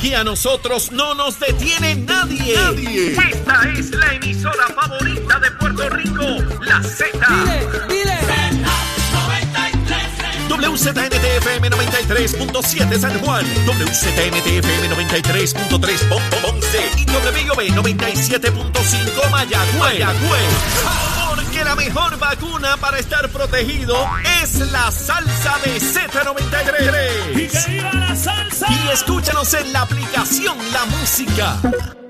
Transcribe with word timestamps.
Y 0.00 0.12
a 0.12 0.22
nosotros 0.22 0.92
no 0.92 1.14
nos 1.14 1.40
detiene 1.40 1.96
nadie. 1.96 2.54
Nadie. 2.54 3.12
Esta 3.12 3.68
es 3.76 3.90
la 3.90 4.14
emisora 4.14 4.66
favorita 4.68 5.40
de 5.40 5.50
Puerto 5.52 5.88
Rico, 5.90 6.24
la 6.60 6.80
Z. 6.80 7.08
Dile, 7.88 8.20
WZNTFM 10.48 11.68
93.7 11.68 12.98
San 12.98 13.18
Juan, 13.20 13.44
WZNTFM 13.66 14.88
93.3 14.88 16.08
Ponce 16.42 16.90
y 16.96 17.04
WB 17.04 17.74
97.5 17.74 19.30
Mayagüez. 19.30 19.78
Mayagüez 19.78 21.23
que 21.54 21.64
la 21.64 21.76
mejor 21.76 22.18
vacuna 22.18 22.76
para 22.78 22.98
estar 22.98 23.28
protegido 23.28 23.96
es 24.42 24.58
la 24.72 24.90
salsa 24.90 25.56
de 25.64 25.80
Z93. 25.80 27.40
¡Y 27.40 27.48
que 27.48 27.70
viva 27.70 27.92
la 27.92 28.16
salsa! 28.16 28.66
Y 28.70 28.88
escúchanos 28.88 29.54
en 29.54 29.72
la 29.72 29.82
aplicación 29.82 30.56
La 30.72 30.84
Música. 30.86 32.03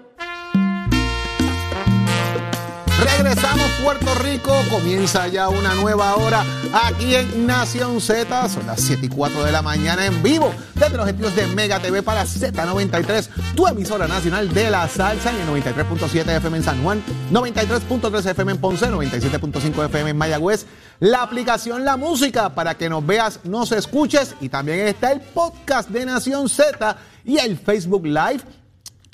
Regresamos 3.04 3.70
Puerto 3.82 4.14
Rico, 4.14 4.52
comienza 4.70 5.28
ya 5.28 5.48
una 5.50 5.74
nueva 5.74 6.16
hora 6.16 6.42
aquí 6.72 7.14
en 7.14 7.46
Nación 7.46 8.00
Z, 8.00 8.48
son 8.48 8.66
las 8.66 8.80
7 8.80 9.06
y 9.06 9.08
4 9.08 9.44
de 9.44 9.52
la 9.52 9.60
mañana 9.60 10.06
en 10.06 10.22
vivo 10.22 10.52
desde 10.74 10.96
los 10.96 11.06
estudios 11.06 11.36
de 11.36 11.46
Mega 11.48 11.80
TV 11.80 12.02
para 12.02 12.24
Z93, 12.24 13.28
tu 13.54 13.66
emisora 13.66 14.08
nacional 14.08 14.52
de 14.52 14.70
la 14.70 14.88
salsa 14.88 15.30
en 15.30 15.36
el 15.36 15.48
93.7 15.48 16.36
FM 16.36 16.56
en 16.56 16.62
San 16.64 16.82
Juan, 16.82 17.02
93.3 17.30 18.30
FM 18.30 18.52
en 18.52 18.58
Ponce, 18.58 18.86
97.5 18.86 19.84
FM 19.84 20.10
en 20.10 20.16
Mayagüez, 20.16 20.66
la 21.00 21.22
aplicación 21.22 21.84
La 21.84 21.96
Música 21.96 22.54
para 22.54 22.74
que 22.74 22.88
nos 22.88 23.04
veas, 23.04 23.40
nos 23.44 23.72
escuches. 23.72 24.34
Y 24.40 24.48
también 24.48 24.80
está 24.80 25.12
el 25.12 25.20
podcast 25.20 25.90
de 25.90 26.06
Nación 26.06 26.48
Z 26.48 26.96
y 27.24 27.38
el 27.38 27.58
Facebook 27.58 28.06
Live 28.06 28.40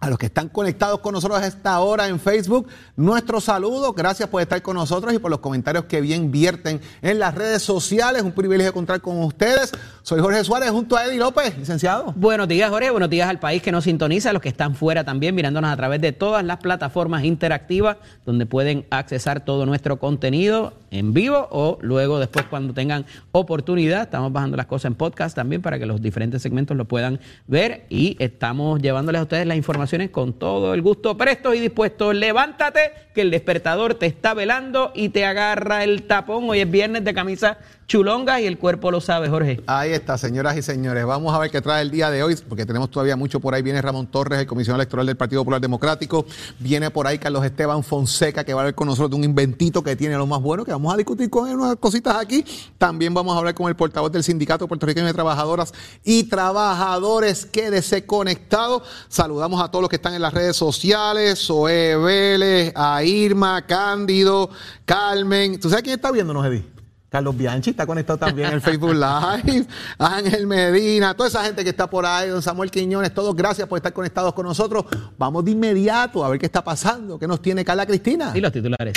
a 0.00 0.08
los 0.08 0.18
que 0.18 0.26
están 0.26 0.48
conectados 0.48 1.00
con 1.00 1.12
nosotros 1.12 1.40
a 1.40 1.46
esta 1.46 1.78
hora 1.80 2.08
en 2.08 2.18
Facebook, 2.18 2.68
nuestro 2.96 3.40
saludo, 3.40 3.92
gracias 3.92 4.28
por 4.28 4.40
estar 4.40 4.60
con 4.62 4.76
nosotros 4.76 5.12
y 5.12 5.18
por 5.18 5.30
los 5.30 5.40
comentarios 5.40 5.84
que 5.84 6.00
bien 6.00 6.30
vierten 6.30 6.80
en 7.02 7.18
las 7.18 7.34
redes 7.34 7.62
sociales. 7.62 8.22
Un 8.22 8.32
privilegio 8.32 8.72
contar 8.72 9.00
con 9.00 9.22
ustedes. 9.22 9.72
Soy 10.02 10.20
Jorge 10.20 10.42
Suárez 10.42 10.70
junto 10.70 10.96
a 10.96 11.04
Eddie 11.04 11.18
López, 11.18 11.56
licenciado. 11.58 12.14
Buenos 12.16 12.48
días, 12.48 12.70
Jorge. 12.70 12.90
Buenos 12.90 13.10
días 13.10 13.28
al 13.28 13.38
país 13.38 13.62
que 13.62 13.72
nos 13.72 13.84
sintoniza, 13.84 14.30
a 14.30 14.32
los 14.32 14.40
que 14.40 14.48
están 14.48 14.74
fuera 14.74 15.04
también, 15.04 15.34
mirándonos 15.34 15.70
a 15.70 15.76
través 15.76 16.00
de 16.00 16.12
todas 16.12 16.44
las 16.44 16.58
plataformas 16.58 17.24
interactivas 17.24 17.98
donde 18.24 18.46
pueden 18.46 18.86
accesar 18.90 19.44
todo 19.44 19.66
nuestro 19.66 19.98
contenido 19.98 20.72
en 20.90 21.12
vivo 21.12 21.46
o 21.50 21.78
luego 21.82 22.18
después 22.18 22.46
cuando 22.46 22.72
tengan 22.72 23.04
oportunidad. 23.32 24.02
Estamos 24.02 24.32
bajando 24.32 24.56
las 24.56 24.66
cosas 24.66 24.86
en 24.86 24.94
podcast 24.94 25.36
también 25.36 25.60
para 25.60 25.78
que 25.78 25.86
los 25.86 26.00
diferentes 26.00 26.40
segmentos 26.40 26.76
lo 26.76 26.86
puedan 26.86 27.20
ver 27.46 27.86
y 27.90 28.16
estamos 28.18 28.80
llevándoles 28.80 29.20
a 29.20 29.22
ustedes 29.22 29.46
la 29.46 29.56
información 29.56 29.89
con 30.12 30.34
todo 30.34 30.72
el 30.72 30.82
gusto, 30.82 31.16
presto 31.16 31.52
y 31.52 31.58
dispuesto. 31.58 32.12
Levántate, 32.12 32.92
que 33.12 33.22
el 33.22 33.30
despertador 33.32 33.94
te 33.94 34.06
está 34.06 34.34
velando 34.34 34.92
y 34.94 35.08
te 35.08 35.24
agarra 35.24 35.82
el 35.82 36.04
tapón. 36.04 36.48
Hoy 36.48 36.60
es 36.60 36.70
viernes 36.70 37.04
de 37.04 37.12
camisa 37.12 37.58
chulonga 37.90 38.40
y 38.40 38.46
el 38.46 38.56
cuerpo 38.56 38.92
lo 38.92 39.00
sabe, 39.00 39.28
Jorge. 39.28 39.60
Ahí 39.66 39.90
está, 39.90 40.16
señoras 40.16 40.56
y 40.56 40.62
señores. 40.62 41.04
Vamos 41.04 41.34
a 41.34 41.40
ver 41.40 41.50
qué 41.50 41.60
trae 41.60 41.82
el 41.82 41.90
día 41.90 42.08
de 42.08 42.22
hoy, 42.22 42.36
porque 42.48 42.64
tenemos 42.64 42.88
todavía 42.88 43.16
mucho 43.16 43.40
por 43.40 43.52
ahí. 43.52 43.62
Viene 43.62 43.82
Ramón 43.82 44.06
Torres, 44.06 44.38
el 44.38 44.46
comisionado 44.46 44.80
electoral 44.80 45.06
del 45.06 45.16
Partido 45.16 45.40
Popular 45.40 45.60
Democrático. 45.60 46.24
Viene 46.60 46.92
por 46.92 47.08
ahí 47.08 47.18
Carlos 47.18 47.44
Esteban 47.44 47.82
Fonseca, 47.82 48.44
que 48.44 48.54
va 48.54 48.60
a 48.60 48.64
ver 48.66 48.76
con 48.76 48.86
nosotros 48.86 49.10
de 49.10 49.16
un 49.16 49.24
inventito 49.24 49.82
que 49.82 49.96
tiene 49.96 50.16
lo 50.16 50.24
más 50.24 50.40
bueno, 50.40 50.64
que 50.64 50.70
vamos 50.70 50.94
a 50.94 50.96
discutir 50.96 51.28
con 51.30 51.48
él 51.48 51.56
unas 51.56 51.74
cositas 51.76 52.14
aquí. 52.14 52.44
También 52.78 53.12
vamos 53.12 53.34
a 53.34 53.38
hablar 53.38 53.54
con 53.54 53.68
el 53.68 53.74
portavoz 53.74 54.12
del 54.12 54.22
Sindicato 54.22 54.68
Puertorriqueño 54.68 55.06
de 55.06 55.12
Trabajadoras 55.12 55.74
y 56.04 56.22
Trabajadores. 56.24 57.44
Quédese 57.44 58.06
conectado. 58.06 58.84
Saludamos 59.08 59.60
a 59.60 59.68
todos 59.68 59.82
los 59.82 59.88
que 59.90 59.96
están 59.96 60.14
en 60.14 60.22
las 60.22 60.32
redes 60.32 60.54
sociales, 60.54 61.44
Zoe 61.44 61.96
Vélez, 61.96 62.72
a 62.76 63.02
Irma, 63.02 63.66
Cándido, 63.66 64.48
Carmen. 64.84 65.58
¿Tú 65.58 65.68
sabes 65.68 65.82
quién 65.82 65.96
está 65.96 66.12
viéndonos, 66.12 66.46
Eddie? 66.46 66.79
Carlos 67.10 67.36
Bianchi 67.36 67.70
está 67.70 67.86
conectado 67.86 68.18
también 68.20 68.48
en 68.48 68.54
el 68.54 68.60
Facebook 68.60 68.94
Live, 68.94 69.66
Ángel 69.98 70.46
Medina, 70.46 71.12
toda 71.14 71.28
esa 71.28 71.44
gente 71.44 71.64
que 71.64 71.70
está 71.70 71.90
por 71.90 72.06
ahí, 72.06 72.28
don 72.28 72.40
Samuel 72.40 72.70
Quiñones, 72.70 73.12
todos 73.12 73.34
gracias 73.34 73.66
por 73.66 73.76
estar 73.76 73.92
conectados 73.92 74.32
con 74.32 74.46
nosotros. 74.46 74.84
Vamos 75.18 75.44
de 75.44 75.50
inmediato 75.50 76.24
a 76.24 76.28
ver 76.28 76.38
qué 76.38 76.46
está 76.46 76.62
pasando, 76.62 77.18
qué 77.18 77.26
nos 77.26 77.42
tiene 77.42 77.64
Carla 77.64 77.84
Cristina. 77.84 78.30
Y 78.32 78.40
los 78.40 78.52
titulares. 78.52 78.94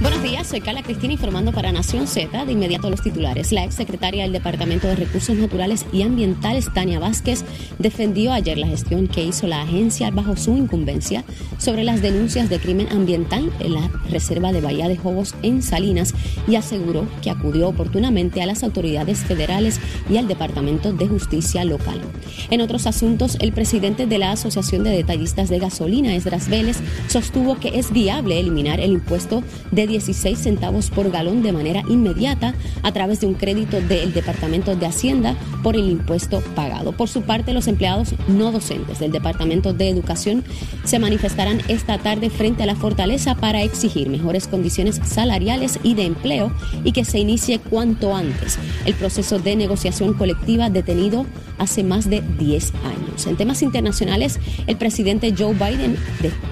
Buenos 0.00 0.22
días, 0.22 0.46
soy 0.46 0.62
Carla 0.62 0.82
Cristina 0.82 1.12
informando 1.12 1.52
para 1.52 1.72
Nación 1.72 2.06
Z. 2.06 2.46
De 2.46 2.52
inmediato 2.52 2.88
los 2.88 3.02
titulares. 3.02 3.52
La 3.52 3.64
exsecretaria 3.64 4.22
del 4.22 4.32
Departamento 4.32 4.88
de 4.88 4.96
Recursos 4.96 5.36
Naturales 5.36 5.84
y 5.92 6.00
Ambientales, 6.00 6.72
Tania 6.72 6.98
Vázquez, 6.98 7.44
defendió 7.78 8.32
ayer 8.32 8.56
la 8.56 8.66
gestión 8.66 9.08
que 9.08 9.22
hizo 9.22 9.46
la 9.46 9.60
agencia 9.60 10.10
bajo 10.10 10.38
su 10.38 10.56
incumbencia 10.56 11.22
sobre 11.58 11.84
las 11.84 12.00
denuncias 12.00 12.48
de 12.48 12.58
crimen 12.58 12.88
ambiental 12.90 13.52
en 13.60 13.74
la 13.74 13.90
reserva 14.08 14.52
de 14.52 14.62
Bahía 14.62 14.88
de 14.88 14.96
Jobos 14.96 15.34
en 15.42 15.60
Salinas 15.60 16.14
y 16.48 16.56
aseguró 16.56 17.06
que 17.20 17.28
acudió 17.28 17.68
oportunamente 17.68 18.40
a 18.40 18.46
las 18.46 18.64
autoridades 18.64 19.18
federales 19.18 19.80
y 20.08 20.16
al 20.16 20.28
Departamento 20.28 20.94
de 20.94 21.08
Justicia 21.08 21.62
local. 21.66 22.00
En 22.48 22.62
otros 22.62 22.86
asuntos, 22.86 23.36
el 23.40 23.52
presidente 23.52 24.06
de 24.06 24.16
la 24.16 24.32
Asociación 24.32 24.82
de 24.82 24.90
Detallistas 24.96 25.50
de 25.50 25.58
Gasolina, 25.58 26.14
Esdras 26.14 26.48
Vélez, 26.48 26.78
sostuvo 27.08 27.60
que 27.60 27.78
es 27.78 27.92
viable 27.92 28.40
eliminar 28.40 28.80
el 28.80 28.92
impuesto 28.92 29.44
de 29.70 29.89
16 29.90 30.38
centavos 30.38 30.90
por 30.90 31.10
galón 31.10 31.42
de 31.42 31.52
manera 31.52 31.82
inmediata 31.88 32.54
a 32.82 32.92
través 32.92 33.20
de 33.20 33.26
un 33.26 33.34
crédito 33.34 33.80
del 33.80 34.14
Departamento 34.14 34.76
de 34.76 34.86
Hacienda 34.86 35.34
por 35.62 35.74
el 35.74 35.90
impuesto 35.90 36.40
pagado. 36.54 36.92
Por 36.92 37.08
su 37.08 37.22
parte, 37.22 37.52
los 37.52 37.66
empleados 37.66 38.14
no 38.28 38.52
docentes 38.52 39.00
del 39.00 39.10
Departamento 39.10 39.72
de 39.72 39.88
Educación 39.88 40.44
se 40.84 40.98
manifestarán 40.98 41.60
esta 41.68 41.98
tarde 41.98 42.30
frente 42.30 42.62
a 42.62 42.66
la 42.66 42.76
fortaleza 42.76 43.34
para 43.34 43.62
exigir 43.62 44.08
mejores 44.08 44.46
condiciones 44.46 45.00
salariales 45.04 45.78
y 45.82 45.94
de 45.94 46.04
empleo 46.04 46.52
y 46.84 46.92
que 46.92 47.04
se 47.04 47.18
inicie 47.18 47.58
cuanto 47.58 48.14
antes 48.14 48.58
el 48.86 48.94
proceso 48.94 49.38
de 49.38 49.56
negociación 49.56 50.14
colectiva 50.14 50.70
detenido 50.70 51.26
hace 51.58 51.84
más 51.84 52.08
de 52.08 52.22
10 52.38 52.72
años. 52.84 53.26
En 53.26 53.36
temas 53.36 53.62
internacionales, 53.62 54.40
el 54.66 54.76
presidente 54.76 55.34
Joe 55.36 55.52
Biden, 55.52 55.96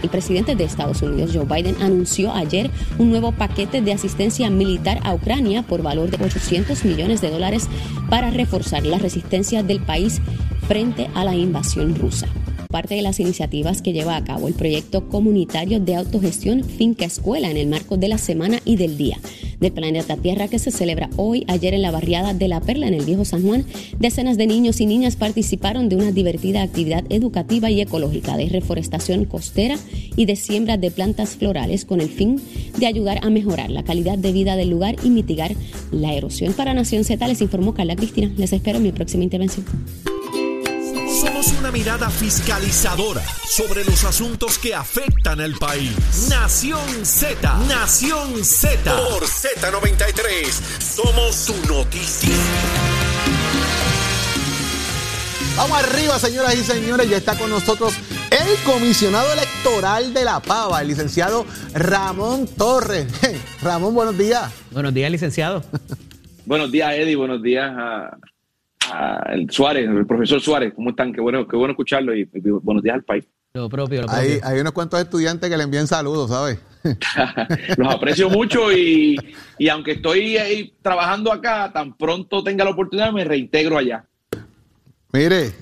el 0.03 0.11
presidente 0.11 0.55
de 0.55 0.65
Estados 0.65 1.01
Unidos, 1.03 1.31
Joe 1.33 1.47
Biden, 1.47 1.77
anunció 1.81 2.33
ayer 2.33 2.71
un 2.99 3.11
nuevo 3.11 3.28
paquete 3.33 3.81
de 3.81 3.93
asistencia 3.93 4.51
militar 4.51 5.01
a 5.05 5.15
Ucrania 5.15 5.63
por 5.63 5.83
valor 5.83 6.11
de 6.11 6.25
800 6.25 6.85
millones 6.85 7.21
de 7.21 7.31
dólares 7.31 7.69
para 8.09 8.31
reforzar 8.31 8.85
la 8.85 8.99
resistencia 8.99 9.63
del 9.63 9.81
país 9.81 10.21
frente 10.67 11.09
a 11.15 11.25
la 11.25 11.35
invasión 11.35 11.95
rusa 11.95 12.29
parte 12.69 12.95
de 12.95 13.03
las 13.03 13.19
iniciativas 13.21 13.83
que 13.83 13.93
lleva 13.93 14.17
a 14.17 14.25
cabo 14.25 14.49
el 14.49 14.55
proyecto 14.55 15.09
comunitario 15.09 15.81
de 15.81 15.97
autogestión 15.97 16.63
Finca 16.63 17.05
Escuela 17.05 17.51
en 17.51 17.57
el 17.57 17.67
marco 17.67 17.97
de 17.97 18.09
la 18.09 18.19
Semana 18.19 18.61
y 18.65 18.77
del 18.77 18.97
Día 18.97 19.19
del 19.61 19.73
Planeta 19.73 20.17
Tierra 20.17 20.49
que 20.49 20.59
se 20.59 20.71
celebra 20.71 21.11
hoy, 21.17 21.45
ayer 21.49 21.75
en 21.75 21.83
la 21.83 21.91
barriada 21.91 22.35
de 22.35 22.49
La 22.49 22.61
Perla 22.61 22.87
en 22.87 22.95
el 22.95 23.05
Viejo 23.05 23.25
San 23.25 23.43
Juan. 23.43 23.65
Decenas 23.99 24.37
de 24.37 24.47
niños 24.47 24.81
y 24.81 24.87
niñas 24.87 25.17
participaron 25.17 25.89
de 25.89 25.97
una 25.97 26.13
divertida 26.13 26.63
actividad 26.63 27.05
educativa 27.09 27.71
y 27.71 27.81
ecológica 27.81 28.37
de 28.37 28.49
reforestación 28.49 29.25
costera 29.25 29.77
y 30.17 30.27
de 30.27 30.37
siembra 30.37 30.77
de 30.77 30.91
plantas 30.91 31.31
florales 31.31 31.85
con 31.85 32.01
el 32.01 32.09
fin 32.09 32.41
de 32.79 32.87
ayudar 32.87 33.19
a 33.23 33.31
mejorar 33.31 33.71
la 33.71 33.83
calidad 33.83 34.19
de 34.19 34.33
vida 34.33 34.57
del 34.57 34.71
lugar 34.71 34.97
y 35.03 35.11
mitigar 35.11 35.55
la 35.91 36.15
erosión. 36.15 36.53
Para 36.53 36.75
Nación 36.75 37.05
Z 37.05 37.27
les 37.27 37.41
informó 37.41 37.75
Carla 37.75 37.97
Cristina. 37.97 38.31
Les 38.37 38.53
espero 38.53 38.79
en 38.79 38.85
mi 38.85 38.93
próxima 38.93 39.25
intervención. 39.25 39.67
Mirada 41.79 42.11
fiscalizadora 42.11 43.23
sobre 43.47 43.85
los 43.85 44.03
asuntos 44.03 44.59
que 44.59 44.75
afectan 44.75 45.41
al 45.41 45.55
país. 45.55 46.27
Nación 46.29 47.07
Z, 47.07 47.57
Nación 47.69 48.45
Z. 48.45 48.97
Por 48.97 49.23
Z93, 49.23 50.51
somos 50.81 51.37
su 51.37 51.55
noticia. 51.73 52.35
Vamos 55.57 55.79
arriba, 55.85 56.19
señoras 56.19 56.57
y 56.57 56.65
señores. 56.65 57.09
Ya 57.09 57.19
está 57.19 57.39
con 57.39 57.49
nosotros 57.49 57.95
el 58.33 58.57
comisionado 58.65 59.33
electoral 59.33 60.13
de 60.13 60.25
La 60.25 60.41
Pava, 60.41 60.83
el 60.83 60.89
licenciado 60.89 61.47
Ramón 61.75 62.49
Torres. 62.49 63.07
Ramón, 63.63 63.95
buenos 63.95 64.19
días. 64.19 64.53
Buenos 64.73 64.93
días, 64.93 65.13
licenciado. 65.13 65.63
buenos 66.45 66.73
días, 66.73 66.93
Eddie. 66.93 67.15
Buenos 67.15 67.41
días 67.41 67.71
a 67.73 68.19
el 69.33 69.51
Suárez, 69.51 69.89
el 69.89 70.07
profesor 70.07 70.41
Suárez, 70.41 70.73
¿cómo 70.75 70.91
están? 70.91 71.13
Qué 71.13 71.21
bueno, 71.21 71.47
qué 71.47 71.57
bueno 71.57 71.73
escucharlo 71.73 72.15
y, 72.15 72.29
buenos 72.63 72.83
días 72.83 72.95
al 72.95 73.05
país. 73.05 73.25
Lo 73.55 73.69
propio, 73.69 74.03
lo 74.03 74.07
propio. 74.09 74.41
Hay, 74.43 74.61
unos 74.61 74.73
cuantos 74.73 75.01
estudiantes 75.01 75.49
que 75.49 75.57
le 75.57 75.65
envían 75.65 75.87
saludos, 75.87 76.31
¿sabes? 76.31 76.59
Los 77.77 77.95
aprecio 77.95 78.31
mucho 78.31 78.73
y, 78.73 79.17
aunque 79.71 79.93
estoy 79.93 80.37
ahí 80.37 80.75
trabajando 80.83 81.33
acá, 81.33 81.71
tan 81.73 81.97
pronto 81.97 82.43
tenga 82.43 82.65
la 82.65 82.71
oportunidad 82.71 83.13
me 83.13 83.25
reintegro 83.25 83.79
allá. 83.79 84.05
Mire, 85.13 85.53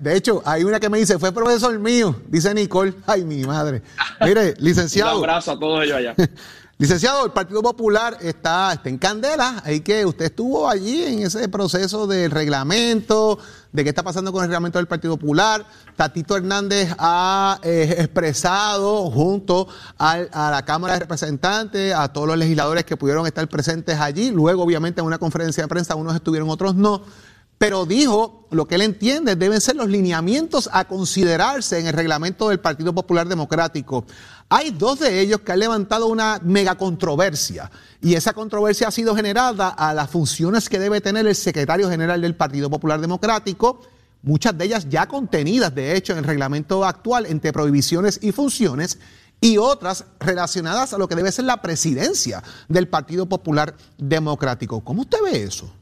de 0.00 0.16
hecho, 0.16 0.42
hay 0.44 0.62
una 0.62 0.78
que 0.78 0.88
me 0.88 0.98
dice, 0.98 1.18
fue 1.18 1.32
profesor 1.32 1.76
mío, 1.78 2.14
dice 2.28 2.54
Nicole. 2.54 2.94
Ay, 3.06 3.24
mi 3.24 3.42
madre. 3.42 3.82
Mire, 4.20 4.54
licenciado. 4.58 5.18
Un 5.18 5.24
abrazo 5.24 5.52
a 5.52 5.58
todos 5.58 5.84
ellos 5.84 5.96
allá. 5.96 6.14
Licenciado, 6.82 7.24
el 7.24 7.30
Partido 7.30 7.62
Popular 7.62 8.16
está, 8.22 8.72
está 8.72 8.88
en 8.88 8.98
candela, 8.98 9.62
ahí 9.64 9.82
que 9.82 10.04
usted 10.04 10.24
estuvo 10.24 10.68
allí 10.68 11.04
en 11.04 11.20
ese 11.20 11.48
proceso 11.48 12.08
del 12.08 12.28
reglamento, 12.28 13.38
de 13.70 13.84
qué 13.84 13.90
está 13.90 14.02
pasando 14.02 14.32
con 14.32 14.42
el 14.42 14.48
reglamento 14.48 14.80
del 14.80 14.88
Partido 14.88 15.16
Popular. 15.16 15.64
Tatito 15.94 16.36
Hernández 16.36 16.92
ha 16.98 17.60
eh, 17.62 17.94
expresado 17.98 19.08
junto 19.12 19.68
a 19.96 20.50
la 20.50 20.64
Cámara 20.64 20.94
de 20.94 20.98
Representantes, 20.98 21.94
a 21.94 22.12
todos 22.12 22.26
los 22.26 22.36
legisladores 22.36 22.84
que 22.84 22.96
pudieron 22.96 23.28
estar 23.28 23.46
presentes 23.46 24.00
allí, 24.00 24.32
luego 24.32 24.64
obviamente 24.64 25.00
en 25.00 25.06
una 25.06 25.18
conferencia 25.18 25.62
de 25.62 25.68
prensa 25.68 25.94
unos 25.94 26.16
estuvieron, 26.16 26.50
otros 26.50 26.74
no 26.74 27.02
pero 27.62 27.86
dijo 27.86 28.48
lo 28.50 28.66
que 28.66 28.74
él 28.74 28.82
entiende 28.82 29.36
deben 29.36 29.60
ser 29.60 29.76
los 29.76 29.86
lineamientos 29.86 30.68
a 30.72 30.88
considerarse 30.88 31.78
en 31.78 31.86
el 31.86 31.92
reglamento 31.92 32.48
del 32.48 32.58
Partido 32.58 32.92
Popular 32.92 33.28
Democrático. 33.28 34.04
Hay 34.54 34.70
dos 34.70 34.98
de 34.98 35.18
ellos 35.18 35.40
que 35.40 35.52
han 35.52 35.60
levantado 35.60 36.08
una 36.08 36.38
mega 36.42 36.74
controversia 36.74 37.70
y 38.02 38.16
esa 38.16 38.34
controversia 38.34 38.88
ha 38.88 38.90
sido 38.90 39.16
generada 39.16 39.70
a 39.70 39.94
las 39.94 40.10
funciones 40.10 40.68
que 40.68 40.78
debe 40.78 41.00
tener 41.00 41.26
el 41.26 41.34
secretario 41.34 41.88
general 41.88 42.20
del 42.20 42.34
Partido 42.34 42.68
Popular 42.68 43.00
Democrático, 43.00 43.80
muchas 44.20 44.58
de 44.58 44.66
ellas 44.66 44.90
ya 44.90 45.06
contenidas 45.06 45.74
de 45.74 45.96
hecho 45.96 46.12
en 46.12 46.18
el 46.18 46.24
reglamento 46.24 46.84
actual 46.84 47.24
entre 47.24 47.50
prohibiciones 47.50 48.20
y 48.22 48.30
funciones 48.32 49.00
y 49.40 49.56
otras 49.56 50.04
relacionadas 50.20 50.92
a 50.92 50.98
lo 50.98 51.08
que 51.08 51.14
debe 51.14 51.32
ser 51.32 51.46
la 51.46 51.62
presidencia 51.62 52.42
del 52.68 52.88
Partido 52.88 53.24
Popular 53.24 53.74
Democrático. 53.96 54.84
¿Cómo 54.84 55.00
usted 55.00 55.16
ve 55.24 55.44
eso? 55.44 55.74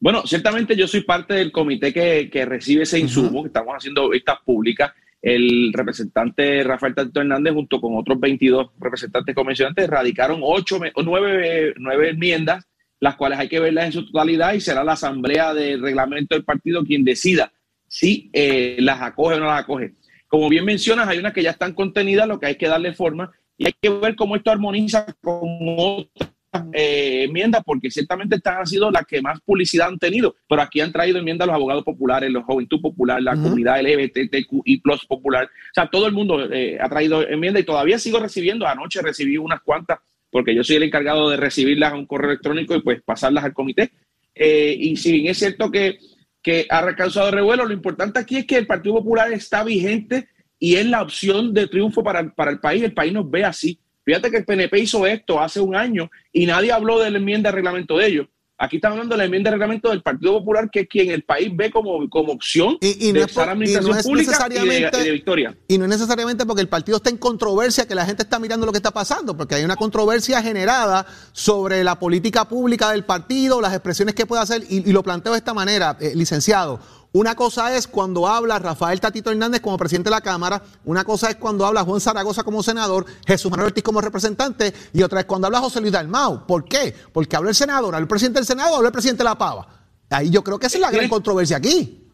Bueno, 0.00 0.26
ciertamente 0.26 0.74
yo 0.76 0.88
soy 0.88 1.02
parte 1.02 1.34
del 1.34 1.52
comité 1.52 1.92
que, 1.92 2.44
recibe 2.46 2.84
ese 2.84 2.98
insumo, 2.98 3.42
que 3.42 3.48
estamos 3.48 3.74
haciendo 3.76 4.08
vistas 4.08 4.38
públicas. 4.46 4.92
El 5.24 5.72
representante 5.72 6.62
Rafael 6.64 6.94
Tato 6.94 7.18
Hernández, 7.18 7.54
junto 7.54 7.80
con 7.80 7.96
otros 7.96 8.20
22 8.20 8.72
representantes 8.78 9.34
comisionantes, 9.34 9.88
radicaron 9.88 10.40
ocho, 10.42 10.78
nueve, 11.02 11.72
nueve 11.78 12.10
enmiendas, 12.10 12.68
las 13.00 13.16
cuales 13.16 13.38
hay 13.38 13.48
que 13.48 13.58
verlas 13.58 13.86
en 13.86 13.92
su 13.92 14.04
totalidad 14.04 14.52
y 14.52 14.60
será 14.60 14.84
la 14.84 14.92
asamblea 14.92 15.54
de 15.54 15.78
reglamento 15.78 16.34
del 16.34 16.44
partido 16.44 16.84
quien 16.84 17.04
decida 17.04 17.50
si 17.88 18.28
eh, 18.34 18.76
las 18.80 19.00
acoge 19.00 19.36
o 19.36 19.40
no 19.40 19.46
las 19.46 19.62
acoge. 19.62 19.94
Como 20.28 20.50
bien 20.50 20.66
mencionas, 20.66 21.08
hay 21.08 21.16
unas 21.16 21.32
que 21.32 21.42
ya 21.42 21.52
están 21.52 21.72
contenidas, 21.72 22.28
lo 22.28 22.38
que 22.38 22.44
hay 22.44 22.56
que 22.56 22.68
darle 22.68 22.92
forma 22.92 23.32
y 23.56 23.64
hay 23.64 23.74
que 23.80 23.88
ver 23.88 24.16
cómo 24.16 24.36
esto 24.36 24.50
armoniza 24.50 25.06
con 25.22 25.40
otras 25.78 26.33
eh, 26.72 27.24
enmiendas 27.24 27.62
porque 27.64 27.90
ciertamente 27.90 28.36
estas 28.36 28.58
han 28.58 28.66
sido 28.66 28.90
las 28.90 29.06
que 29.06 29.20
más 29.20 29.40
publicidad 29.40 29.88
han 29.88 29.98
tenido, 29.98 30.34
pero 30.48 30.62
aquí 30.62 30.80
han 30.80 30.92
traído 30.92 31.18
enmiendas 31.18 31.46
los 31.46 31.54
abogados 31.54 31.84
populares, 31.84 32.30
los 32.30 32.44
Juventud 32.44 32.80
Popular, 32.80 33.22
la 33.22 33.34
comunidad 33.34 33.80
LGBTQI 33.80 34.80
Plus 34.80 35.06
Popular, 35.06 35.44
o 35.44 35.74
sea, 35.74 35.88
todo 35.88 36.06
el 36.06 36.12
mundo 36.12 36.52
eh, 36.52 36.78
ha 36.80 36.88
traído 36.88 37.26
enmiendas 37.26 37.62
y 37.62 37.66
todavía 37.66 37.98
sigo 37.98 38.18
recibiendo, 38.18 38.66
anoche 38.66 39.02
recibí 39.02 39.36
unas 39.36 39.62
cuantas 39.62 39.98
porque 40.34 40.52
yo 40.52 40.64
soy 40.64 40.74
el 40.74 40.82
encargado 40.82 41.30
de 41.30 41.36
recibirlas 41.36 41.92
a 41.92 41.96
un 41.96 42.06
correo 42.06 42.30
electrónico 42.30 42.74
y 42.74 42.80
pues 42.80 43.00
pasarlas 43.04 43.44
al 43.44 43.54
comité. 43.54 43.92
Eh, 44.34 44.76
y 44.76 44.96
si 44.96 45.12
bien 45.12 45.28
es 45.28 45.38
cierto 45.38 45.70
que, 45.70 46.00
que 46.42 46.66
ha 46.68 46.96
causado 46.96 47.30
revuelo, 47.30 47.64
lo 47.64 47.72
importante 47.72 48.18
aquí 48.18 48.38
es 48.38 48.44
que 48.44 48.56
el 48.56 48.66
Partido 48.66 48.96
Popular 48.96 49.32
está 49.32 49.62
vigente 49.62 50.26
y 50.58 50.74
es 50.74 50.86
la 50.86 51.02
opción 51.02 51.54
de 51.54 51.68
triunfo 51.68 52.02
para, 52.02 52.34
para 52.34 52.50
el 52.50 52.58
país, 52.58 52.82
el 52.82 52.94
país 52.94 53.12
nos 53.12 53.30
ve 53.30 53.44
así. 53.44 53.78
Fíjate 54.04 54.30
que 54.30 54.38
el 54.38 54.44
PNP 54.44 54.78
hizo 54.78 55.06
esto 55.06 55.40
hace 55.40 55.60
un 55.60 55.74
año 55.74 56.10
y 56.32 56.46
nadie 56.46 56.72
habló 56.72 57.00
de 57.00 57.10
la 57.10 57.18
enmienda 57.18 57.50
de 57.50 57.56
reglamento 57.56 57.96
de 57.96 58.06
ellos. 58.06 58.26
Aquí 58.56 58.76
estamos 58.76 58.94
hablando 58.94 59.14
de 59.14 59.18
la 59.18 59.24
enmienda 59.24 59.50
de 59.50 59.56
reglamento 59.56 59.90
del 59.90 60.02
Partido 60.02 60.38
Popular, 60.38 60.70
que 60.70 60.80
es 60.80 60.88
quien 60.88 61.10
el 61.10 61.24
país 61.24 61.50
ve 61.52 61.72
como, 61.72 62.08
como 62.08 62.32
opción 62.32 62.78
y, 62.80 63.10
de 63.10 63.22
estar 63.22 63.48
administración 63.48 63.98
pública 64.02 64.46
y 64.48 64.68
de, 64.68 65.10
victoria. 65.10 65.56
Y 65.66 65.76
no 65.76 65.84
es 65.84 65.90
necesariamente 65.90 66.46
porque 66.46 66.62
el 66.62 66.68
partido 66.68 66.98
está 66.98 67.10
en 67.10 67.16
controversia, 67.16 67.88
que 67.88 67.96
la 67.96 68.06
gente 68.06 68.22
está 68.22 68.38
mirando 68.38 68.64
lo 68.64 68.70
que 68.70 68.78
está 68.78 68.92
pasando, 68.92 69.36
porque 69.36 69.56
hay 69.56 69.64
una 69.64 69.74
controversia 69.74 70.40
generada 70.40 71.04
sobre 71.32 71.82
la 71.82 71.98
política 71.98 72.48
pública 72.48 72.92
del 72.92 73.04
partido, 73.04 73.60
las 73.60 73.72
expresiones 73.72 74.14
que 74.14 74.24
puede 74.24 74.42
hacer, 74.42 74.62
y, 74.68 74.92
lo 74.92 75.02
planteo 75.02 75.32
de 75.32 75.38
esta 75.38 75.52
manera, 75.52 75.96
eh, 76.00 76.12
licenciado. 76.14 76.78
Una 77.14 77.36
cosa 77.36 77.76
es 77.76 77.86
cuando 77.86 78.26
habla 78.26 78.58
Rafael 78.58 79.00
Tatito 79.00 79.30
Hernández 79.30 79.60
como 79.60 79.76
presidente 79.76 80.10
de 80.10 80.16
la 80.16 80.20
Cámara, 80.20 80.60
una 80.84 81.04
cosa 81.04 81.30
es 81.30 81.36
cuando 81.36 81.64
habla 81.64 81.84
Juan 81.84 82.00
Zaragoza 82.00 82.42
como 82.42 82.60
senador, 82.60 83.06
Jesús 83.24 83.52
Manuel 83.52 83.68
Ortiz 83.68 83.84
como 83.84 84.00
representante, 84.00 84.74
y 84.92 85.00
otra 85.00 85.20
es 85.20 85.26
cuando 85.26 85.46
habla 85.46 85.60
José 85.60 85.80
Luis 85.80 85.92
Dalmau. 85.92 86.44
¿Por 86.44 86.64
qué? 86.64 86.92
Porque 87.12 87.36
habla 87.36 87.50
el 87.50 87.54
senador, 87.54 87.94
habla 87.94 88.02
el 88.02 88.08
presidente 88.08 88.40
del 88.40 88.46
Senado, 88.46 88.74
habla 88.74 88.88
el 88.88 88.92
presidente 88.92 89.22
de 89.22 89.28
la 89.28 89.38
Pava. 89.38 89.64
Ahí 90.10 90.28
yo 90.28 90.42
creo 90.42 90.58
que 90.58 90.66
esa 90.66 90.76
es 90.76 90.80
la 90.80 90.90
gran 90.90 91.08
controversia 91.08 91.58
aquí. 91.58 92.04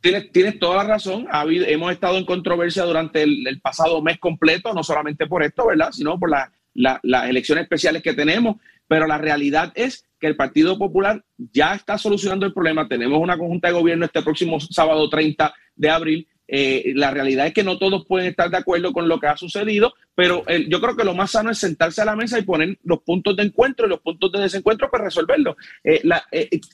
Tienes, 0.00 0.60
toda 0.60 0.76
la 0.76 0.84
razón. 0.84 1.26
hemos 1.48 1.90
estado 1.90 2.16
en 2.16 2.24
controversia 2.24 2.84
durante 2.84 3.24
el, 3.24 3.60
pasado 3.60 4.00
mes 4.00 4.20
completo, 4.20 4.72
no 4.72 4.84
solamente 4.84 5.26
por 5.26 5.42
esto, 5.42 5.66
¿verdad? 5.66 5.90
Sino 5.90 6.20
por 6.20 6.30
las 6.30 7.28
elecciones 7.28 7.64
especiales 7.64 8.00
que 8.00 8.12
tenemos. 8.12 8.58
Pero 8.86 9.08
la 9.08 9.18
realidad 9.18 9.72
es 9.74 10.05
que 10.18 10.26
el 10.26 10.36
Partido 10.36 10.78
Popular 10.78 11.22
ya 11.36 11.74
está 11.74 11.98
solucionando 11.98 12.46
el 12.46 12.52
problema. 12.52 12.88
Tenemos 12.88 13.20
una 13.20 13.38
conjunta 13.38 13.68
de 13.68 13.74
gobierno 13.74 14.04
este 14.04 14.22
próximo 14.22 14.58
sábado 14.60 15.08
30 15.08 15.54
de 15.74 15.90
abril. 15.90 16.28
Eh, 16.48 16.92
la 16.94 17.10
realidad 17.10 17.48
es 17.48 17.52
que 17.52 17.64
no 17.64 17.76
todos 17.76 18.06
pueden 18.06 18.28
estar 18.28 18.48
de 18.50 18.56
acuerdo 18.56 18.92
con 18.92 19.08
lo 19.08 19.18
que 19.18 19.26
ha 19.26 19.36
sucedido, 19.36 19.94
pero 20.14 20.44
eh, 20.46 20.66
yo 20.68 20.80
creo 20.80 20.96
que 20.96 21.04
lo 21.04 21.14
más 21.14 21.32
sano 21.32 21.50
es 21.50 21.58
sentarse 21.58 22.02
a 22.02 22.04
la 22.04 22.14
mesa 22.14 22.38
y 22.38 22.42
poner 22.42 22.78
los 22.84 23.00
puntos 23.00 23.36
de 23.36 23.42
encuentro 23.42 23.86
y 23.86 23.90
los 23.90 24.00
puntos 24.00 24.30
de 24.30 24.40
desencuentro 24.40 24.88
para 24.88 25.04
resolverlo. 25.04 25.56
Eh, 25.82 26.02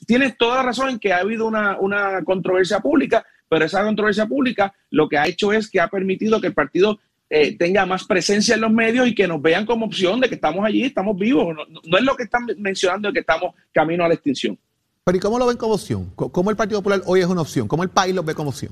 tienes 0.05 0.37
toda 0.37 0.57
la 0.57 0.63
razón 0.63 0.89
en 0.89 0.99
que 0.99 1.11
ha 1.11 1.19
habido 1.19 1.47
una, 1.47 1.79
una 1.79 2.23
controversia 2.23 2.81
pública, 2.81 3.25
pero 3.49 3.65
esa 3.65 3.83
controversia 3.83 4.27
pública 4.27 4.73
lo 4.91 5.09
que 5.09 5.17
ha 5.17 5.27
hecho 5.27 5.51
es 5.51 5.69
que 5.69 5.79
ha 5.79 5.87
permitido 5.87 6.39
que 6.39 6.47
el 6.47 6.53
partido 6.53 6.99
eh, 7.29 7.57
tenga 7.57 7.85
más 7.85 8.05
presencia 8.05 8.55
en 8.55 8.61
los 8.61 8.71
medios 8.71 9.07
y 9.07 9.15
que 9.15 9.27
nos 9.27 9.41
vean 9.41 9.65
como 9.65 9.85
opción 9.85 10.19
de 10.19 10.29
que 10.29 10.35
estamos 10.35 10.65
allí, 10.65 10.83
estamos 10.83 11.17
vivos. 11.17 11.55
No, 11.85 11.97
es 11.97 12.03
lo 12.03 12.15
que 12.15 12.23
están 12.23 12.45
mencionando 12.57 13.07
de 13.07 13.13
que 13.13 13.19
estamos 13.21 13.55
camino 13.71 14.03
a 14.03 14.07
la 14.07 14.13
extinción. 14.13 14.57
Pero 15.03 15.17
¿y 15.17 15.19
cómo 15.19 15.39
lo 15.39 15.47
ven 15.47 15.57
como 15.57 15.73
opción? 15.73 16.11
¿Cómo 16.15 16.49
el 16.49 16.55
Partido 16.55 16.79
Popular 16.79 17.01
hoy 17.05 17.21
es 17.21 17.25
una 17.25 17.41
opción? 17.41 17.67
¿Cómo 17.67 17.83
el 17.83 17.89
país 17.89 18.13
lo 18.13 18.23
ve 18.23 18.35
como 18.35 18.49
opción? 18.49 18.71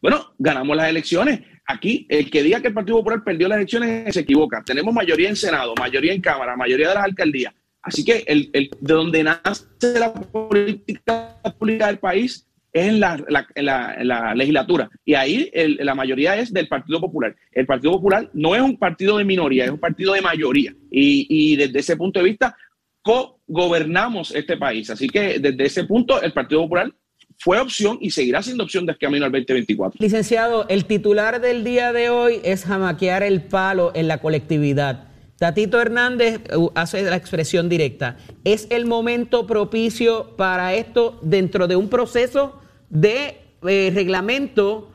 Bueno, 0.00 0.32
ganamos 0.38 0.76
las 0.76 0.88
elecciones. 0.88 1.40
Aquí, 1.66 2.06
el 2.08 2.30
que 2.30 2.42
diga 2.42 2.60
que 2.60 2.68
el 2.68 2.74
Partido 2.74 2.96
Popular 2.98 3.22
perdió 3.22 3.46
las 3.46 3.58
elecciones 3.58 4.12
se 4.12 4.20
equivoca. 4.20 4.62
Tenemos 4.64 4.92
mayoría 4.92 5.28
en 5.28 5.36
Senado, 5.36 5.74
mayoría 5.78 6.12
en 6.12 6.20
Cámara, 6.20 6.56
mayoría 6.56 6.88
de 6.88 6.94
las 6.94 7.04
alcaldías. 7.04 7.54
Así 7.82 8.04
que 8.04 8.24
el, 8.26 8.50
el, 8.52 8.70
de 8.80 8.94
donde 8.94 9.22
nace 9.22 9.98
la 9.98 10.12
política 10.12 11.36
pública 11.58 11.86
del 11.86 11.98
país 11.98 12.46
es 12.72 12.86
en 12.86 13.00
la, 13.00 14.34
legislatura. 14.34 14.90
Y 15.04 15.14
ahí 15.14 15.50
la 15.78 15.94
mayoría 15.94 16.36
es 16.36 16.52
del 16.52 16.68
Partido 16.68 17.00
Popular. 17.00 17.34
El 17.52 17.66
Partido 17.66 17.92
Popular 17.92 18.30
no 18.32 18.54
es 18.54 18.62
un 18.62 18.78
partido 18.78 19.18
de 19.18 19.24
minoría, 19.24 19.64
es 19.64 19.70
un 19.70 19.78
partido 19.78 20.14
de 20.14 20.20
mayoría. 20.20 20.74
Y, 20.90 21.56
desde 21.56 21.80
ese 21.80 21.96
punto 21.96 22.20
de 22.20 22.26
vista, 22.26 22.56
co-gobernamos 23.02 24.34
este 24.34 24.56
país. 24.56 24.90
Así 24.90 25.08
que 25.08 25.38
desde 25.38 25.64
ese 25.64 25.84
punto, 25.84 26.20
el 26.22 26.32
Partido 26.32 26.62
Popular 26.62 26.92
fue 27.38 27.58
opción 27.58 27.98
y 28.00 28.10
seguirá 28.10 28.42
siendo 28.42 28.64
opción 28.64 28.84
de 28.86 28.96
camino 28.96 29.24
al 29.24 29.32
2024. 29.32 29.98
Licenciado, 29.98 30.66
el 30.68 30.84
titular 30.84 31.40
del 31.40 31.64
día 31.64 31.92
de 31.92 32.10
hoy 32.10 32.40
es 32.44 32.64
jamaquear 32.64 33.22
el 33.22 33.42
palo 33.42 33.92
en 33.94 34.08
la 34.08 34.18
colectividad. 34.18 35.10
Tatito 35.40 35.80
Hernández 35.80 36.42
uh, 36.54 36.70
hace 36.74 37.02
la 37.02 37.16
expresión 37.16 37.70
directa. 37.70 38.18
¿Es 38.44 38.66
el 38.70 38.84
momento 38.84 39.46
propicio 39.46 40.36
para 40.36 40.74
esto 40.74 41.18
dentro 41.22 41.66
de 41.66 41.76
un 41.76 41.88
proceso 41.88 42.60
de 42.90 43.40
eh, 43.66 43.90
reglamento, 43.94 44.90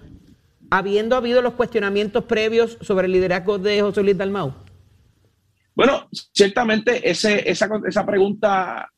habiendo 0.70 1.16
habido 1.16 1.42
los 1.42 1.54
cuestionamientos 1.54 2.26
previos 2.26 2.78
sobre 2.82 3.08
el 3.08 3.14
liderazgo 3.14 3.58
de 3.58 3.82
José 3.82 4.04
Luis 4.04 4.18
Dalmau? 4.18 4.54
Bueno, 5.74 6.08
ciertamente 6.32 7.10
ese, 7.10 7.50
esa, 7.50 7.70
esa 7.86 8.06
pregunta, 8.06 8.90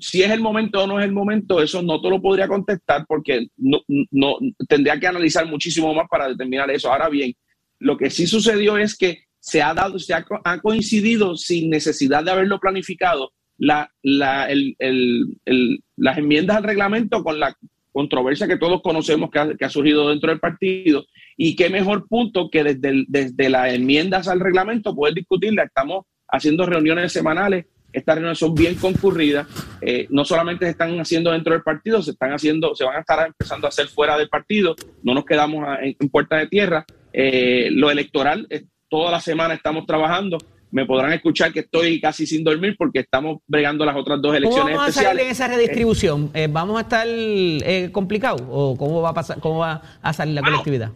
si 0.00 0.22
es 0.22 0.30
el 0.30 0.40
momento 0.40 0.82
o 0.82 0.86
no 0.86 0.98
es 0.98 1.06
el 1.06 1.12
momento, 1.12 1.62
eso 1.62 1.80
no 1.82 2.00
te 2.00 2.10
lo 2.10 2.20
podría 2.20 2.48
contestar 2.48 3.06
porque 3.06 3.46
no, 3.56 3.78
no 4.10 4.36
tendría 4.68 4.98
que 4.98 5.06
analizar 5.06 5.46
muchísimo 5.46 5.94
más 5.94 6.08
para 6.10 6.28
determinar 6.28 6.70
eso. 6.70 6.92
Ahora 6.92 7.08
bien, 7.08 7.32
lo 7.78 7.96
que 7.96 8.10
sí 8.10 8.26
sucedió 8.26 8.76
es 8.76 8.96
que 8.96 9.24
se 9.38 9.62
ha 9.62 9.72
dado, 9.74 9.98
se 9.98 10.12
ha, 10.12 10.24
coincidido 10.60 11.36
sin 11.36 11.70
necesidad 11.70 12.24
de 12.24 12.32
haberlo 12.32 12.58
planificado 12.58 13.32
la, 13.58 13.90
la, 14.02 14.50
el, 14.50 14.76
el, 14.78 15.84
las 15.96 16.18
enmiendas 16.18 16.56
al 16.56 16.64
reglamento 16.64 17.22
con 17.22 17.38
la 17.38 17.56
controversia 17.96 18.46
que 18.46 18.58
todos 18.58 18.82
conocemos 18.82 19.30
que 19.30 19.64
ha, 19.64 19.70
surgido 19.70 20.10
dentro 20.10 20.28
del 20.28 20.38
partido. 20.38 21.06
Y 21.34 21.56
qué 21.56 21.70
mejor 21.70 22.06
punto 22.06 22.50
que 22.50 22.62
desde, 22.62 23.06
desde 23.08 23.48
las 23.48 23.72
enmiendas 23.72 24.28
al 24.28 24.40
reglamento 24.40 24.94
poder 24.94 25.14
discutirla. 25.14 25.62
Estamos 25.62 26.04
haciendo 26.28 26.66
reuniones 26.66 27.10
semanales. 27.10 27.64
Estas 27.90 28.16
reuniones 28.16 28.38
son 28.38 28.54
bien 28.54 28.74
concurridas. 28.74 29.48
Eh, 29.80 30.06
no 30.10 30.26
solamente 30.26 30.66
se 30.66 30.72
están 30.72 31.00
haciendo 31.00 31.32
dentro 31.32 31.54
del 31.54 31.62
partido, 31.62 32.02
se 32.02 32.10
están 32.10 32.32
haciendo, 32.32 32.74
se 32.74 32.84
van 32.84 32.96
a 32.96 33.00
estar 33.00 33.26
empezando 33.26 33.66
a 33.66 33.70
hacer 33.70 33.88
fuera 33.88 34.18
del 34.18 34.28
partido. 34.28 34.76
No 35.02 35.14
nos 35.14 35.24
quedamos 35.24 35.66
en, 35.80 36.10
puerta 36.10 36.36
de 36.36 36.48
tierra. 36.48 36.84
Eh, 37.14 37.70
lo 37.72 37.90
electoral, 37.90 38.46
toda 38.90 39.10
la 39.10 39.20
semana 39.20 39.54
estamos 39.54 39.86
trabajando 39.86 40.36
me 40.70 40.84
podrán 40.84 41.12
escuchar 41.12 41.52
que 41.52 41.60
estoy 41.60 42.00
casi 42.00 42.26
sin 42.26 42.44
dormir 42.44 42.74
porque 42.76 43.00
estamos 43.00 43.38
bregando 43.46 43.84
las 43.84 43.96
otras 43.96 44.20
dos 44.20 44.34
elecciones 44.36 44.74
¿Cómo 44.74 44.76
vamos 44.76 44.96
a 44.96 45.02
salir 45.02 45.22
en 45.22 45.30
esa 45.30 45.48
redistribución? 45.48 46.30
Eh, 46.34 46.48
¿Vamos 46.50 46.78
a 46.78 46.82
estar 46.82 47.06
eh, 47.08 47.90
complicado 47.92 48.36
o 48.50 48.76
cómo 48.76 49.00
va 49.00 49.10
a 49.10 49.14
pasar, 49.14 49.40
cómo 49.40 49.58
va 49.58 49.82
a 50.02 50.12
salir 50.12 50.34
la 50.34 50.42
colectividad? 50.42 50.92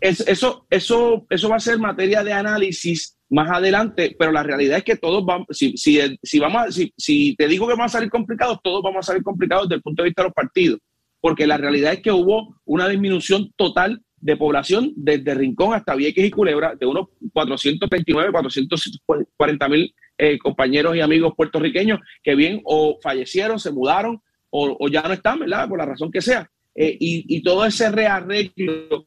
eso, 0.00 0.66
eso, 0.70 1.26
eso 1.28 1.48
va 1.48 1.56
a 1.56 1.60
ser 1.60 1.78
materia 1.78 2.22
de 2.22 2.32
análisis 2.32 3.16
más 3.28 3.50
adelante, 3.50 4.14
pero 4.18 4.30
la 4.30 4.42
realidad 4.42 4.78
es 4.78 4.84
que 4.84 4.96
todos 4.96 5.24
vamos, 5.24 5.46
si, 5.50 5.76
si, 5.76 5.98
si 6.22 6.38
vamos 6.38 6.74
si, 6.74 6.92
si, 6.96 7.34
te 7.34 7.48
digo 7.48 7.66
que 7.66 7.74
van 7.74 7.86
a 7.86 7.88
salir 7.88 8.08
complicados, 8.08 8.58
todos 8.62 8.82
vamos 8.82 9.00
a 9.00 9.06
salir 9.10 9.22
complicados 9.22 9.68
desde 9.68 9.76
el 9.76 9.82
punto 9.82 10.02
de 10.02 10.08
vista 10.10 10.22
de 10.22 10.28
los 10.28 10.34
partidos, 10.34 10.78
porque 11.20 11.46
la 11.46 11.56
realidad 11.56 11.94
es 11.94 12.02
que 12.02 12.12
hubo 12.12 12.56
una 12.64 12.88
disminución 12.88 13.52
total 13.56 14.00
de 14.26 14.36
población 14.36 14.92
desde 14.96 15.34
Rincón 15.34 15.72
hasta 15.72 15.94
Vieques 15.94 16.24
y 16.24 16.32
Culebra, 16.32 16.74
de 16.74 16.84
unos 16.84 17.06
439, 17.32 18.32
440 18.32 19.68
mil 19.68 19.94
eh, 20.18 20.36
compañeros 20.38 20.96
y 20.96 21.00
amigos 21.00 21.32
puertorriqueños 21.36 22.00
que 22.24 22.34
bien 22.34 22.60
o 22.64 22.98
fallecieron, 23.00 23.60
se 23.60 23.70
mudaron 23.70 24.20
o, 24.50 24.88
ya 24.88 25.02
no 25.02 25.12
están, 25.12 25.38
¿verdad? 25.38 25.68
Por 25.68 25.78
la 25.78 25.84
razón 25.84 26.10
que 26.10 26.20
sea. 26.20 26.50
Eh, 26.74 26.96
y, 26.98 27.36
y, 27.36 27.42
todo 27.42 27.64
ese 27.66 27.90
rearreglo, 27.90 29.06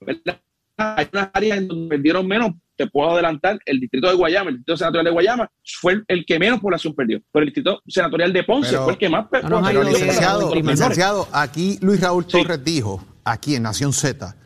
¿verdad? 0.00 0.40
Hay 0.78 1.06
unas 1.12 1.30
áreas 1.32 1.58
en 1.58 1.68
donde 1.68 1.88
perdieron 1.88 2.26
menos, 2.26 2.52
te 2.74 2.88
puedo 2.88 3.12
adelantar, 3.12 3.60
el 3.66 3.78
distrito 3.78 4.08
de 4.08 4.14
Guayama, 4.14 4.50
el 4.50 4.56
distrito 4.56 4.78
senatorial 4.78 5.04
de 5.04 5.10
Guayama 5.12 5.50
fue 5.80 6.02
el, 6.08 6.26
que 6.26 6.38
menos 6.40 6.60
población 6.60 6.94
perdió, 6.94 7.20
pero 7.30 7.44
el 7.44 7.50
distrito 7.50 7.82
senatorial 7.86 8.32
de 8.32 8.42
Ponce 8.42 8.76
fue 8.78 8.94
el 8.94 8.98
que 8.98 9.08
más 9.08 9.28
perdió. 9.28 9.62
pero, 9.62 9.84
licenciado, 9.84 10.54
licenciado, 10.54 11.28
aquí 11.30 11.78
Luis 11.82 12.00
Raúl 12.00 12.26
Torres 12.26 12.64
dijo, 12.64 13.13
aquí 13.24 13.56
en 13.56 13.64
Nación 13.64 13.92
Z, 13.92 14.36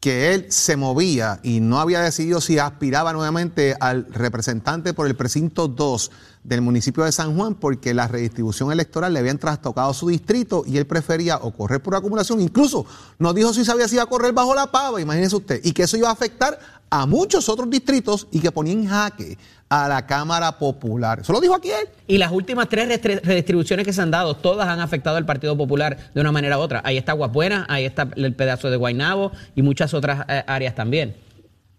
que 0.00 0.34
él 0.34 0.46
se 0.50 0.76
movía 0.76 1.40
y 1.42 1.60
no 1.60 1.80
había 1.80 2.00
decidido 2.00 2.40
si 2.40 2.58
aspiraba 2.58 3.12
nuevamente 3.12 3.74
al 3.80 4.06
representante 4.12 4.92
por 4.92 5.06
el 5.06 5.16
precinto 5.16 5.68
2 5.68 6.10
del 6.44 6.60
municipio 6.60 7.04
de 7.04 7.12
San 7.12 7.36
Juan 7.36 7.54
porque 7.54 7.94
la 7.94 8.06
redistribución 8.06 8.70
electoral 8.70 9.12
le 9.12 9.18
habían 9.18 9.38
trastocado 9.38 9.92
su 9.94 10.08
distrito 10.08 10.62
y 10.66 10.76
él 10.76 10.86
prefería 10.86 11.38
o 11.38 11.50
correr 11.50 11.82
por 11.82 11.94
acumulación, 11.96 12.40
incluso 12.40 12.86
no 13.18 13.32
dijo 13.32 13.52
si 13.52 13.64
sabía 13.64 13.88
si 13.88 13.96
iba 13.96 14.04
a 14.04 14.06
correr 14.06 14.32
bajo 14.32 14.54
la 14.54 14.70
pava, 14.70 15.00
imagínese 15.00 15.36
usted, 15.36 15.60
y 15.64 15.72
que 15.72 15.84
eso 15.84 15.96
iba 15.96 16.08
a 16.08 16.12
afectar 16.12 16.58
a 16.90 17.06
muchos 17.06 17.48
otros 17.48 17.68
distritos 17.70 18.28
y 18.30 18.40
que 18.40 18.52
ponía 18.52 18.74
en 18.74 18.86
jaque 18.86 19.36
a 19.68 19.88
la 19.88 20.06
Cámara 20.06 20.58
Popular. 20.58 21.20
Eso 21.20 21.32
lo 21.32 21.40
dijo 21.40 21.54
aquí 21.54 21.70
él. 21.70 21.88
Y 22.06 22.18
las 22.18 22.30
últimas 22.30 22.68
tres 22.68 23.02
redistribuciones 23.02 23.84
que 23.84 23.92
se 23.92 24.02
han 24.02 24.10
dado, 24.10 24.36
todas 24.36 24.68
han 24.68 24.78
afectado 24.80 25.16
al 25.16 25.26
Partido 25.26 25.56
Popular 25.56 26.12
de 26.14 26.20
una 26.20 26.30
manera 26.30 26.58
u 26.58 26.60
otra. 26.60 26.82
Ahí 26.84 26.96
está 26.96 27.12
Guapuena, 27.12 27.66
ahí 27.68 27.84
está 27.84 28.08
el 28.14 28.34
pedazo 28.34 28.70
de 28.70 28.76
Guainabo 28.76 29.32
y 29.56 29.62
muchas 29.62 29.94
otras 29.94 30.24
eh, 30.28 30.44
áreas 30.46 30.74
también. 30.74 31.16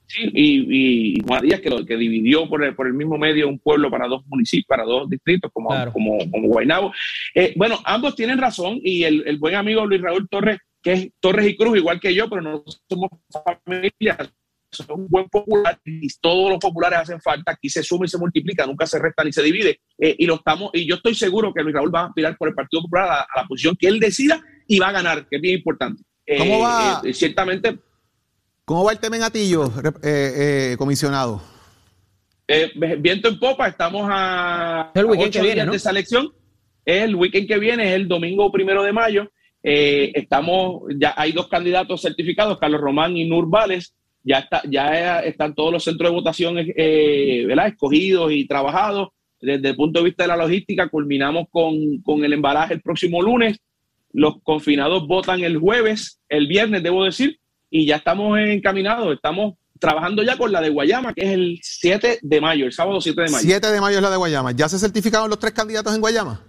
Sí, 0.08 0.30
y, 0.34 1.16
y 1.18 1.60
que, 1.62 1.70
lo, 1.70 1.86
que 1.86 1.98
dividió 1.98 2.48
por 2.48 2.64
el, 2.64 2.76
por 2.76 2.88
el 2.88 2.94
mismo 2.94 3.18
medio 3.18 3.48
un 3.48 3.60
pueblo 3.60 3.90
para 3.90 4.08
dos 4.08 4.24
municipios, 4.28 4.68
para 4.68 4.84
dos 4.84 5.10
distritos, 5.10 5.52
como, 5.52 5.70
como, 5.92 6.18
como 6.32 6.48
Guaynabo. 6.48 6.94
Eh, 7.34 7.54
bueno, 7.56 7.80
ambos 7.84 8.16
tienen 8.16 8.38
razón 8.38 8.80
y 8.84 9.04
el, 9.04 9.24
el 9.26 9.38
buen 9.38 9.56
amigo 9.56 9.86
Luis 9.86 10.02
Raúl 10.02 10.30
Torres, 10.30 10.60
que 10.82 10.94
es 10.94 11.10
Torres 11.20 11.48
y 11.48 11.58
Cruz, 11.58 11.78
igual 11.78 12.00
que 12.00 12.14
yo, 12.14 12.30
pero 12.30 12.42
no 12.42 12.64
somos 12.88 13.10
familias, 13.66 14.32
un 14.90 15.08
buen 15.08 15.28
popular 15.30 15.80
y 15.86 16.08
todos 16.20 16.50
los 16.50 16.60
populares 16.60 17.00
hacen 17.00 17.22
falta, 17.22 17.54
aquí 17.54 17.70
se 17.70 17.84
suma 17.84 18.06
y 18.06 18.10
se 18.10 18.18
multiplica, 18.18 18.66
nunca 18.66 18.86
se 18.86 19.00
resta 19.00 19.24
ni 19.24 19.32
se 19.32 19.42
divide. 19.42 19.80
Eh, 19.98 20.16
y 20.20 20.26
lo 20.26 20.36
estamos, 20.36 20.72
y 20.74 20.86
yo 20.86 20.96
estoy 20.96 21.16
seguro 21.16 21.54
que 21.54 21.64
Luis 21.64 21.76
Raúl 21.76 21.94
va 21.94 22.02
a 22.02 22.06
aspirar 22.08 22.38
por 22.38 22.50
el 22.50 22.56
Partido 22.56 22.84
Popular 22.84 23.10
a, 23.10 23.28
la 23.36 23.48
posición 23.48 23.76
que 23.80 23.88
él 23.88 24.00
decida 24.00 24.42
y 24.68 24.80
va 24.80 24.90
a 24.90 24.94
ganar, 24.94 25.28
que 25.28 25.38
es 25.38 25.42
bien 25.42 25.56
importante. 25.56 26.04
¿Cómo 26.38 26.60
va? 26.60 27.02
Eh, 27.04 27.14
ciertamente. 27.14 27.78
¿Cómo 28.66 28.84
va 28.84 28.92
el 28.92 29.00
tema 29.00 29.18
en 29.18 29.24
Atillo, 29.24 29.72
eh, 30.04 30.76
comisionado? 30.78 31.42
viento 33.00 33.30
en 33.30 33.40
popa, 33.40 33.68
estamos 33.68 34.08
a, 34.12 34.92
el 34.94 35.06
weekend 35.06 35.34
que 35.34 35.42
viene, 35.42 35.66
de 35.66 35.76
esa 35.76 35.90
elección. 35.90 36.32
El 36.84 37.16
weekend 37.16 37.48
que 37.48 37.58
viene 37.58 37.88
es 37.88 37.94
el 37.94 38.08
domingo 38.08 38.52
primero 38.52 38.84
de 38.84 38.92
mayo. 38.92 39.32
estamos, 39.62 40.84
ya 41.00 41.14
hay 41.18 41.32
dos 41.32 41.48
candidatos 41.48 42.02
certificados, 42.02 42.60
Carlos 42.60 42.82
Román 42.82 43.16
y 43.18 43.28
Nur 43.28 43.50
Vales 43.50 43.96
ya, 44.26 44.40
está, 44.40 44.64
ya 44.68 45.20
están 45.20 45.54
todos 45.54 45.72
los 45.72 45.84
centros 45.84 46.10
de 46.10 46.16
votación 46.16 46.56
eh, 46.58 47.48
escogidos 47.68 48.32
y 48.32 48.48
trabajados. 48.48 49.10
Desde 49.40 49.70
el 49.70 49.76
punto 49.76 50.00
de 50.00 50.06
vista 50.06 50.24
de 50.24 50.30
la 50.30 50.38
logística, 50.38 50.90
culminamos 50.90 51.46
con, 51.52 52.24
el 52.24 52.34
embalaje 52.34 52.74
el 52.74 52.82
próximo 52.82 53.22
lunes. 53.22 53.60
Los 54.12 54.42
confinados 54.42 55.08
votan 55.08 55.42
el 55.42 55.58
jueves, 55.58 56.20
el 56.28 56.48
viernes, 56.48 56.82
debo 56.82 57.04
decir, 57.04 57.38
y 57.70 57.86
ya 57.86 57.98
estamos 57.98 58.38
encaminados. 58.40 59.14
Estamos 59.14 59.56
trabajando 59.80 60.24
ya 60.24 60.38
con 60.38 60.52
la 60.52 60.62
de 60.62 60.70
Guayama, 60.70 61.14
que 61.14 61.24
es 61.24 61.32
el 61.32 61.60
7 61.62 62.20
de 62.22 62.42
mayo, 62.42 62.66
el 62.66 62.72
sábado 62.72 63.02
7 63.02 63.22
de 63.22 63.32
mayo. 63.32 63.44
7 63.44 63.72
de 63.72 63.82
mayo 63.82 63.98
es 63.98 64.04
la 64.04 64.10
de 64.10 64.18
Guayama. 64.18 64.52
¿Ya 64.52 64.70
se 64.70 64.80
certificaron 64.80 65.30
los 65.30 65.40
tres 65.40 65.54
candidatos 65.54 65.94
en 65.94 66.02
Guayama? 66.02 66.42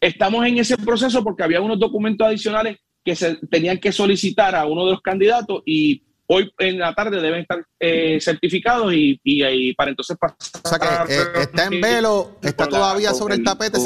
Estamos 0.00 0.46
en 0.46 0.58
ese 0.58 0.76
proceso 0.76 1.24
porque 1.24 1.42
había 1.42 1.60
unos 1.60 1.78
documentos 1.78 2.26
adicionales 2.26 2.78
que 3.04 3.16
se 3.16 3.36
tenían 3.50 3.78
que 3.78 3.90
solicitar 3.90 4.54
a 4.54 4.66
uno 4.66 4.84
de 4.84 4.92
los 4.92 5.00
candidatos 5.00 5.62
y 5.64 6.04
hoy 6.26 6.52
en 6.58 6.78
la 6.78 6.94
tarde 6.94 7.20
deben 7.20 7.40
estar 7.40 7.64
eh, 7.80 8.18
certificados 8.20 8.92
y, 8.92 9.20
y, 9.24 9.74
para 9.74 9.90
entonces 9.90 10.16
pasar. 10.18 10.36
O 10.62 10.68
sea 10.68 10.78
que 10.78 11.14
eh, 11.14 11.22
está 11.40 11.64
en 11.64 11.80
velo, 11.80 12.36
está 12.42 12.68
todavía 12.68 13.14
sobre 13.14 13.36
el, 13.36 13.44
tapete. 13.44 13.78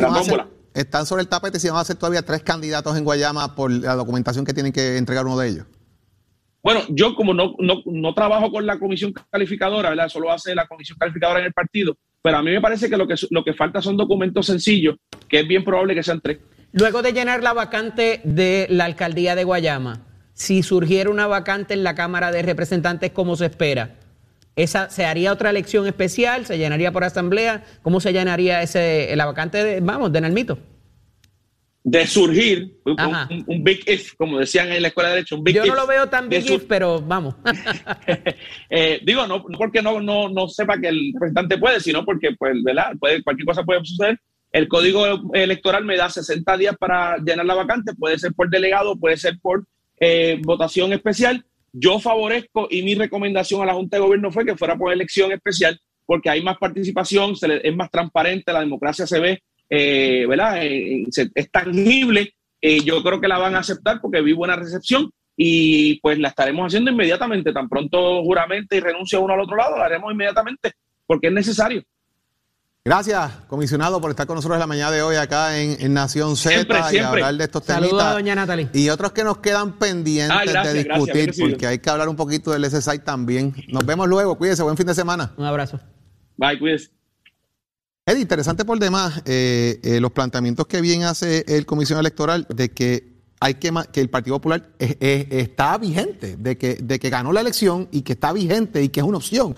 están 0.74 1.06
sobre 1.06 1.22
el 1.22 1.28
tapete 1.28 1.60
si 1.60 1.68
van 1.68 1.78
a 1.78 1.84
ser 1.84 1.96
todavía 1.96 2.22
tres 2.22 2.42
candidatos 2.42 2.96
en 2.96 3.04
Guayama 3.04 3.54
por 3.54 3.70
la 3.70 3.94
documentación 3.94 4.44
que 4.44 4.52
tienen 4.52 4.72
que 4.72 4.96
entregar 4.96 5.24
uno 5.24 5.38
de 5.38 5.48
ellos. 5.48 5.66
Bueno, 6.62 6.82
yo 6.90 7.14
como 7.16 7.34
no, 7.34 7.54
no, 7.58 7.82
no 7.84 8.14
trabajo 8.14 8.50
con 8.52 8.64
la 8.66 8.78
comisión 8.78 9.12
calificadora, 9.30 9.90
¿verdad? 9.90 10.08
Solo 10.08 10.30
hace 10.30 10.54
la 10.54 10.66
comisión 10.66 10.96
calificadora 10.98 11.40
en 11.40 11.46
el 11.46 11.52
partido, 11.52 11.96
pero 12.22 12.38
a 12.38 12.42
mí 12.42 12.52
me 12.52 12.60
parece 12.60 12.88
que 12.88 12.96
lo 12.96 13.06
que, 13.06 13.14
lo 13.30 13.42
que 13.42 13.52
falta 13.52 13.82
son 13.82 13.96
documentos 13.96 14.46
sencillos, 14.46 14.96
que 15.28 15.40
es 15.40 15.48
bien 15.48 15.64
probable 15.64 15.94
que 15.94 16.02
sean 16.02 16.20
tres. 16.20 16.38
Luego 16.72 17.02
de 17.02 17.12
llenar 17.12 17.42
la 17.42 17.52
vacante 17.52 18.20
de 18.24 18.66
la 18.70 18.84
alcaldía 18.84 19.34
de 19.34 19.44
Guayama, 19.44 20.06
si 20.34 20.62
surgiera 20.62 21.10
una 21.10 21.26
vacante 21.26 21.74
en 21.74 21.84
la 21.84 21.94
Cámara 21.94 22.30
de 22.30 22.42
Representantes 22.42 23.10
como 23.10 23.36
se 23.36 23.46
espera? 23.46 23.96
¿Esa, 24.54 24.90
¿Se 24.90 25.04
haría 25.04 25.32
otra 25.32 25.50
elección 25.50 25.86
especial? 25.86 26.46
¿Se 26.46 26.58
llenaría 26.58 26.92
por 26.92 27.04
asamblea? 27.04 27.64
¿Cómo 27.82 28.00
se 28.00 28.12
llenaría 28.12 28.62
ese, 28.62 29.14
la 29.16 29.26
vacante, 29.26 29.64
de, 29.64 29.80
vamos, 29.80 30.12
de 30.12 30.20
Nalmito? 30.20 30.58
De 31.84 32.06
surgir, 32.06 32.76
un, 32.84 33.64
big 33.64 33.82
if, 33.88 34.14
como 34.14 34.38
decían 34.38 34.70
en 34.70 34.82
la 34.82 34.88
Escuela 34.88 35.08
de 35.08 35.16
Derecho, 35.16 35.36
un 35.36 35.42
big 35.42 35.56
Yo 35.56 35.66
no 35.66 35.74
lo 35.74 35.86
veo 35.86 36.08
tan 36.08 36.28
big 36.28 36.48
if, 36.48 36.64
pero 36.68 37.00
vamos. 37.00 37.34
Eh, 38.70 39.00
digo, 39.04 39.26
no, 39.26 39.42
porque 39.42 39.82
no, 39.82 40.00
no, 40.00 40.28
no 40.28 40.48
sepa 40.48 40.78
que 40.78 40.88
el 40.88 41.12
representante 41.12 41.58
puede, 41.58 41.80
sino 41.80 42.04
porque, 42.04 42.30
pues, 42.38 42.62
¿verdad? 42.62 42.92
Puede, 42.98 43.22
cualquier 43.22 43.46
cosa 43.46 43.64
puede 43.64 43.84
suceder. 43.84 44.18
El 44.50 44.68
código 44.68 45.04
electoral 45.34 45.84
me 45.84 45.96
da 45.96 46.08
60 46.08 46.56
días 46.56 46.76
para 46.78 47.18
llenar 47.18 47.44
la 47.44 47.54
vacante, 47.54 47.94
puede 47.94 48.18
ser 48.18 48.32
por 48.32 48.48
delegado, 48.48 48.96
puede 48.96 49.16
ser 49.16 49.38
por 49.40 49.66
eh, 50.00 50.40
votación 50.42 50.92
especial. 50.92 51.44
Yo 51.72 51.98
favorezco 51.98 52.68
y 52.70 52.82
mi 52.82 52.94
recomendación 52.94 53.62
a 53.62 53.66
la 53.66 53.74
Junta 53.74 53.96
de 53.96 54.02
Gobierno 54.02 54.30
fue 54.30 54.46
que 54.46 54.56
fuera 54.56 54.76
por 54.76 54.92
elección 54.92 55.32
especial 55.32 55.78
porque 56.06 56.30
hay 56.30 56.42
más 56.42 56.58
participación, 56.58 57.36
se 57.36 57.66
es 57.66 57.74
más 57.74 57.90
transparente, 57.90 58.52
la 58.52 58.60
democracia 58.60 59.06
se 59.06 59.20
ve, 59.20 59.42
eh, 59.74 60.26
¿verdad? 60.28 60.62
Eh, 60.62 61.06
es 61.34 61.50
tangible. 61.50 62.34
yo 62.84 63.02
creo 63.02 63.20
que 63.20 63.28
la 63.28 63.38
van 63.38 63.54
a 63.54 63.60
aceptar 63.60 64.00
porque 64.02 64.20
vi 64.20 64.34
buena 64.34 64.54
recepción 64.54 65.10
y 65.34 65.98
pues 66.00 66.18
la 66.18 66.28
estaremos 66.28 66.66
haciendo 66.66 66.90
inmediatamente. 66.90 67.54
Tan 67.54 67.70
pronto 67.70 68.22
juramente 68.22 68.76
y 68.76 68.80
renuncia 68.80 69.18
uno 69.18 69.32
al 69.32 69.40
otro 69.40 69.56
lado, 69.56 69.78
la 69.78 69.86
haremos 69.86 70.12
inmediatamente 70.12 70.72
porque 71.06 71.28
es 71.28 71.32
necesario. 71.32 71.82
Gracias, 72.84 73.32
comisionado, 73.46 74.00
por 74.00 74.10
estar 74.10 74.26
con 74.26 74.34
nosotros 74.34 74.56
en 74.56 74.60
la 74.60 74.66
mañana 74.66 74.90
de 74.90 75.02
hoy 75.02 75.16
acá 75.16 75.56
en, 75.58 75.94
Nación 75.94 76.36
Z 76.36 76.92
y 76.92 76.98
hablar 76.98 77.34
de 77.36 77.44
estos 77.44 77.64
temas. 77.64 77.84
Saludos 77.84 78.02
a 78.02 78.12
doña 78.12 78.34
Natalie. 78.34 78.68
Y 78.74 78.90
otros 78.90 79.12
que 79.12 79.24
nos 79.24 79.38
quedan 79.38 79.78
pendientes 79.78 80.54
ah, 80.54 80.64
de 80.64 80.84
discutir, 80.84 81.32
porque 81.38 81.66
hay 81.66 81.78
que 81.78 81.88
hablar 81.88 82.08
un 82.08 82.16
poquito 82.16 82.50
del 82.50 82.68
SSI 82.68 82.98
también. 82.98 83.54
Nos 83.68 83.86
vemos 83.86 84.06
luego, 84.08 84.36
cuídese, 84.36 84.64
buen 84.64 84.76
fin 84.76 84.86
de 84.86 84.94
semana. 84.94 85.32
Un 85.36 85.44
abrazo. 85.44 85.80
Bye, 86.36 86.58
cuídese. 86.58 87.01
Es 88.04 88.18
interesante 88.18 88.64
por 88.64 88.80
demás 88.80 89.22
eh, 89.26 89.78
eh, 89.84 90.00
los 90.00 90.10
planteamientos 90.10 90.66
que 90.66 90.80
bien 90.80 91.04
hace 91.04 91.44
el 91.46 91.64
Comisión 91.64 92.00
Electoral 92.00 92.48
de 92.52 92.68
que 92.72 93.12
hay 93.38 93.54
que 93.54 93.72
que 93.92 94.00
el 94.00 94.10
Partido 94.10 94.40
Popular 94.40 94.70
está 94.78 95.78
vigente, 95.78 96.36
de 96.36 96.58
que, 96.58 96.74
de 96.82 96.98
que 96.98 97.10
ganó 97.10 97.32
la 97.32 97.40
elección 97.40 97.88
y 97.92 98.02
que 98.02 98.14
está 98.14 98.32
vigente 98.32 98.82
y 98.82 98.88
que 98.88 98.98
es 98.98 99.06
una 99.06 99.18
opción. 99.18 99.54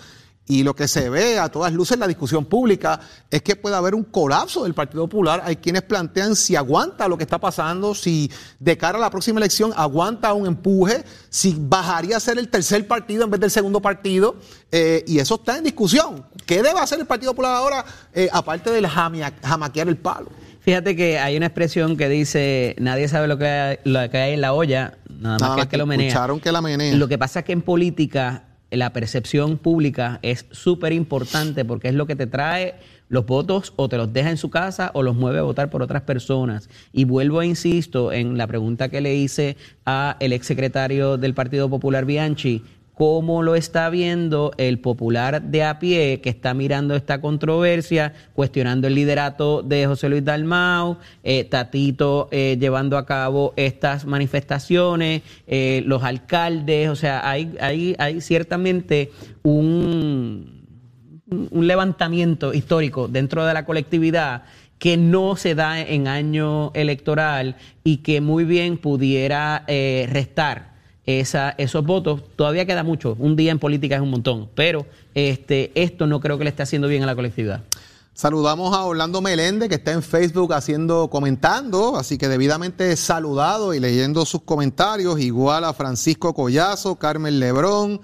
Y 0.47 0.63
lo 0.63 0.75
que 0.75 0.87
se 0.87 1.09
ve 1.09 1.39
a 1.39 1.49
todas 1.49 1.73
luces 1.73 1.95
en 1.95 2.01
la 2.01 2.07
discusión 2.07 2.45
pública 2.45 2.99
es 3.31 3.41
que 3.41 3.55
puede 3.55 3.75
haber 3.75 3.95
un 3.95 4.03
colapso 4.03 4.63
del 4.63 4.75
Partido 4.75 5.07
Popular. 5.07 5.41
Hay 5.43 5.55
quienes 5.55 5.81
plantean 5.81 6.35
si 6.35 6.55
aguanta 6.55 7.07
lo 7.07 7.17
que 7.17 7.23
está 7.23 7.39
pasando, 7.39 7.95
si 7.95 8.31
de 8.59 8.77
cara 8.77 8.99
a 8.99 9.01
la 9.01 9.09
próxima 9.09 9.39
elección 9.39 9.73
aguanta 9.75 10.33
un 10.33 10.45
empuje, 10.45 11.03
si 11.29 11.55
bajaría 11.57 12.17
a 12.17 12.19
ser 12.19 12.37
el 12.37 12.49
tercer 12.49 12.87
partido 12.87 13.23
en 13.23 13.31
vez 13.31 13.39
del 13.39 13.49
segundo 13.49 13.81
partido. 13.81 14.35
Eh, 14.71 15.03
y 15.07 15.17
eso 15.17 15.35
está 15.35 15.57
en 15.57 15.63
discusión. 15.63 16.23
¿Qué 16.45 16.61
debe 16.61 16.79
hacer 16.79 16.99
el 16.99 17.07
Partido 17.07 17.31
Popular 17.31 17.55
ahora, 17.55 17.85
eh, 18.13 18.29
aparte 18.31 18.69
del 18.69 18.87
jamaquear 18.87 19.87
el 19.87 19.97
palo? 19.97 20.27
Fíjate 20.61 20.95
que 20.95 21.17
hay 21.17 21.37
una 21.37 21.47
expresión 21.47 21.97
que 21.97 22.07
dice, 22.07 22.75
nadie 22.79 23.07
sabe 23.07 23.27
lo 23.27 23.37
que 23.37 23.47
hay, 23.47 23.77
lo 23.83 24.09
que 24.09 24.17
hay 24.17 24.33
en 24.33 24.41
la 24.41 24.53
olla, 24.53 24.97
nada 25.09 25.37
más 25.39 25.55
que 25.55 25.61
el 25.61 25.67
que 25.69 25.77
lo 25.77 25.85
menea. 25.85 26.07
Escucharon 26.07 26.39
que 26.39 26.51
la 26.51 26.61
menea. 26.61 26.95
Lo 26.95 27.07
que 27.07 27.17
pasa 27.17 27.39
es 27.39 27.45
que 27.45 27.51
en 27.51 27.61
política 27.61 28.43
la 28.75 28.93
percepción 28.93 29.57
pública 29.57 30.19
es 30.21 30.45
súper 30.51 30.93
importante 30.93 31.65
porque 31.65 31.89
es 31.89 31.93
lo 31.93 32.05
que 32.05 32.15
te 32.15 32.27
trae 32.27 32.75
los 33.09 33.25
votos 33.25 33.73
o 33.75 33.87
te 33.87 33.97
los 33.97 34.11
deja 34.13 34.29
en 34.29 34.37
su 34.37 34.49
casa 34.49 34.91
o 34.93 35.03
los 35.03 35.15
mueve 35.15 35.39
a 35.39 35.43
votar 35.43 35.69
por 35.69 35.81
otras 35.81 36.01
personas. 36.03 36.69
Y 36.91 37.05
vuelvo 37.05 37.41
e 37.41 37.47
insisto 37.47 38.11
en 38.11 38.37
la 38.37 38.47
pregunta 38.47 38.89
que 38.89 39.01
le 39.01 39.15
hice 39.15 39.57
a 39.85 40.17
el 40.19 40.33
exsecretario 40.33 41.17
del 41.17 41.33
Partido 41.33 41.69
Popular 41.69 42.05
Bianchi, 42.05 42.63
cómo 42.95 43.43
lo 43.43 43.55
está 43.55 43.89
viendo 43.89 44.53
el 44.57 44.79
popular 44.79 45.41
de 45.41 45.63
a 45.63 45.79
pie 45.79 46.21
que 46.21 46.29
está 46.29 46.53
mirando 46.53 46.95
esta 46.95 47.19
controversia, 47.19 48.13
cuestionando 48.33 48.87
el 48.87 48.95
liderato 48.95 49.61
de 49.61 49.85
José 49.85 50.09
Luis 50.09 50.23
Dalmau, 50.23 50.97
eh, 51.23 51.43
Tatito 51.43 52.29
eh, 52.31 52.57
llevando 52.59 52.97
a 52.97 53.05
cabo 53.05 53.53
estas 53.57 54.05
manifestaciones, 54.05 55.21
eh, 55.45 55.83
los 55.85 56.03
alcaldes, 56.03 56.89
o 56.89 56.95
sea, 56.95 57.29
hay, 57.29 57.55
hay, 57.59 57.95
hay 57.99 58.21
ciertamente 58.21 59.11
un, 59.43 60.63
un 61.51 61.67
levantamiento 61.67 62.53
histórico 62.53 63.09
dentro 63.09 63.45
de 63.45 63.53
la 63.53 63.65
colectividad 63.65 64.43
que 64.79 64.95
no 64.95 65.35
se 65.35 65.53
da 65.53 65.81
en 65.81 66.07
año 66.07 66.71
electoral 66.73 67.57
y 67.83 67.97
que 67.97 68.21
muy 68.21 68.45
bien 68.45 68.77
pudiera 68.77 69.65
restar 69.67 70.74
esos 71.05 71.85
votos. 71.85 72.21
Todavía 72.35 72.65
queda 72.65 72.83
mucho. 72.83 73.15
Un 73.19 73.35
día 73.35 73.51
en 73.51 73.59
política 73.59 73.95
es 73.95 74.01
un 74.01 74.11
montón. 74.11 74.49
Pero 74.55 74.85
este, 75.13 75.71
esto 75.75 76.07
no 76.07 76.19
creo 76.19 76.37
que 76.37 76.43
le 76.43 76.49
esté 76.49 76.63
haciendo 76.63 76.87
bien 76.87 77.03
a 77.03 77.05
la 77.05 77.15
colectividad. 77.15 77.61
Saludamos 78.13 78.73
a 78.73 78.85
Orlando 78.85 79.19
Meléndez, 79.19 79.67
que 79.67 79.75
está 79.75 79.91
en 79.91 80.01
Facebook 80.01 80.53
haciendo, 80.53 81.09
comentando, 81.09 81.97
así 81.97 82.17
que 82.17 82.29
debidamente 82.29 82.95
saludado 82.95 83.73
y 83.73 83.81
leyendo 83.81 84.25
sus 84.25 84.41
comentarios, 84.43 85.19
igual 85.19 85.65
a 85.65 85.73
Francisco 85.73 86.33
Collazo, 86.33 86.95
Carmen 86.95 87.41
Lebrón, 87.41 87.99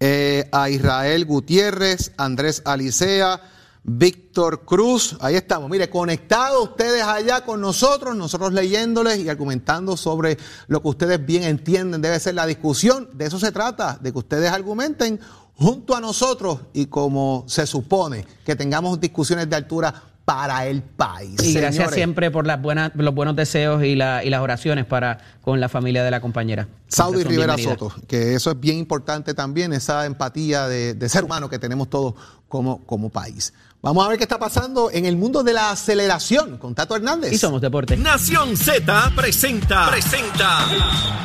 eh, 0.00 0.48
a 0.50 0.70
Israel 0.70 1.26
Gutiérrez, 1.26 2.12
Andrés 2.16 2.62
Alicea, 2.64 3.42
Víctor 3.82 4.64
Cruz, 4.64 5.16
ahí 5.20 5.36
estamos, 5.36 5.70
mire, 5.70 5.88
conectados 5.88 6.70
ustedes 6.70 7.02
allá 7.02 7.44
con 7.44 7.60
nosotros, 7.60 8.14
nosotros 8.14 8.52
leyéndoles 8.52 9.18
y 9.18 9.28
argumentando 9.28 9.96
sobre 9.96 10.36
lo 10.68 10.82
que 10.82 10.88
ustedes 10.88 11.24
bien 11.24 11.44
entienden 11.44 12.02
debe 12.02 12.20
ser 12.20 12.34
la 12.34 12.46
discusión, 12.46 13.08
de 13.14 13.26
eso 13.26 13.38
se 13.38 13.52
trata, 13.52 13.98
de 14.00 14.12
que 14.12 14.18
ustedes 14.18 14.50
argumenten 14.50 15.18
junto 15.54 15.96
a 15.96 16.00
nosotros 16.00 16.60
y 16.72 16.86
como 16.86 17.44
se 17.46 17.66
supone 17.66 18.26
que 18.44 18.54
tengamos 18.54 19.00
discusiones 19.00 19.48
de 19.48 19.56
altura 19.56 19.94
para 20.24 20.66
el 20.66 20.82
país. 20.82 21.42
Y 21.42 21.54
gracias 21.54 21.92
siempre 21.92 22.30
por 22.30 22.46
las 22.46 22.62
buenas, 22.62 22.92
los 22.94 23.14
buenos 23.14 23.34
deseos 23.34 23.82
y, 23.82 23.96
la, 23.96 24.22
y 24.22 24.30
las 24.30 24.40
oraciones 24.42 24.86
para 24.86 25.18
con 25.40 25.58
la 25.58 25.68
familia 25.68 26.04
de 26.04 26.10
la 26.10 26.20
compañera. 26.20 26.68
Saudi 26.86 27.24
Rivera 27.24 27.58
Soto, 27.58 27.92
que 28.06 28.34
eso 28.34 28.52
es 28.52 28.60
bien 28.60 28.78
importante 28.78 29.34
también, 29.34 29.72
esa 29.72 30.06
empatía 30.06 30.68
de, 30.68 30.94
de 30.94 31.08
ser 31.08 31.24
humano 31.24 31.48
que 31.48 31.58
tenemos 31.58 31.90
todos 31.90 32.14
como, 32.46 32.84
como 32.86 33.10
país. 33.10 33.52
Vamos 33.82 34.04
a 34.04 34.08
ver 34.08 34.18
qué 34.18 34.24
está 34.24 34.38
pasando 34.38 34.90
en 34.90 35.06
el 35.06 35.16
mundo 35.16 35.42
de 35.42 35.54
la 35.54 35.70
aceleración 35.70 36.58
con 36.58 36.74
Tato 36.74 36.94
Hernández. 36.96 37.32
Y 37.32 37.38
somos 37.38 37.62
deporte. 37.62 37.96
Nación 37.96 38.54
Z 38.54 39.12
presenta, 39.16 39.88
presenta 39.88 40.66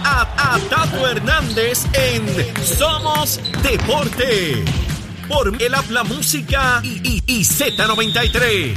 a, 0.06 0.58
Tato 0.70 1.06
Hernández 1.06 1.84
en 1.92 2.26
Somos 2.64 3.42
Deporte. 3.62 4.64
Por 5.28 5.62
el 5.62 5.76
habla 5.76 6.06
música 6.06 6.80
y, 6.82 7.22
y 7.26 7.44
Z93. 7.44 8.74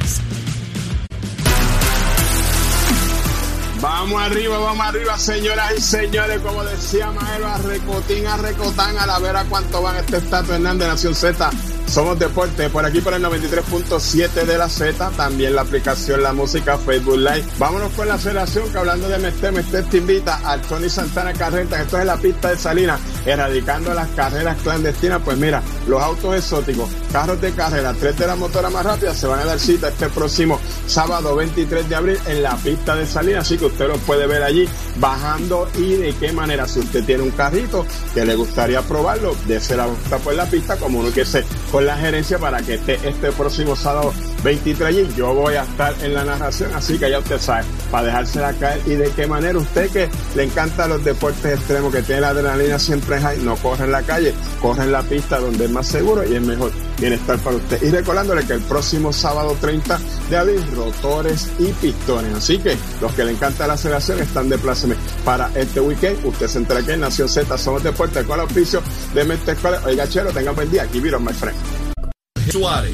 Vamos 3.81 4.21
arriba, 4.21 4.59
vamos 4.59 4.87
arriba, 4.89 5.17
señoras 5.17 5.75
y 5.77 5.81
señores. 5.81 6.41
Como 6.41 6.65
decía 6.65 7.13
Maelo, 7.13 7.47
a 7.47 7.59
recotín, 7.59 8.27
a 8.27 8.39
recotán, 8.39 8.99
a 8.99 9.07
la 9.07 9.21
vera 9.21 9.45
cuánto 9.49 9.83
van 9.83 9.99
este 9.99 10.21
Tato 10.23 10.53
Hernández, 10.53 10.89
Nación 10.89 11.15
Z 11.15 11.49
somos 11.89 12.19
Deporte, 12.19 12.69
por 12.69 12.85
aquí 12.85 13.01
por 13.01 13.15
el 13.15 13.23
93.7 13.23 14.45
de 14.45 14.59
la 14.59 14.69
Z, 14.69 15.11
también 15.17 15.55
la 15.55 15.63
aplicación 15.63 16.23
La 16.23 16.33
Música, 16.33 16.77
Facebook 16.77 17.17
Live. 17.17 17.45
Vámonos 17.59 17.93
con 17.93 18.07
la 18.09 18.19
federación 18.19 18.71
que 18.71 18.79
hablando 18.79 19.09
de 19.09 19.19
Mestre, 19.19 19.53
Mestre 19.53 19.83
te 19.85 19.99
invita 19.99 20.41
al 20.45 20.61
Tony 20.63 20.89
Santana 20.91 21.33
Carreta, 21.33 21.81
esto 21.81 21.99
es 21.99 22.05
la 22.05 22.17
pista 22.17 22.51
de 22.51 22.59
Salinas, 22.59 23.01
erradicando 23.25 23.95
las 23.95 24.09
carreras 24.09 24.59
clandestinas. 24.63 25.23
Pues 25.25 25.39
mira, 25.39 25.63
los 25.87 26.03
autos 26.03 26.37
exóticos, 26.37 26.91
carros 27.13 27.41
de 27.41 27.53
carrera, 27.53 27.95
tres 27.99 28.19
de 28.19 28.27
la 28.27 28.37
motora 28.37 28.69
más 28.71 28.85
rápida, 28.85 29.15
se 29.15 29.27
van 29.27 29.41
a 29.41 29.45
dar 29.45 29.59
cita 29.59 29.89
este 29.89 30.09
próximo 30.09 30.61
sábado 30.87 31.37
23 31.37 31.89
de 31.89 31.95
abril 31.95 32.19
en 32.27 32.43
la 32.43 32.57
pista 32.57 32.97
de 32.97 33.07
Salinas, 33.07 33.47
así 33.47 33.57
que 33.57 33.67
usted 33.67 33.89
lo 33.89 33.97
puede 33.99 34.27
ver 34.27 34.43
allí 34.43 34.69
bajando 34.99 35.69
y 35.77 35.95
de 35.95 36.15
qué 36.15 36.33
manera, 36.33 36.69
si 36.69 36.81
usted 36.81 37.05
tiene 37.05 37.23
un 37.23 37.31
carrito 37.31 37.87
que 38.15 38.25
le 38.25 38.35
gustaría 38.35 38.83
probarlo, 38.83 39.35
de 39.47 39.61
ser 39.61 39.79
la 39.79 39.89
por 40.19 40.35
la 40.35 40.47
pista 40.47 40.77
como 40.77 41.01
uno 41.01 41.13
que 41.13 41.25
se 41.25 41.45
con 41.79 41.87
la 41.87 41.97
gerencia 41.97 42.41
para 42.41 42.61
que 42.61 42.75
esté 42.75 42.95
este 43.09 43.31
próximo 43.31 43.77
sábado 43.77 44.13
23 44.43 44.97
y 44.97 45.15
yo 45.15 45.35
voy 45.35 45.55
a 45.55 45.63
estar 45.63 45.95
en 46.03 46.15
la 46.15 46.25
narración, 46.25 46.73
así 46.75 46.99
que 46.99 47.11
ya 47.11 47.19
usted 47.19 47.41
sabe, 47.41 47.65
para 47.91 48.07
dejársela 48.07 48.53
caer 48.55 48.81
y 48.87 48.91
de 48.91 49.11
qué 49.11 49.27
manera 49.27 49.59
usted 49.59 49.91
que 49.91 50.09
le 50.35 50.45
encanta 50.45 50.87
los 50.87 51.05
deportes 51.05 51.59
extremos, 51.59 51.93
que 51.93 52.03
tiene 52.03 52.21
la 52.23 52.29
adrenalina 52.29 52.79
siempre 52.79 53.21
high, 53.21 53.39
no 53.39 53.57
corre 53.57 53.85
en 53.85 53.93
la 53.93 54.03
calle, 54.03 54.35
corre 54.61 54.85
en 54.85 54.93
la 54.93 55.03
pista 55.03 55.39
donde 55.39 55.65
es 55.65 55.71
más 55.71 55.87
seguro 55.87 56.29
y 56.29 56.35
es 56.35 56.43
mejor 56.43 56.73
bienestar 56.99 57.39
para 57.39 57.57
usted. 57.57 57.83
Y 57.83 57.91
recordándole 57.91 58.47
que 58.47 58.55
el 58.55 58.61
próximo 58.63 59.13
sábado 59.13 59.57
30 59.61 59.99
de 60.31 60.37
abril, 60.37 60.65
rotores 60.75 61.51
y 61.59 61.67
pistones. 61.73 62.35
Así 62.35 62.59
que 62.59 62.77
los 63.01 63.13
que 63.15 63.25
le 63.25 63.33
encanta 63.33 63.67
la 63.67 63.75
aceleración 63.75 64.21
están 64.21 64.49
de 64.49 64.59
pláceme 64.59 64.97
para 65.25 65.51
este 65.55 65.81
weekend. 65.81 66.25
Usted 66.25 66.49
se 66.49 66.59
entera 66.59 66.81
aquí 66.81 66.93
en 66.93 67.01
Nación 67.01 67.29
Z, 67.29 67.57
somos 67.59 67.83
deportes 67.83 68.25
con 68.27 68.39
el 68.39 68.47
oficio 68.47 68.83
de 69.15 69.25
Mente 69.25 69.53
Escuela. 69.53 69.81
Oiga, 69.85 70.09
chero, 70.09 70.31
tengan 70.31 70.55
buen 70.55 70.71
día. 70.71 70.83
Aquí 70.83 71.01
vieron, 71.01 71.25
my 71.25 71.33
friend. 71.33 71.88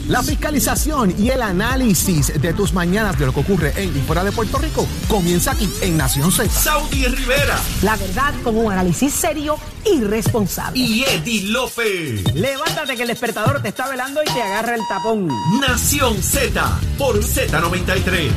La 0.09 0.21
fiscalización 0.23 1.15
y 1.17 1.31
el 1.31 1.41
análisis 1.41 2.41
de 2.41 2.53
tus 2.55 2.73
mañanas 2.73 3.17
de 3.19 3.27
lo 3.27 3.33
que 3.33 3.41
ocurre 3.41 3.73
en 3.77 3.97
y 3.97 4.01
fuera 4.01 4.25
de 4.25 4.33
Puerto 4.33 4.59
Rico 4.59 4.87
comienza 5.09 5.53
aquí 5.53 5.71
en 5.81 5.97
Nación 5.97 6.33
Z. 6.33 6.51
Saudi 6.51 7.07
Rivera. 7.07 7.57
La 7.83 7.97
verdad 7.97 8.35
con 8.43 8.57
un 8.57 8.73
análisis 8.73 9.13
serio 9.13 9.57
y 9.85 10.01
responsable. 10.01 10.81
Y 10.81 11.05
Eddie 11.05 11.51
Lofe. 11.51 12.25
Levántate 12.35 12.97
que 12.97 13.03
el 13.03 13.09
despertador 13.09 13.63
te 13.63 13.69
está 13.69 13.89
velando 13.89 14.23
y 14.23 14.27
te 14.27 14.43
agarra 14.43 14.75
el 14.75 14.83
tapón. 14.89 15.29
Nación 15.61 16.21
Z 16.21 16.81
por 16.99 17.21
Z93. 17.21 18.31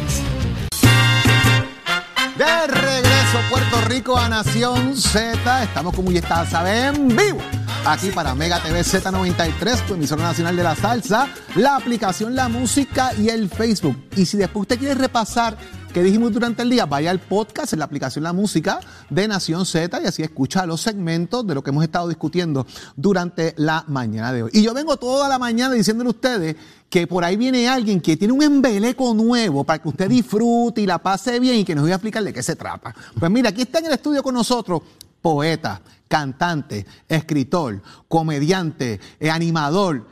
De 2.38 2.68
regreso 2.68 3.40
Puerto 3.50 3.82
Rico 3.88 4.18
a 4.18 4.30
Nación 4.30 4.96
Z. 4.96 5.64
Estamos 5.64 5.96
como 5.96 6.12
ya 6.12 6.20
está, 6.20 6.46
saben, 6.46 7.08
vivo 7.08 7.42
aquí 7.86 8.12
para 8.12 8.36
Mega 8.36 8.62
TV 8.62 8.82
Z93, 8.82 9.86
tu 9.86 9.94
emisora 9.94 10.24
nacional 10.24 10.56
de 10.56 10.64
la 10.64 10.76
salsa, 10.76 11.28
la 11.56 11.76
aplicación 11.76 12.36
La 12.36 12.50
Música 12.50 13.14
y 13.16 13.30
el 13.30 13.50
Facebook. 13.50 13.98
Y 14.16 14.26
si 14.26 14.38
después 14.38 14.62
usted 14.62 14.80
quiere 14.80 14.96
repasar 14.96 15.58
qué 15.94 16.04
dijimos 16.04 16.32
durante 16.32 16.64
el 16.64 16.70
día, 16.70 16.86
vaya 16.86 17.12
al 17.12 17.20
podcast 17.20 17.74
en 17.74 17.80
la 17.80 17.86
aplicación 17.86 18.24
La 18.24 18.34
Música 18.34 18.80
de 19.10 19.28
Nación 19.28 19.66
Z 19.66 20.02
y 20.02 20.06
así 20.06 20.24
escucha 20.24 20.66
los 20.66 20.82
segmentos 20.82 21.46
de 21.46 21.56
lo 21.56 21.64
que 21.64 21.72
hemos 21.72 21.84
estado 21.84 22.08
discutiendo 22.08 22.66
durante 22.96 23.54
la 23.58 23.84
mañana 23.88 24.32
de 24.32 24.44
hoy. 24.44 24.52
Y 24.54 24.64
yo 24.64 24.74
vengo 24.74 24.98
toda 24.98 25.28
la 25.28 25.40
mañana 25.40 25.74
diciéndole 25.74 26.08
a 26.08 26.12
ustedes 26.12 26.56
que 26.90 27.08
por 27.08 27.24
ahí 27.24 27.36
viene 27.36 27.68
alguien 27.68 28.00
que 28.00 28.18
tiene 28.18 28.34
un 28.34 28.44
embeleco 28.44 29.14
nuevo 29.14 29.64
para 29.64 29.82
que 29.82 29.90
usted 29.90 30.10
disfrute 30.10 30.82
y 30.82 30.86
la 30.86 30.98
pase 30.98 31.40
bien 31.40 31.56
y 31.56 31.66
que 31.66 31.76
nos 31.76 31.84
voy 31.84 31.92
a 31.92 31.96
explicar 31.96 32.24
de 32.24 32.34
qué 32.34 32.42
se 32.42 32.56
trata. 32.56 32.96
Pues 33.20 33.32
mira, 33.32 33.50
aquí 33.50 33.64
está 33.64 33.80
en 33.80 33.88
el 33.88 33.94
estudio 33.94 34.24
con 34.24 34.34
nosotros 34.34 34.82
poeta, 35.22 35.82
cantante, 36.08 36.86
escritor, 37.08 37.82
comediante, 38.08 39.00
eh, 39.20 39.30
animador. 39.30 40.06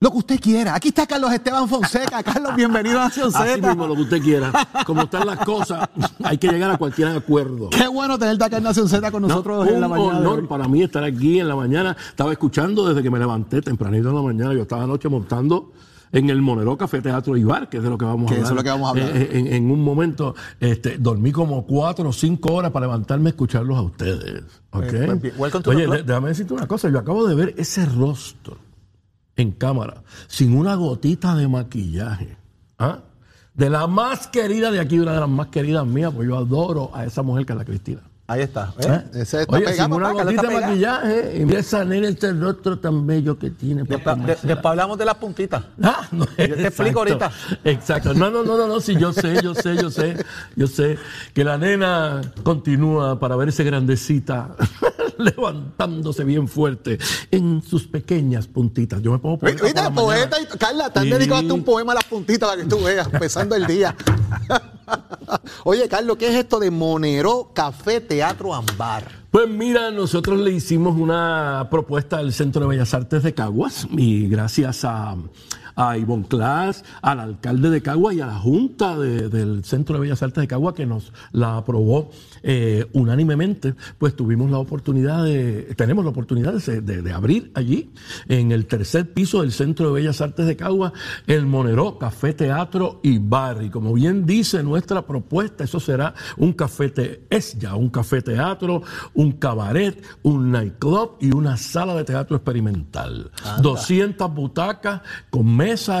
Lo 0.00 0.10
que 0.10 0.18
usted 0.18 0.40
quiera. 0.40 0.74
Aquí 0.74 0.88
está 0.88 1.06
Carlos 1.06 1.32
Esteban 1.32 1.66
Fonseca. 1.66 2.22
Carlos, 2.22 2.54
bienvenido 2.54 3.00
a 3.00 3.04
Nación 3.04 3.32
Z. 3.32 3.42
Así 3.42 3.62
mismo, 3.62 3.86
lo 3.86 3.94
que 3.94 4.02
usted 4.02 4.22
quiera. 4.22 4.52
Como 4.84 5.02
están 5.02 5.26
las 5.26 5.38
cosas, 5.38 5.88
hay 6.24 6.36
que 6.36 6.48
llegar 6.48 6.70
a 6.70 6.76
cualquier 6.76 7.08
acuerdo. 7.08 7.70
Qué 7.70 7.88
bueno 7.88 8.18
tenerte 8.18 8.44
acá 8.44 8.58
en 8.58 8.64
Nación 8.64 8.88
Z 8.88 9.10
con 9.10 9.22
nosotros 9.22 9.66
en 9.66 9.80
la 9.80 9.88
mañana. 9.88 10.18
Un 10.18 10.26
honor 10.26 10.46
para 10.46 10.68
mí 10.68 10.82
estar 10.82 11.02
aquí 11.04 11.40
en 11.40 11.48
la 11.48 11.56
mañana. 11.56 11.96
Estaba 12.08 12.32
escuchando 12.32 12.86
desde 12.86 13.02
que 13.02 13.10
me 13.10 13.18
levanté 13.18 13.62
tempranito 13.62 14.10
en 14.10 14.14
la 14.14 14.22
mañana. 14.22 14.52
Yo 14.52 14.62
estaba 14.62 14.82
anoche 14.82 15.08
montando 15.08 15.72
en 16.14 16.30
el 16.30 16.40
Monero 16.40 16.78
Café 16.78 17.02
Teatro 17.02 17.36
y 17.36 17.42
Bar, 17.42 17.68
que 17.68 17.78
es 17.78 17.82
de 17.82 17.90
lo 17.90 17.98
que 17.98 18.04
vamos 18.04 18.30
a 18.30 18.34
hablar. 18.34 18.50
es 18.50 18.56
lo 18.56 18.62
que 18.62 18.68
vamos 18.70 18.86
a 18.86 18.90
hablar. 18.90 19.16
Eh, 19.16 19.56
en, 19.56 19.70
un 19.70 19.82
momento 19.82 20.34
este, 20.60 20.96
dormí 20.96 21.32
como 21.32 21.66
cuatro 21.66 22.08
o 22.08 22.12
cinco 22.12 22.54
horas 22.54 22.70
para 22.70 22.86
levantarme 22.86 23.28
a 23.28 23.30
escucharlos 23.30 23.76
a 23.76 23.82
ustedes. 23.82 24.44
¿okay? 24.70 25.32
Pues, 25.36 25.54
Oye, 25.66 25.86
déjame 26.04 26.28
decirte 26.28 26.54
una 26.54 26.68
cosa. 26.68 26.88
Yo 26.88 27.00
acabo 27.00 27.26
de 27.26 27.34
ver 27.34 27.54
ese 27.58 27.84
rostro 27.84 28.58
en 29.36 29.50
cámara, 29.50 30.04
sin 30.28 30.56
una 30.56 30.76
gotita 30.76 31.34
de 31.34 31.48
maquillaje. 31.48 32.36
¿ah? 32.78 33.00
De 33.52 33.68
la 33.68 33.88
más 33.88 34.28
querida 34.28 34.70
de 34.70 34.78
aquí, 34.78 35.00
una 35.00 35.14
de 35.14 35.20
las 35.20 35.28
más 35.28 35.48
queridas 35.48 35.84
mías, 35.84 36.12
pues 36.14 36.28
yo 36.28 36.36
adoro 36.36 36.92
a 36.94 37.04
esa 37.04 37.22
mujer 37.22 37.44
que 37.44 37.54
es 37.54 37.58
la 37.58 37.64
Cristina. 37.64 38.02
Ahí 38.26 38.40
está. 38.40 38.72
¿Eh? 38.78 39.02
Ese 39.16 39.42
está 39.42 39.56
Oye, 39.56 39.74
sin 39.74 39.92
una 39.92 40.12
gotita 40.12 40.48
de 40.48 40.60
maquillaje 40.60 41.46
y 41.46 41.54
esa 41.54 41.84
nena 41.84 42.08
este 42.08 42.32
rostro 42.32 42.78
tan 42.78 43.06
bello 43.06 43.38
que 43.38 43.50
tiene. 43.50 43.82
Después, 43.82 44.64
hablamos 44.64 44.96
de 44.96 45.04
las 45.04 45.16
puntitas. 45.16 45.62
Ah, 45.82 46.08
no, 46.12 46.24
Yo 46.24 46.54
te 46.54 46.66
explico 46.68 47.00
ahorita. 47.00 47.30
Exacto. 47.62 48.14
No, 48.14 48.30
no, 48.30 48.42
no, 48.42 48.56
no, 48.56 48.66
no, 48.66 48.80
sí, 48.80 48.96
yo 48.96 49.12
sé, 49.12 49.42
yo 49.42 49.54
sé, 49.54 49.76
yo 49.76 49.90
sé, 49.90 50.16
yo 50.56 50.66
sé 50.66 50.98
que 51.34 51.44
la 51.44 51.58
nena 51.58 52.22
continúa 52.42 53.20
para 53.20 53.36
verse 53.36 53.62
grandecita, 53.64 54.56
levantándose 55.18 56.24
bien 56.24 56.48
fuerte 56.48 56.98
en 57.30 57.62
sus 57.62 57.86
pequeñas 57.86 58.46
puntitas. 58.46 59.02
Yo 59.02 59.12
me 59.12 59.18
pongo 59.18 59.38
poeta. 59.38 59.64
Mira, 59.64 59.90
poeta 59.90 60.36
y 60.40 60.46
Carla, 60.58 60.90
te 60.90 61.00
han 61.00 61.10
dedicado 61.10 61.40
hasta 61.40 61.54
un 61.54 61.64
poema 61.64 61.92
a 61.92 61.96
las 61.96 62.04
puntitas 62.04 62.48
para 62.48 62.62
que 62.62 62.68
tú 62.68 62.82
veas, 62.82 63.08
empezando 63.12 63.54
el 63.54 63.66
día. 63.66 63.94
Oye, 65.64 65.88
Carlos, 65.88 66.16
¿qué 66.18 66.28
es 66.28 66.34
esto 66.34 66.58
de 66.58 66.70
Monero 66.70 67.50
Café 67.54 68.00
Teatro 68.00 68.54
Ambar? 68.54 69.24
Pues 69.30 69.48
mira, 69.48 69.90
nosotros 69.90 70.38
le 70.38 70.52
hicimos 70.52 70.96
una 70.96 71.66
propuesta 71.70 72.18
al 72.18 72.32
Centro 72.32 72.62
de 72.62 72.68
Bellas 72.68 72.94
Artes 72.94 73.22
de 73.22 73.34
Caguas 73.34 73.86
y 73.90 74.28
gracias 74.28 74.84
a 74.84 75.16
a 75.76 75.98
Ivonne 75.98 76.26
Class, 76.26 76.84
al 77.02 77.20
alcalde 77.20 77.70
de 77.70 77.82
Cagua 77.82 78.14
y 78.14 78.20
a 78.20 78.26
la 78.26 78.38
Junta 78.38 78.98
del 78.98 79.64
Centro 79.64 79.96
de 79.96 80.02
Bellas 80.02 80.22
Artes 80.22 80.42
de 80.42 80.48
Cagua 80.48 80.74
que 80.74 80.86
nos 80.86 81.12
la 81.32 81.56
aprobó 81.56 82.10
eh, 82.42 82.86
unánimemente, 82.92 83.74
pues 83.98 84.14
tuvimos 84.14 84.50
la 84.50 84.58
oportunidad 84.58 85.24
de, 85.24 85.74
tenemos 85.76 86.04
la 86.04 86.10
oportunidad 86.10 86.54
de, 86.54 87.12
abrir 87.12 87.50
allí, 87.54 87.90
en 88.28 88.52
el 88.52 88.66
tercer 88.66 89.12
piso 89.12 89.42
del 89.42 89.52
Centro 89.52 89.86
de 89.86 90.00
Bellas 90.00 90.20
Artes 90.20 90.46
de 90.46 90.56
Cagua, 90.56 90.92
el 91.26 91.46
Monero 91.46 91.98
Café 91.98 92.32
Teatro 92.32 93.00
y 93.02 93.18
Bar. 93.18 93.62
Y 93.62 93.70
como 93.70 93.92
bien 93.92 94.26
dice 94.26 94.62
nuestra 94.62 95.06
propuesta, 95.06 95.64
eso 95.64 95.80
será 95.80 96.14
un 96.36 96.52
café, 96.52 97.24
es 97.30 97.58
ya 97.58 97.74
un 97.74 97.88
café 97.88 98.22
teatro, 98.22 98.82
un 99.14 99.32
cabaret, 99.32 100.02
un 100.22 100.50
nightclub 100.50 101.16
y 101.20 101.32
una 101.32 101.56
sala 101.56 101.94
de 101.94 102.04
teatro 102.04 102.36
experimental. 102.36 103.30
200 103.60 104.34
butacas 104.34 105.02
con 105.30 105.46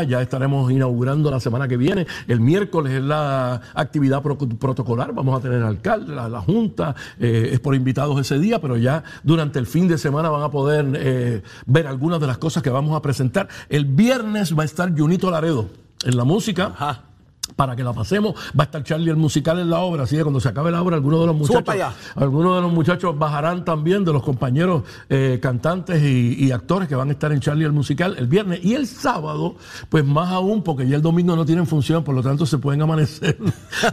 ya 0.02 0.20
estaremos 0.20 0.70
inaugurando 0.70 1.30
la 1.30 1.40
semana 1.40 1.66
que 1.66 1.76
viene. 1.76 2.06
El 2.28 2.40
miércoles 2.40 2.92
es 2.92 3.02
la 3.02 3.60
actividad 3.74 4.22
protocolar, 4.22 5.14
vamos 5.14 5.38
a 5.38 5.42
tener 5.42 5.62
alcalde, 5.62 6.14
la, 6.14 6.40
junta, 6.40 6.94
eh, 7.18 7.50
es 7.52 7.60
por 7.60 7.74
invitados 7.74 8.20
ese 8.20 8.38
día, 8.38 8.60
pero 8.60 8.76
ya 8.76 9.02
durante 9.22 9.58
el 9.58 9.66
fin 9.66 9.88
de 9.88 9.98
semana 9.98 10.28
van 10.28 10.42
a 10.42 10.50
poder 10.50 10.86
eh, 10.94 11.42
ver 11.66 11.86
algunas 11.86 12.20
de 12.20 12.26
las 12.26 12.38
cosas 12.38 12.62
que 12.62 12.70
vamos 12.70 12.96
a 12.96 13.02
presentar. 13.02 13.48
El 13.68 13.86
viernes 13.86 14.56
va 14.56 14.62
a 14.62 14.66
estar 14.66 14.96
Junito 14.96 15.30
Laredo 15.30 15.68
en 16.04 16.16
la 16.16 16.24
música. 16.24 16.72
Ajá 16.78 17.13
para 17.56 17.76
que 17.76 17.84
la 17.84 17.92
pasemos. 17.92 18.34
Va 18.58 18.64
a 18.64 18.66
estar 18.66 18.82
Charlie 18.82 19.10
el 19.10 19.16
musical 19.16 19.58
en 19.58 19.70
la 19.70 19.80
obra, 19.80 20.04
así 20.04 20.16
que 20.16 20.22
cuando 20.22 20.40
se 20.40 20.48
acabe 20.48 20.70
la 20.70 20.82
obra, 20.82 20.96
algunos 20.96 21.20
de 21.20 21.26
los 21.26 21.36
muchachos, 21.36 21.74
algunos 22.16 22.56
de 22.56 22.62
los 22.62 22.72
muchachos 22.72 23.18
bajarán 23.18 23.64
también 23.64 24.04
de 24.04 24.12
los 24.12 24.22
compañeros 24.22 24.82
eh, 25.08 25.38
cantantes 25.40 26.02
y, 26.02 26.52
actores 26.54 26.88
que 26.88 26.94
van 26.94 27.08
a 27.08 27.12
estar 27.12 27.32
en 27.32 27.40
Charlie 27.40 27.64
el 27.64 27.72
musical 27.72 28.14
el 28.16 28.28
viernes 28.28 28.64
y 28.64 28.74
el 28.74 28.86
sábado, 28.86 29.56
pues 29.88 30.04
más 30.04 30.30
aún, 30.30 30.62
porque 30.62 30.86
ya 30.86 30.94
el 30.96 31.02
domingo 31.02 31.34
no 31.34 31.44
tienen 31.44 31.66
función, 31.66 32.04
por 32.04 32.14
lo 32.14 32.22
tanto 32.22 32.46
se 32.46 32.58
pueden 32.58 32.80
amanecer 32.82 33.36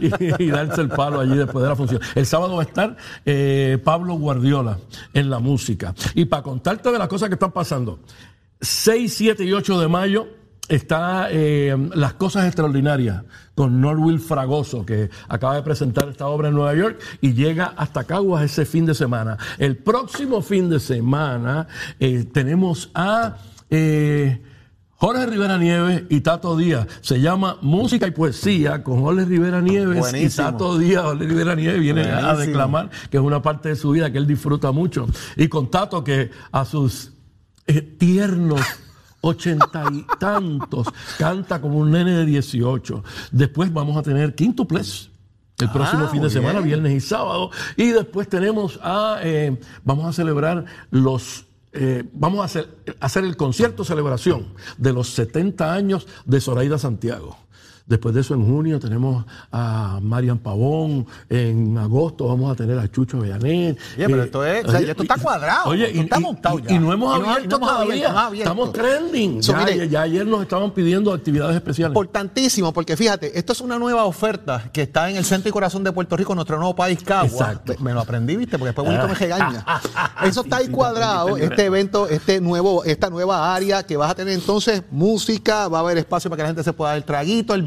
y, 0.38 0.46
darse 0.50 0.80
el 0.80 0.88
palo 0.88 1.18
allí 1.20 1.34
después 1.34 1.62
de 1.62 1.68
la 1.68 1.74
función. 1.74 2.00
El 2.14 2.26
sábado 2.26 2.56
va 2.56 2.62
a 2.62 2.66
estar 2.66 2.96
eh, 3.24 3.78
Pablo 3.82 4.14
Guardiola 4.14 4.78
en 5.12 5.28
la 5.28 5.40
música. 5.40 5.94
Y 6.14 6.26
para 6.26 6.42
contarte 6.42 6.92
de 6.92 6.98
las 6.98 7.08
cosas 7.08 7.28
que 7.28 7.34
están 7.34 7.52
pasando, 7.52 7.98
6, 8.60 9.12
7 9.12 9.44
y 9.44 9.52
8 9.52 9.80
de 9.80 9.88
mayo 9.88 10.28
está 10.68 11.28
eh, 11.30 11.76
Las 11.94 12.14
Cosas 12.14 12.46
Extraordinarias 12.46 13.22
con 13.54 13.80
Norwil 13.80 14.20
Fragoso, 14.20 14.84
que 14.84 15.10
acaba 15.28 15.56
de 15.56 15.62
presentar 15.62 16.08
esta 16.08 16.26
obra 16.26 16.48
en 16.48 16.54
Nueva 16.54 16.74
York 16.74 17.00
y 17.20 17.34
llega 17.34 17.74
hasta 17.76 18.04
Caguas 18.04 18.44
ese 18.44 18.64
fin 18.64 18.86
de 18.86 18.94
semana. 18.94 19.36
El 19.58 19.76
próximo 19.76 20.42
fin 20.42 20.68
de 20.68 20.80
semana 20.80 21.66
eh, 21.98 22.24
tenemos 22.32 22.90
a... 22.94 23.36
Eh, 23.70 24.42
Jorge 25.02 25.26
Rivera 25.26 25.58
Nieves 25.58 26.04
y 26.10 26.20
Tato 26.20 26.56
Díaz. 26.56 26.86
Se 27.00 27.20
llama 27.20 27.58
Música 27.60 28.06
y 28.06 28.12
Poesía 28.12 28.84
con 28.84 29.00
Jorge 29.00 29.24
Rivera 29.24 29.60
Nieves 29.60 30.14
y 30.14 30.28
Tato 30.28 30.78
Díaz. 30.78 31.02
Jorge 31.02 31.26
Rivera 31.26 31.56
Nieves 31.56 31.80
viene 31.80 32.02
a 32.02 32.36
declamar, 32.36 32.88
que 33.10 33.16
es 33.16 33.22
una 33.22 33.42
parte 33.42 33.70
de 33.70 33.74
su 33.74 33.90
vida 33.90 34.12
que 34.12 34.18
él 34.18 34.28
disfruta 34.28 34.70
mucho. 34.70 35.08
Y 35.36 35.48
con 35.48 35.72
Tato, 35.72 36.04
que 36.04 36.30
a 36.52 36.64
sus 36.64 37.14
tiernos 37.98 38.60
ochenta 39.22 39.84
y 39.90 40.04
tantos, 40.18 40.86
canta 41.18 41.60
como 41.60 41.78
un 41.78 41.90
nene 41.90 42.12
de 42.12 42.26
18. 42.26 43.02
Después 43.30 43.72
vamos 43.72 43.96
a 43.96 44.02
tener 44.02 44.34
quintuples 44.34 45.10
el 45.58 45.68
ah, 45.68 45.72
próximo 45.72 46.08
fin 46.08 46.22
de 46.22 46.30
semana, 46.30 46.60
viernes 46.60 46.92
y 46.92 47.00
sábado. 47.00 47.50
Y 47.76 47.88
después 47.88 48.28
tenemos 48.28 48.78
a, 48.82 49.20
eh, 49.22 49.58
vamos 49.84 50.06
a 50.06 50.12
celebrar 50.12 50.66
los 50.90 51.46
eh, 51.74 52.04
vamos 52.12 52.40
a 52.40 52.44
hacer, 52.44 52.68
hacer, 53.00 53.24
el 53.24 53.34
concierto 53.38 53.82
celebración 53.82 54.52
de 54.76 54.92
los 54.92 55.08
70 55.08 55.72
años 55.72 56.06
de 56.26 56.38
Zoraida 56.38 56.76
Santiago. 56.76 57.38
Después 57.86 58.14
de 58.14 58.20
eso, 58.20 58.34
en 58.34 58.44
junio 58.46 58.78
tenemos 58.78 59.24
a 59.50 59.98
Marian 60.02 60.38
Pavón. 60.38 61.06
En 61.28 61.76
agosto 61.78 62.26
vamos 62.26 62.52
a 62.52 62.54
tener 62.54 62.78
a 62.78 62.90
Chucho 62.90 63.20
Bellanet. 63.20 63.78
Oye, 63.96 64.06
pero 64.06 64.22
esto, 64.22 64.44
es, 64.44 64.64
esto 64.66 65.02
está 65.02 65.16
cuadrado. 65.16 65.70
Oye, 65.70 65.90
y, 65.92 66.00
está 66.00 66.20
montado 66.20 66.58
ya. 66.58 66.72
Y, 66.74 66.78
no 66.78 66.92
hemos 66.92 67.14
abierto 67.14 67.58
todavía. 67.58 68.14
Estamos 68.34 68.72
trending. 68.72 69.40
ya, 69.40 70.02
ayer 70.02 70.26
nos 70.26 70.42
estaban 70.42 70.70
pidiendo 70.70 71.12
actividades 71.12 71.56
especiales. 71.56 71.90
Importantísimo, 71.90 72.72
porque 72.72 72.96
fíjate, 72.96 73.38
esto 73.38 73.52
es 73.52 73.60
una 73.60 73.78
nueva 73.78 74.04
oferta 74.04 74.70
que 74.72 74.82
está 74.82 75.10
en 75.10 75.16
el 75.16 75.24
centro 75.24 75.48
y 75.48 75.52
corazón 75.52 75.84
de 75.84 75.92
Puerto 75.92 76.16
Rico, 76.16 76.34
nuestro 76.34 76.56
nuevo 76.58 76.74
país, 76.74 76.98
Cagua. 77.02 77.26
Exacto. 77.26 77.74
Me 77.80 77.92
lo 77.92 78.00
aprendí, 78.00 78.36
¿viste? 78.36 78.58
Porque 78.58 78.68
después 78.68 78.86
bonito 78.86 79.08
me 79.08 79.14
regaña. 79.14 79.64
Eso 80.22 80.42
está 80.42 80.58
ahí 80.58 80.68
cuadrado, 80.68 81.36
este 81.36 81.64
evento, 81.64 82.08
este 82.08 82.40
nuevo, 82.40 82.84
esta 82.84 83.10
nueva 83.10 83.54
área 83.54 83.82
que 83.82 83.96
vas 83.96 84.10
a 84.10 84.14
tener 84.14 84.34
entonces 84.34 84.82
música, 84.90 85.68
va 85.68 85.78
a 85.78 85.80
haber 85.80 85.98
espacio 85.98 86.30
para 86.30 86.38
que 86.38 86.42
la 86.42 86.48
gente 86.48 86.62
se 86.62 86.72
pueda 86.72 86.90
dar 86.90 86.98
el 86.98 87.04
traguito, 87.04 87.54
el 87.54 87.62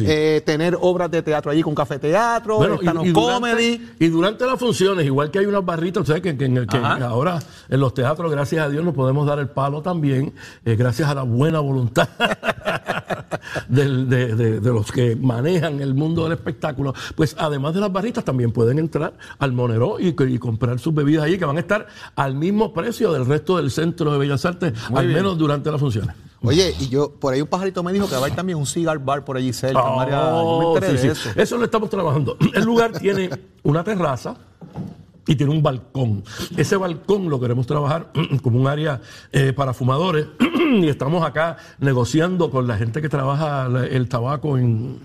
eh, 0.00 0.42
tener 0.44 0.76
obras 0.80 1.10
de 1.10 1.22
teatro 1.22 1.50
allí 1.50 1.62
con 1.62 1.74
café 1.74 1.98
teatro, 1.98 2.78
y, 3.04 3.12
comedy. 3.12 3.90
y 3.98 4.08
durante 4.08 4.46
las 4.46 4.58
funciones, 4.58 5.06
igual 5.06 5.30
que 5.30 5.38
hay 5.38 5.46
unas 5.46 5.64
barritas, 5.64 6.06
¿sabes? 6.06 6.22
Que, 6.22 6.30
en 6.30 6.56
el 6.56 6.66
que 6.66 6.76
ahora 6.76 7.38
en 7.68 7.80
los 7.80 7.94
teatros, 7.94 8.30
gracias 8.30 8.64
a 8.64 8.68
Dios, 8.68 8.84
nos 8.84 8.94
podemos 8.94 9.26
dar 9.26 9.38
el 9.38 9.48
palo 9.48 9.82
también, 9.82 10.32
eh, 10.64 10.76
gracias 10.76 11.08
a 11.08 11.14
la 11.14 11.22
buena 11.22 11.60
voluntad 11.60 12.08
de, 13.68 14.60
los 14.62 14.92
que 14.92 15.16
manejan 15.16 15.80
el 15.80 15.94
mundo 15.94 16.24
del 16.24 16.32
espectáculo. 16.32 16.94
Pues 17.14 17.36
además 17.38 17.74
de 17.74 17.80
las 17.80 17.92
barritas, 17.92 18.24
también 18.24 18.52
pueden 18.52 18.78
entrar 18.78 19.14
al 19.38 19.52
Monero 19.52 19.98
y, 19.98 20.12
comprar 20.38 20.78
sus 20.78 20.94
bebidas 20.94 21.24
allí, 21.24 21.38
que 21.38 21.44
van 21.44 21.56
a 21.56 21.60
estar 21.60 21.86
al 22.16 22.34
mismo 22.34 22.72
precio 22.72 23.12
del 23.12 23.26
resto 23.26 23.56
del 23.56 23.70
centro 23.70 24.12
de 24.12 24.18
Bellas 24.18 24.44
Artes, 24.44 24.72
al 24.94 25.08
menos 25.08 25.38
durante 25.38 25.70
las 25.70 25.80
funciones. 25.80 26.29
Oye, 26.42 26.74
y 26.80 26.88
yo, 26.88 27.12
por 27.12 27.34
ahí 27.34 27.42
un 27.42 27.48
pajarito 27.48 27.82
me 27.82 27.92
dijo 27.92 28.06
que 28.06 28.12
va 28.12 28.18
a 28.18 28.20
haber 28.24 28.34
también 28.34 28.58
un 28.58 28.66
cigar 28.66 28.98
bar 28.98 29.24
por 29.24 29.36
allí 29.36 29.52
cerca. 29.52 29.82
Oh, 29.82 30.78
eso. 30.78 31.30
Eso 31.36 31.58
lo 31.58 31.64
estamos 31.64 31.90
trabajando. 31.90 32.36
El 32.54 32.64
lugar 32.64 32.92
tiene 32.98 33.30
una 33.62 33.84
terraza 33.84 34.36
y 35.26 35.36
tiene 35.36 35.52
un 35.52 35.62
balcón. 35.62 36.24
Ese 36.56 36.76
balcón 36.76 37.28
lo 37.28 37.40
queremos 37.40 37.66
trabajar 37.66 38.12
como 38.42 38.60
un 38.60 38.66
área 38.66 39.00
eh, 39.32 39.52
para 39.52 39.72
fumadores 39.72 40.26
y 40.80 40.88
estamos 40.88 41.24
acá 41.24 41.56
negociando 41.78 42.50
con 42.50 42.66
la 42.66 42.76
gente 42.76 43.00
que 43.00 43.08
trabaja 43.08 43.66
el 43.66 44.08
tabaco 44.08 44.58
en 44.58 44.98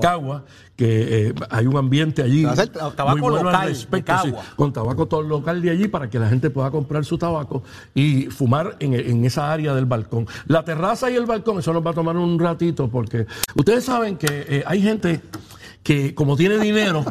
Cagua, 0.00 0.44
que 0.76 1.28
eh, 1.28 1.34
hay 1.50 1.66
un 1.66 1.76
ambiente 1.76 2.22
allí 2.22 2.44
muy 2.44 3.20
bueno 3.20 3.42
local 3.42 3.68
respecto, 3.68 4.14
con 4.56 4.72
tabaco 4.72 5.06
todo 5.06 5.22
local 5.22 5.62
de 5.62 5.70
allí 5.70 5.88
para 5.88 6.10
que 6.10 6.18
la 6.18 6.28
gente 6.28 6.50
pueda 6.50 6.70
comprar 6.70 7.04
su 7.04 7.16
tabaco 7.18 7.62
y 7.94 8.26
fumar 8.26 8.76
en, 8.80 9.24
esa 9.24 9.52
área 9.52 9.74
del 9.74 9.86
balcón. 9.86 10.26
La 10.46 10.64
terraza 10.64 11.10
y 11.10 11.14
el 11.14 11.26
balcón, 11.26 11.58
eso 11.58 11.72
nos 11.72 11.84
va 11.84 11.90
a 11.90 11.94
tomar 11.94 12.16
un 12.16 12.38
ratito 12.38 12.88
porque 12.88 13.26
ustedes 13.54 13.84
saben 13.84 14.16
que 14.16 14.26
eh, 14.48 14.64
hay 14.66 14.82
gente 14.82 15.20
que 15.82 16.14
como 16.14 16.36
tiene 16.36 16.58
dinero 16.58 17.04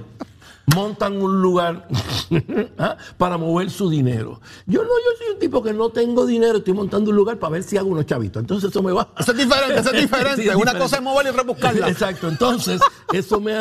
montan 0.67 1.21
un 1.21 1.41
lugar 1.41 1.87
¿ah? 2.77 2.97
para 3.17 3.37
mover 3.37 3.69
su 3.69 3.89
dinero. 3.89 4.39
Yo 4.65 4.81
no, 4.81 4.89
yo 4.89 5.17
soy 5.17 5.33
un 5.33 5.39
tipo 5.39 5.61
que 5.61 5.73
no 5.73 5.89
tengo 5.89 6.25
dinero, 6.25 6.57
estoy 6.59 6.73
montando 6.73 7.09
un 7.09 7.15
lugar 7.15 7.37
para 7.37 7.53
ver 7.53 7.63
si 7.63 7.77
hago 7.77 7.89
unos 7.89 8.05
chavitos. 8.05 8.41
Entonces 8.41 8.69
eso 8.69 8.81
me 8.81 8.91
va. 8.91 9.09
Eso 9.17 9.31
es 9.31 9.37
diferente, 9.37 9.79
eso 9.79 9.91
es 9.91 10.01
diferente. 10.01 10.55
Una 10.55 10.77
cosa 10.77 10.97
es 10.97 11.01
mover 11.01 11.27
y 11.27 11.31
rebuscarla. 11.31 11.89
Exacto. 11.93 12.27
Entonces, 12.27 12.81
eso 13.11 13.39
me 13.39 13.59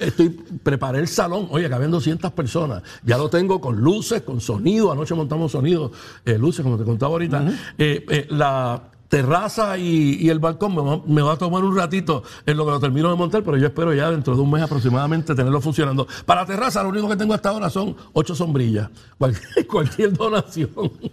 estoy 0.00 0.28
preparé 0.62 1.00
el 1.00 1.08
salón. 1.08 1.48
Oye, 1.50 1.68
caben 1.68 1.90
200 1.90 2.32
personas. 2.32 2.82
Ya 3.04 3.18
lo 3.18 3.28
tengo 3.28 3.60
con 3.60 3.80
luces, 3.80 4.22
con 4.22 4.40
sonido. 4.40 4.92
Anoche 4.92 5.14
montamos 5.14 5.52
sonido, 5.52 5.92
eh, 6.24 6.38
luces, 6.38 6.62
como 6.62 6.78
te 6.78 6.84
contaba 6.84 7.12
ahorita. 7.12 7.44
Eh, 7.78 8.04
eh, 8.08 8.26
la 8.30 8.93
terraza 9.14 9.78
y, 9.78 10.28
el 10.28 10.40
balcón 10.40 10.74
me 11.06 11.22
va, 11.22 11.34
a 11.34 11.36
tomar 11.36 11.62
un 11.62 11.76
ratito 11.76 12.24
en 12.44 12.56
lo 12.56 12.64
que 12.64 12.72
lo 12.72 12.80
termino 12.80 13.10
de 13.10 13.14
montar, 13.14 13.44
pero 13.44 13.56
yo 13.56 13.68
espero 13.68 13.94
ya 13.94 14.10
dentro 14.10 14.34
de 14.34 14.42
un 14.42 14.50
mes 14.50 14.60
aproximadamente 14.60 15.36
tenerlo 15.36 15.60
funcionando. 15.60 16.08
Para 16.26 16.44
terraza 16.44 16.82
lo 16.82 16.88
único 16.88 17.08
que 17.08 17.14
tengo 17.14 17.32
hasta 17.32 17.50
ahora 17.50 17.70
son 17.70 17.94
ocho 18.12 18.34
sombrillas. 18.34 18.90
Cualquier, 19.68 20.12
donación. 20.14 20.68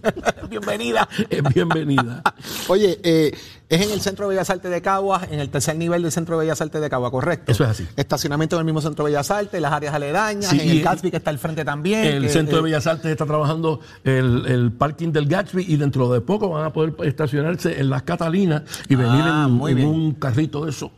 bienvenida. 0.50 1.08
Es 1.30 1.44
bienvenida. 1.54 2.24
Oye, 2.70 3.00
eh, 3.04 3.38
es 3.72 3.82
en 3.82 3.92
el 3.92 4.02
Centro 4.02 4.28
de 4.28 4.36
Bellas 4.36 4.50
Artes 4.50 4.70
de 4.70 4.82
Caguas, 4.82 5.28
en 5.32 5.40
el 5.40 5.50
tercer 5.50 5.78
nivel 5.78 6.04
del 6.04 6.12
Centro 6.12 6.38
de 6.38 6.44
Bellas 6.46 6.60
Artes 6.60 6.82
de 6.82 6.90
Caguas, 6.90 7.10
¿correcto? 7.10 7.52
Eso 7.54 7.64
es 7.64 7.70
así. 7.70 7.88
Estacionamiento 7.96 8.58
en 8.58 8.60
el 8.60 8.66
mismo 8.66 8.82
Centro 8.82 9.06
de 9.06 9.12
Bellas 9.12 9.32
Artes, 9.32 9.62
las 9.62 9.72
áreas 9.72 9.94
aledañas, 9.94 10.52
en 10.52 10.70
el 10.70 10.84
Gatsby 10.84 11.10
que 11.10 11.18
está 11.18 11.30
al 11.30 11.40
frente 11.40 11.64
también. 11.64 12.06
El 12.06 12.30
Centro 12.30 12.58
de 12.58 12.64
Bellas 12.64 12.86
Artes 12.86 13.10
está 13.10 13.26
trabajando 13.26 13.80
el, 14.04 14.74
parking 14.78 15.14
del 15.14 15.26
Gatsby 15.26 15.66
y 15.68 15.78
dentro 15.78 16.12
de 16.12 16.20
poco 16.20 16.50
van 16.50 16.66
a 16.66 16.74
poder 16.74 16.96
estacionarse 17.04 17.80
en 17.80 17.90
las 17.90 18.04
Catalinas 18.04 18.64
y 18.90 18.96
venir 18.96 19.24
ah, 19.24 19.48
en, 19.48 19.86
un 19.86 20.14
carrito 20.16 20.66
de 20.66 20.72
eso 20.72 20.92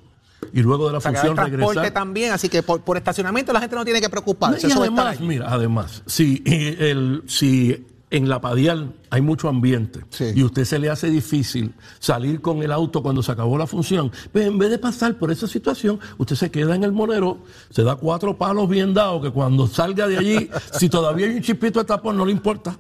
y 0.52 0.62
luego 0.62 0.88
de 0.88 0.94
la 0.94 1.00
función 1.00 1.36
que 1.36 1.52
transporte 1.52 1.92
también, 1.92 2.32
así 2.32 2.50
que 2.50 2.64
por, 2.64 2.98
estacionamiento 2.98 3.54
la 3.54 3.62
gente 3.62 3.76
no 3.76 3.86
tiene 3.86 4.02
que 4.02 4.10
preocuparse. 4.10 4.68
Y 4.68 4.72
además, 4.72 5.20
mira, 5.20 5.46
además, 5.48 6.02
si, 6.06 6.44
el, 6.46 7.24
si 7.28 7.86
en 8.14 8.30
la 8.30 8.40
Padial 8.40 8.94
hay 9.10 9.22
mucho 9.22 9.50
ambiente 9.50 10.02
y 10.36 10.44
usted 10.44 10.66
se 10.66 10.78
le 10.78 10.92
hace 10.92 11.10
difícil 11.10 11.74
salir 11.98 12.42
con 12.42 12.62
el 12.62 12.72
auto 12.72 13.02
cuando 13.02 13.24
se 13.24 13.32
acabó 13.32 13.58
la 13.58 13.66
función, 13.66 14.12
pues 14.32 14.46
en 14.46 14.60
vez 14.60 14.70
de 14.70 14.78
pasar 14.78 15.18
por 15.18 15.32
esa 15.32 15.48
situación, 15.48 16.00
usted 16.20 16.36
se 16.36 16.52
queda 16.52 16.76
en 16.76 16.84
el 16.84 16.92
monero, 16.92 17.40
se 17.72 17.82
da 17.82 17.96
cuatro 17.96 18.38
palos 18.38 18.70
bien 18.70 18.94
dados 18.94 19.20
que 19.24 19.32
cuando 19.32 19.66
salga 19.66 20.08
de 20.08 20.20
allí, 20.20 20.50
si 20.74 20.90
todavía 20.90 21.26
hay 21.26 21.38
un 21.38 21.42
chispito 21.42 21.80
de 21.80 21.86
tapón, 21.86 22.16
no 22.16 22.24
le 22.24 22.32
importa. 22.32 22.78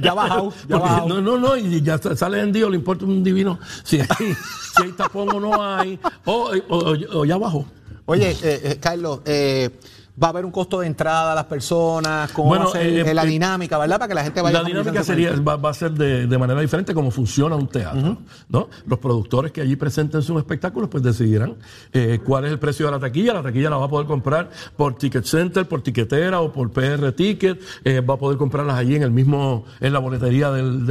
Ya 0.00 0.12
bajado, 0.12 0.52
ya 0.68 0.78
bajado. 0.78 1.08
No, 1.08 1.20
no, 1.20 1.38
no, 1.38 1.56
y 1.56 1.80
ya 1.80 1.96
sale 1.98 2.40
en 2.40 2.52
Dios, 2.52 2.68
le 2.68 2.76
importa 2.76 3.04
un 3.04 3.22
divino 3.22 3.60
si 3.84 4.00
hay, 4.00 4.34
si 4.76 4.82
hay 4.82 4.92
tapón 4.92 5.28
o 5.34 5.40
no 5.40 5.62
hay, 5.62 6.00
o, 6.24 7.24
ya 7.24 7.36
bajó. 7.36 7.64
Oye, 8.06 8.32
eh, 8.32 8.36
eh, 8.42 8.78
Carlos, 8.80 9.20
eh, 9.24 9.70
va 10.22 10.28
a 10.28 10.30
haber 10.30 10.44
un 10.44 10.52
costo 10.52 10.80
de 10.80 10.86
entrada 10.86 11.32
a 11.32 11.34
las 11.34 11.46
personas, 11.46 12.30
cómo 12.30 12.50
va 12.50 12.64
a 12.64 12.66
ser 12.68 12.86
eh, 12.86 13.10
eh, 13.10 13.14
la 13.14 13.24
dinámica, 13.24 13.78
¿verdad? 13.78 13.98
Para 13.98 14.08
que 14.08 14.14
la 14.14 14.22
gente 14.22 14.40
vaya 14.40 14.62
La 14.62 14.68
dinámica 14.68 15.02
sería, 15.02 15.32
va, 15.40 15.70
a 15.70 15.74
ser 15.74 15.92
de, 15.92 16.38
manera 16.38 16.60
diferente 16.60 16.94
como 16.94 17.10
funciona 17.10 17.56
un 17.56 17.66
teatro, 17.66 18.18
¿no? 18.48 18.68
Los 18.86 18.98
productores 19.00 19.50
que 19.50 19.60
allí 19.60 19.74
presenten 19.76 20.22
sus 20.22 20.38
espectáculos 20.38 20.88
pues 20.88 21.02
decidirán 21.02 21.56
eh, 21.92 22.20
cuál 22.24 22.44
es 22.44 22.52
el 22.52 22.58
precio 22.58 22.86
de 22.86 22.92
la 22.92 23.00
taquilla. 23.00 23.34
La 23.34 23.42
taquilla 23.42 23.70
la 23.70 23.76
va 23.76 23.86
a 23.86 23.88
poder 23.88 24.06
comprar 24.06 24.50
por 24.76 24.96
Ticket 24.96 25.24
Center, 25.24 25.66
por 25.66 25.82
Tiquetera 25.82 26.40
o 26.40 26.52
por 26.52 26.70
PR 26.70 27.12
Ticket. 27.12 27.60
va 28.08 28.14
a 28.14 28.18
poder 28.18 28.38
comprarlas 28.38 28.76
allí 28.76 28.94
en 28.94 29.02
el 29.02 29.10
mismo, 29.10 29.64
en 29.80 29.92
la 29.92 29.98
boletería 29.98 30.50
del, 30.52 30.86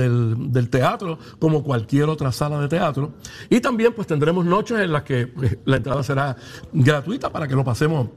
del, 0.51 0.69
teatro, 0.69 1.19
como 1.39 1.63
cualquier 1.63 2.09
otra 2.09 2.31
sala 2.31 2.59
de 2.59 2.67
teatro. 2.67 3.13
Y 3.49 3.61
también 3.61 3.93
pues 3.93 4.07
tendremos 4.07 4.45
noches 4.45 4.79
en 4.79 4.91
las 4.91 5.03
que 5.03 5.31
la 5.65 5.77
entrada 5.77 6.03
será 6.03 6.35
gratuita 6.73 7.29
para 7.29 7.47
que 7.47 7.55
lo 7.55 7.63
pasemos 7.63 8.07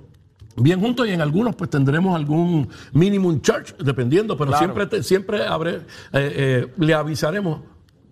bien 0.56 0.80
juntos 0.80 1.06
y 1.06 1.12
en 1.12 1.20
algunos 1.20 1.54
pues 1.54 1.70
tendremos 1.70 2.16
algún 2.16 2.68
minimum 2.92 3.40
charge, 3.40 3.74
dependiendo, 3.78 4.36
pero 4.36 4.56
siempre, 4.56 5.02
siempre 5.02 5.46
habré, 5.46 5.76
eh, 5.76 5.82
eh, 6.12 6.72
le 6.78 6.94
avisaremos 6.94 7.60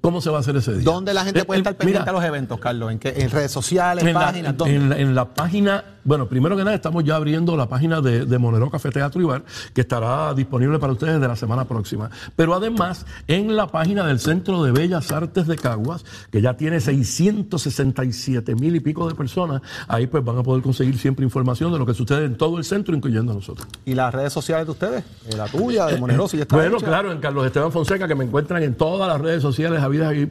¿Cómo 0.04 0.20
se 0.20 0.28
va 0.28 0.36
a 0.36 0.40
hacer 0.40 0.54
ese 0.56 0.74
día? 0.74 0.82
¿Dónde 0.84 1.14
la 1.14 1.24
gente 1.24 1.40
eh, 1.40 1.44
puede 1.46 1.60
estar 1.60 1.76
pendiente 1.76 2.10
a 2.10 2.12
los 2.12 2.22
eventos, 2.22 2.60
Carlos? 2.60 2.92
¿En, 2.92 2.98
qué, 2.98 3.14
en 3.16 3.30
redes 3.30 3.50
sociales, 3.50 4.04
en 4.04 4.12
páginas? 4.12 4.54
La, 4.58 4.98
en, 4.98 5.14
la, 5.14 5.32
página, 5.32 5.82
bueno, 6.04 6.28
primero 6.28 6.56
que 6.56 6.64
nada 6.64 6.76
estamos 6.76 7.04
ya 7.04 7.16
abriendo 7.16 7.56
la 7.56 7.68
página 7.68 8.00
de, 8.00 8.26
de, 8.26 8.38
Monero 8.38 8.70
Café 8.70 8.90
Teatro 8.90 9.20
y 9.20 9.24
Bar, 9.24 9.44
que 9.72 9.80
estará 9.80 10.34
disponible 10.34 10.78
para 10.78 10.92
ustedes 10.92 11.20
de 11.20 11.28
la 11.28 11.36
semana 11.36 11.64
próxima. 11.64 12.10
Pero 12.36 12.54
además, 12.54 13.06
en 13.26 13.56
la 13.56 13.66
página 13.66 14.06
del 14.06 14.20
Centro 14.20 14.62
de 14.62 14.72
Bellas 14.72 15.10
Artes 15.12 15.46
de 15.46 15.56
Caguas, 15.56 16.04
que 16.30 16.42
ya 16.42 16.56
tiene 16.56 16.80
667 16.80 18.54
mil 18.54 18.76
y 18.76 18.80
pico 18.80 19.08
de 19.08 19.14
personas, 19.14 19.62
ahí 19.88 20.06
pues 20.06 20.24
van 20.24 20.38
a 20.38 20.42
poder 20.42 20.62
conseguir 20.62 20.98
siempre 20.98 21.24
información 21.24 21.72
de 21.72 21.78
lo 21.78 21.86
que 21.86 21.94
sucede 21.94 22.24
en 22.24 22.36
todo 22.36 22.58
el 22.58 22.64
centro, 22.64 22.94
incluyendo 22.94 23.32
a 23.32 23.34
nosotros. 23.36 23.66
¿Y 23.84 23.94
las 23.94 24.12
redes 24.12 24.32
sociales 24.32 24.66
de 24.66 24.72
ustedes? 24.72 25.04
¿La 25.36 25.46
tuya, 25.46 25.86
de 25.86 25.98
Monero, 25.98 26.28
si 26.28 26.36
ya 26.36 26.42
está 26.42 26.56
Bueno, 26.56 26.78
claro, 26.78 27.12
en 27.12 27.18
Carlos 27.18 27.46
Esteban 27.46 27.72
Fonseca, 27.72 28.06
que 28.06 28.14
me 28.14 28.24
encuentran 28.24 28.62
en 28.62 28.74
todas 28.74 29.08
las 29.08 29.20
redes 29.20 29.42
sociales, 29.42 29.82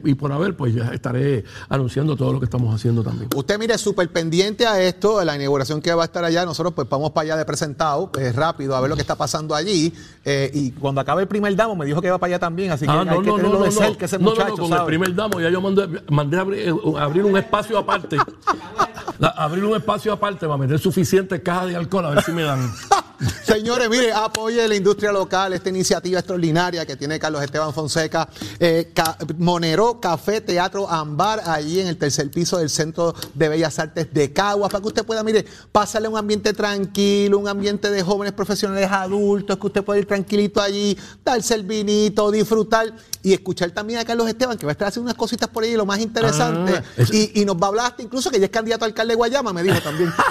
y, 0.04 0.14
por 0.14 0.32
haber, 0.32 0.56
pues 0.56 0.74
ya 0.74 0.88
estaré 0.88 1.44
anunciando 1.68 2.16
todo 2.16 2.32
lo 2.32 2.38
que 2.38 2.44
estamos 2.44 2.74
haciendo 2.74 3.02
también. 3.02 3.28
Usted 3.34 3.58
mire, 3.58 3.76
súper 3.78 4.08
pendiente 4.10 4.66
a 4.66 4.80
esto, 4.80 5.18
de 5.18 5.24
la 5.24 5.34
inauguración 5.34 5.63
que 5.82 5.94
va 5.94 6.02
a 6.02 6.06
estar 6.06 6.24
allá. 6.24 6.44
Nosotros 6.44 6.74
pues 6.74 6.88
vamos 6.88 7.10
para 7.10 7.24
allá 7.24 7.36
de 7.36 7.44
presentado, 7.44 8.10
pues, 8.10 8.34
rápido, 8.34 8.76
a 8.76 8.80
ver 8.80 8.90
lo 8.90 8.96
que 8.96 9.02
está 9.02 9.16
pasando 9.16 9.54
allí. 9.54 9.92
Eh, 10.24 10.50
y 10.52 10.70
cuando 10.72 11.00
acabe 11.00 11.22
el 11.22 11.28
primer 11.28 11.54
damo, 11.56 11.76
me 11.76 11.86
dijo 11.86 12.00
que 12.00 12.08
iba 12.08 12.18
para 12.18 12.34
allá 12.34 12.38
también, 12.38 12.70
así 12.72 12.86
que 12.86 12.92
ah, 12.92 13.04
hay 13.08 13.20
que 13.20 13.30
tenerlo 13.30 13.62
de 13.62 13.70
cerca, 13.70 14.04
ese 14.04 14.18
muchacho. 14.18 14.56
con 14.56 14.72
el 14.72 14.84
primer 14.84 15.14
damo 15.14 15.40
ya 15.40 15.50
yo 15.50 15.60
mandé, 15.60 16.02
mandé 16.10 16.38
abrir, 16.38 16.68
eh, 16.68 16.74
abrir 16.98 17.24
un 17.24 17.36
espacio 17.36 17.78
aparte. 17.78 18.16
abrir 19.36 19.64
un 19.64 19.76
espacio 19.76 20.12
aparte 20.12 20.46
para 20.46 20.58
meter 20.58 20.78
suficiente 20.78 21.42
caja 21.42 21.66
de 21.66 21.76
alcohol, 21.76 22.06
a 22.06 22.10
ver 22.10 22.22
si 22.22 22.32
me 22.32 22.42
dan. 22.42 22.70
Señores, 23.44 23.88
mire, 23.88 24.12
apoye 24.12 24.66
la 24.66 24.74
industria 24.74 25.12
local, 25.12 25.52
esta 25.52 25.68
iniciativa 25.68 26.18
extraordinaria 26.18 26.86
que 26.86 26.96
tiene 26.96 27.18
Carlos 27.18 27.42
Esteban 27.42 27.72
Fonseca. 27.72 28.28
Eh, 28.58 28.92
Monero 29.38 30.00
Café 30.00 30.40
Teatro 30.40 30.88
Ambar, 30.88 31.42
allí 31.46 31.80
en 31.80 31.88
el 31.88 31.96
tercer 31.96 32.30
piso 32.30 32.58
del 32.58 32.70
Centro 32.70 33.14
de 33.34 33.48
Bellas 33.48 33.78
Artes 33.78 34.12
de 34.12 34.32
Caguas, 34.32 34.70
para 34.70 34.82
que 34.82 34.88
usted 34.88 35.04
pueda, 35.04 35.22
mire, 35.22 35.44
pasarle 35.72 36.08
un 36.08 36.16
ambiente 36.16 36.52
tranquilo, 36.52 37.38
un 37.38 37.48
ambiente 37.48 37.90
de 37.90 38.02
jóvenes 38.02 38.32
profesionales 38.32 38.90
adultos, 38.90 39.58
que 39.58 39.66
usted 39.66 39.84
pueda 39.84 40.00
ir 40.00 40.06
tranquilito 40.06 40.60
allí, 40.60 40.96
darse 41.24 41.54
el 41.54 41.64
vinito, 41.64 42.30
disfrutar 42.30 42.94
y 43.22 43.32
escuchar 43.32 43.70
también 43.70 43.98
a 44.00 44.04
Carlos 44.04 44.28
Esteban, 44.28 44.58
que 44.58 44.66
va 44.66 44.72
a 44.72 44.74
estar 44.74 44.88
haciendo 44.88 45.06
unas 45.06 45.16
cositas 45.16 45.48
por 45.48 45.64
ahí, 45.64 45.74
lo 45.74 45.86
más 45.86 45.98
interesante. 45.98 46.74
Ah, 46.76 47.02
y, 47.10 47.44
nos 47.44 47.56
va 47.56 47.66
a 47.66 47.68
hablar 47.68 47.86
hasta 47.86 48.02
incluso 48.02 48.30
que 48.30 48.38
ya 48.38 48.46
es 48.46 48.50
candidato 48.50 48.84
a 48.84 48.88
alcalde 48.88 49.12
de 49.12 49.16
Guayama, 49.16 49.52
me 49.52 49.62
dijo 49.62 49.80
también. 49.80 50.12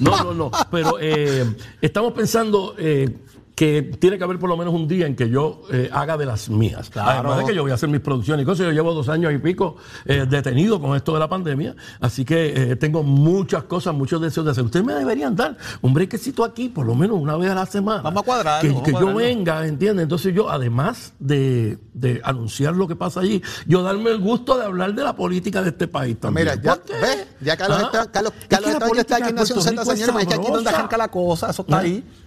no, 0.00 0.24
no, 0.24 0.34
no, 0.34 0.50
pero 0.70 0.98
eh, 1.00 1.44
estamos 1.80 2.12
pensando 2.12 2.74
eh, 2.78 3.08
que 3.56 3.82
tiene 3.98 4.18
que 4.18 4.24
haber 4.24 4.38
por 4.38 4.50
lo 4.50 4.56
menos 4.58 4.74
un 4.74 4.86
día 4.86 5.06
en 5.06 5.16
que 5.16 5.30
yo 5.30 5.62
eh, 5.72 5.88
haga 5.90 6.18
de 6.18 6.26
las 6.26 6.50
mías. 6.50 6.90
Además 6.94 7.38
de 7.38 7.44
que 7.46 7.54
yo 7.54 7.62
voy 7.62 7.70
a 7.70 7.74
hacer 7.74 7.88
mis 7.88 8.02
producciones 8.02 8.42
y 8.42 8.46
cosas. 8.46 8.66
Yo 8.66 8.72
llevo 8.72 8.92
dos 8.92 9.08
años 9.08 9.32
y 9.32 9.38
pico 9.38 9.76
eh, 10.04 10.26
detenido 10.28 10.78
con 10.78 10.94
esto 10.94 11.14
de 11.14 11.20
la 11.20 11.28
pandemia, 11.28 11.74
así 12.00 12.26
que 12.26 12.72
eh, 12.72 12.76
tengo 12.76 13.02
muchas 13.02 13.64
cosas, 13.64 13.94
muchos 13.94 14.20
deseos 14.20 14.44
de 14.44 14.52
hacer. 14.52 14.62
Ustedes 14.62 14.84
me 14.84 14.92
deberían 14.92 15.34
dar 15.34 15.56
un 15.80 15.94
brequecito 15.94 16.44
aquí, 16.44 16.68
por 16.68 16.84
lo 16.84 16.94
menos 16.94 17.18
una 17.18 17.34
vez 17.38 17.50
a 17.50 17.54
la 17.54 17.64
semana. 17.64 18.02
Vamos 18.02 18.22
a 18.22 18.26
cuadrar. 18.26 18.60
Que, 18.60 18.92
yo 18.92 19.14
venga, 19.14 19.66
¿entiendes? 19.66 20.02
Entonces 20.02 20.34
yo, 20.34 20.50
además 20.50 21.14
de, 21.18 21.78
anunciar 22.24 22.76
lo 22.76 22.86
que 22.86 22.94
pasa 22.94 23.20
allí, 23.20 23.42
yo 23.66 23.82
darme 23.82 24.10
el 24.10 24.18
gusto 24.18 24.58
de 24.58 24.66
hablar 24.66 24.94
de 24.94 25.02
la 25.02 25.16
política 25.16 25.62
de 25.62 25.70
este 25.70 25.88
país 25.88 26.20
también. 26.20 26.48
Mira, 26.48 26.60
ya, 26.60 26.78
¿ves? 27.00 27.26
Ya 27.40 27.56
Carlos, 27.56 27.78
¿Ah? 27.80 27.86
está, 27.86 28.12
Carlos, 28.12 28.32
Carlos 28.48 28.70
está, 28.70 29.00
está, 29.00 29.16
aquí 29.16 29.28
en 29.30 29.34
Nación 29.34 29.62
Z, 29.62 29.82
señores, 29.82 30.14
es 30.20 30.26
que 30.26 30.34
aquí 30.34 30.52
donde 30.52 30.68
arranca 30.68 30.98
la 30.98 31.08
cosa, 31.08 31.48
eso 31.48 31.62
está 31.62 31.78
¿Ah? 31.78 31.80
ahí. 31.80 32.04
¿Ah? 32.06 32.25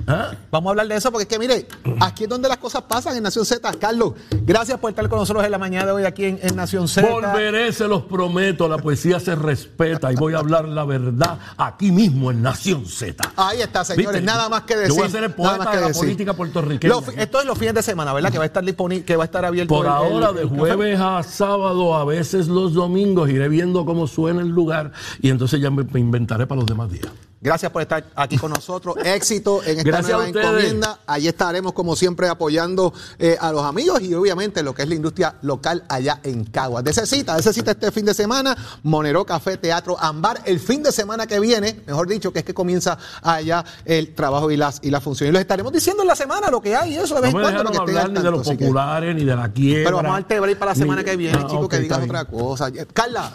Vamos 0.52 0.68
a 0.68 0.72
hablar 0.72 0.88
de 0.88 0.96
eso 0.96 1.12
porque 1.12 1.24
es 1.24 1.30
que, 1.30 1.40
mire, 1.40 1.68
aquí 2.00 2.24
es 2.24 2.30
donde 2.30 2.50
las 2.50 2.58
cosas 2.58 2.84
pasan 2.84 3.16
en 3.16 3.24
Nación 3.24 3.46
Z. 3.46 3.72
Carlos, 3.80 4.14
gracias 4.42 4.80
por 4.80 4.90
estar 4.90 5.08
con 5.08 5.20
nosotros 5.20 5.46
en 5.46 5.52
la 5.52 5.58
mañana 5.58 5.88
de 5.88 5.92
hoy 5.92 6.04
aquí 6.06 6.26
en, 6.26 6.56
Nación 6.56 6.88
Z. 6.88 7.08
Volveré, 7.08 7.72
se 7.72 7.88
los 7.88 8.04
prometo. 8.04 8.68
La 8.68 8.78
poesía 8.78 9.20
se 9.20 9.36
respeta 9.36 10.12
y 10.12 10.16
voy 10.16 10.34
a 10.34 10.40
hablar 10.40 10.68
la 10.68 10.84
verdad 10.84 11.40
aquí 11.58 11.92
mismo 11.92 12.32
en 12.32 12.42
Nación 12.42 12.86
Z. 12.86 13.32
Ahí 13.36 13.62
está, 13.62 13.86
señores. 13.86 14.24
Nada 14.24 14.50
más 14.50 14.64
que 14.64 14.76
decir. 14.76 14.90
Yo 14.90 14.96
voy 14.96 15.08
a 15.08 15.10
ser 15.10 15.24
el 15.24 15.32
poeta 15.32 15.72
de 15.76 15.82
la 15.82 15.94
política 15.94 16.34
puertorriqueña. 16.34 16.94
esto 17.18 17.40
es 17.40 17.46
los 17.46 17.58
fines 17.58 17.76
de 17.76 17.84
semana, 17.84 18.14
¿verdad? 18.14 18.32
Que 18.32 18.38
va 18.38 18.46
a 18.46 18.48
estar 18.48 18.64
disponible, 18.64 19.06
que 19.06 19.16
va 19.16 19.24
a 19.24 19.26
estar 19.26 19.46
abierto. 19.46 19.74
Por 19.74 19.88
ahora, 19.88 20.32
de 20.34 20.46
jueves 20.46 21.00
a 21.00 21.24
sábado, 21.24 21.96
a 21.96 22.06
veces 22.06 22.48
los 22.48 22.74
domingos, 22.74 23.30
iré 23.30 23.48
viendo 23.48 23.86
cómo 23.86 24.08
suena 24.08 24.42
el 24.42 24.50
lugar 24.50 24.92
y 25.22 25.30
entonces 25.30 25.62
ya 25.62 25.70
me 25.70 25.86
inventaré 26.00 26.48
para 26.48 26.60
los 26.60 26.68
demás 26.68 26.92
días. 26.92 27.10
Gracias 27.42 27.72
por 27.72 27.82
estar 27.82 28.04
aquí 28.16 28.38
con 28.38 28.52
nosotros. 28.52 28.98
Éxito 29.04 29.64
en 29.64 29.80
esta 29.80 30.02
nueva 30.02 30.28
encomienda. 30.28 31.00
Allí 31.08 31.28
estaremos, 31.28 31.72
como 31.72 31.96
siempre, 31.96 32.28
apoyando 32.28 32.94
eh, 33.18 33.38
a 33.40 33.52
los 33.52 33.64
amigos 33.64 34.02
y 34.02 34.14
obviamente 34.14 34.62
lo 34.62 34.74
que 34.74 34.82
es 34.82 34.90
la 34.90 34.96
industria 34.96 35.36
local 35.42 35.86
allá 35.88 36.20
en 36.24 36.44
Caguas. 36.44 36.84
Necesita, 36.84 37.38
necesita 37.38 37.72
este 37.72 37.92
fin 37.92 38.06
de 38.06 38.14
semana 38.14 38.58
Monero 38.84 39.26
Café 39.26 39.58
Teatro 39.58 39.98
Ambar. 39.98 40.42
El 40.46 40.60
fin 40.60 40.84
de 40.84 40.92
semana 40.92 41.28
que 41.28 41.40
viene, 41.40 41.82
mejor 41.88 42.10
dicho, 42.10 42.34
que 42.34 42.40
es 42.40 42.46
que 42.46 42.54
comienza 42.54 42.98
allá 43.22 43.64
el 43.86 44.14
trabajo 44.14 44.52
y 44.52 44.58
las 44.58 44.80
y 44.84 44.90
la 44.90 45.00
función. 45.00 45.30
Y 45.30 45.32
los 45.32 45.42
estaremos 45.42 45.72
diciendo 45.72 46.04
en 46.04 46.08
la 46.10 46.16
semana 46.16 46.50
lo 46.50 46.60
que 46.60 46.76
hay 46.76 46.96
y 46.96 46.98
eso 46.98 47.16
de 47.16 47.22
vez 47.22 47.34
en 47.34 47.40
cuando. 47.40 47.64
No 47.64 47.82
hablar 47.82 48.10
ni 48.10 48.22
de 48.22 48.32
los 48.32 48.48
populares, 48.48 49.16
ni 49.16 49.24
de 49.24 49.36
la 49.36 49.50
quiebra. 49.50 49.84
Pero 49.86 49.98
vamos 49.98 50.12
a 50.12 50.22
darte 50.22 50.56
para 50.56 50.72
la 50.72 50.76
semana 50.76 51.04
que 51.04 51.16
viene, 51.16 51.40
ah, 51.42 51.48
chicos, 51.48 51.70
que 51.70 51.80
digas 51.80 52.04
otra 52.04 52.26
cosa. 52.26 52.70
Carla, 52.94 53.32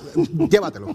llévatelo 0.51 0.95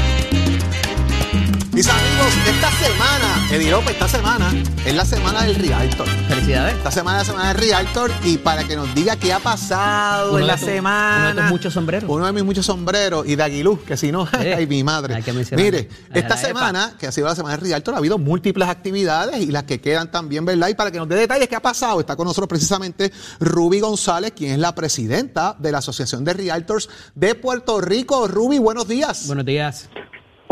Mis 1.73 1.87
amigos, 1.87 2.33
esta 2.49 2.69
semana, 2.71 3.47
Edirope, 3.49 3.91
esta 3.91 4.05
semana 4.05 4.53
es 4.85 4.93
la 4.93 5.05
semana 5.05 5.43
del 5.43 5.55
Realtor. 5.55 6.05
Felicidades. 6.27 6.75
Esta 6.75 6.91
semana 6.91 7.21
es 7.21 7.27
la 7.27 7.33
semana 7.33 7.53
del 7.53 7.63
Realtor 7.63 8.11
y 8.25 8.37
para 8.39 8.65
que 8.65 8.75
nos 8.75 8.93
diga 8.93 9.15
qué 9.15 9.31
ha 9.31 9.39
pasado 9.39 10.37
en 10.37 10.47
la 10.47 10.57
semana. 10.57 11.29
Uno 11.31 11.35
de 11.35 11.41
tus 11.41 11.49
muchos 11.49 11.73
sombreros. 11.73 12.09
Uno 12.09 12.25
de 12.25 12.33
mis 12.33 12.43
muchos 12.43 12.65
sombreros 12.65 13.25
y 13.25 13.37
de 13.37 13.43
Aguiluz, 13.43 13.83
que 13.85 13.95
si 13.95 14.11
no, 14.11 14.27
ay, 14.33 14.67
mi 14.67 14.83
madre. 14.83 15.23
Mire, 15.55 15.87
esta 16.13 16.35
semana, 16.35 16.95
que 16.99 17.07
ha 17.07 17.11
sido 17.13 17.27
la 17.27 17.35
semana 17.35 17.55
del 17.55 17.65
Realtor, 17.65 17.93
ha 17.93 17.99
habido 17.99 18.17
múltiples 18.17 18.67
actividades 18.67 19.39
y 19.39 19.45
las 19.45 19.63
que 19.63 19.79
quedan 19.79 20.11
también, 20.11 20.43
¿verdad? 20.43 20.67
Y 20.67 20.73
para 20.73 20.91
que 20.91 20.97
nos 20.97 21.07
dé 21.07 21.15
detalles 21.15 21.47
qué 21.47 21.55
ha 21.55 21.61
pasado, 21.61 22.01
está 22.01 22.17
con 22.17 22.27
nosotros 22.27 22.49
precisamente 22.49 23.13
Ruby 23.39 23.79
González, 23.79 24.33
quien 24.35 24.51
es 24.51 24.59
la 24.59 24.75
presidenta 24.75 25.55
de 25.57 25.71
la 25.71 25.77
Asociación 25.77 26.25
de 26.25 26.33
Realtors 26.33 26.89
de 27.15 27.33
Puerto 27.33 27.79
Rico. 27.79 28.27
Ruby, 28.27 28.59
buenos 28.59 28.89
días. 28.89 29.25
Buenos 29.27 29.45
días. 29.45 29.89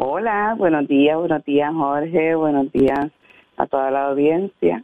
Hola, 0.02 0.56
buenos 0.58 0.88
días, 0.88 1.18
buenos 1.18 1.44
días 1.44 1.74
Jorge, 1.74 2.34
buenos 2.34 2.72
días 2.72 3.12
a 3.58 3.68
toda 3.68 3.92
la 3.92 4.06
audiencia. 4.06 4.82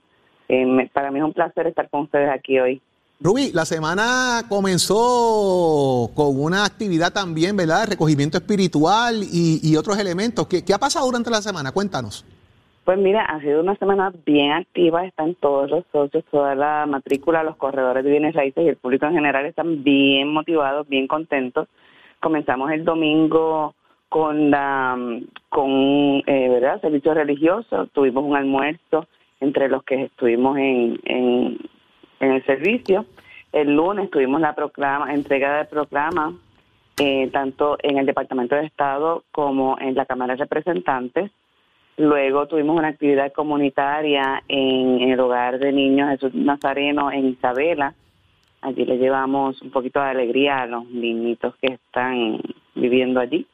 Eh, 0.50 0.90
para 0.92 1.10
mí 1.10 1.20
es 1.20 1.24
un 1.24 1.32
placer 1.32 1.68
estar 1.68 1.90
con 1.90 2.02
ustedes 2.02 2.30
aquí 2.30 2.60
hoy. 2.60 2.82
Ruby, 3.22 3.54
la 3.54 3.64
semana 3.64 4.42
comenzó 4.50 6.12
con 6.14 6.38
una 6.38 6.66
actividad 6.66 7.14
también, 7.14 7.56
¿verdad? 7.56 7.86
De 7.86 7.92
recogimiento 7.92 8.38
espiritual 8.38 9.22
y, 9.32 9.78
otros 9.78 9.98
elementos. 9.98 10.48
¿Qué, 10.48 10.74
ha 10.74 10.78
pasado 10.78 11.06
durante 11.06 11.30
la 11.30 11.42
semana? 11.42 11.72
Cuéntanos. 11.72 12.26
Pues 12.84 12.98
mira, 13.00 13.24
ha 13.24 13.40
sido 13.40 13.62
una 13.62 13.78
semana 13.78 14.12
bien 14.26 14.52
activa, 14.52 15.06
están 15.06 15.36
todos 15.36 15.70
los 15.70 15.86
socios, 15.94 16.26
toda 16.30 16.56
la 16.56 16.86
matrícula, 16.88 17.42
los 17.42 17.56
corredores 17.56 18.04
de 18.04 18.12
bienes 18.12 18.36
raíces 18.36 18.66
y 18.66 18.68
el 18.68 18.76
público 18.76 19.06
en 19.06 19.14
general 19.14 19.46
están 19.46 19.82
bien 19.82 20.34
motivados, 20.34 20.90
bien 20.90 21.08
contentos. 21.08 21.70
Comenzamos 22.20 22.70
el 22.72 22.84
domingo 22.84 23.76
con 24.10 24.52
la 24.52 24.98
con 25.50 25.72
eh, 26.26 26.50
verdad 26.50 26.82
servicio 26.82 27.14
religioso, 27.14 27.88
tuvimos 27.88 28.24
un 28.24 28.36
almuerzo 28.36 29.08
entre 29.40 29.70
los 29.70 29.84
que 29.84 30.04
estuvimos 30.04 30.58
en, 30.58 31.00
en, 31.06 31.58
el 32.20 32.46
servicio. 32.46 33.06
El 33.52 33.76
lunes 33.76 34.10
tuvimos 34.10 34.42
la 34.42 34.56
proclama, 34.56 35.14
entrega 35.14 35.58
de 35.58 35.66
proclama 35.66 36.34
eh, 36.98 37.30
tanto 37.32 37.78
en 37.84 37.98
el 37.98 38.06
Departamento 38.06 38.56
de 38.56 38.66
Estado 38.66 39.24
como 39.32 39.78
en 39.80 39.96
la 39.96 40.06
Cámara 40.06 40.34
de 40.34 40.44
Representantes. 40.44 41.32
Luego 41.98 42.48
tuvimos 42.48 42.78
una 42.78 42.90
actividad 42.90 43.32
comunitaria 43.32 44.44
en, 44.48 45.02
el 45.02 45.20
hogar 45.20 45.60
de 45.60 45.72
niños 45.72 46.10
Jesús 46.10 46.34
Nazareno 46.34 47.12
en 47.12 47.28
Isabela. 47.28 47.94
Allí 48.62 48.86
le 48.86 48.98
llevamos 48.98 49.62
un 49.62 49.72
poquito 49.72 50.02
de 50.02 50.10
alegría 50.10 50.60
a 50.60 50.66
los 50.68 50.86
niñitos 50.90 51.56
que 51.58 51.74
están 51.74 52.42
viviendo 52.74 53.20
allí. 53.20 53.46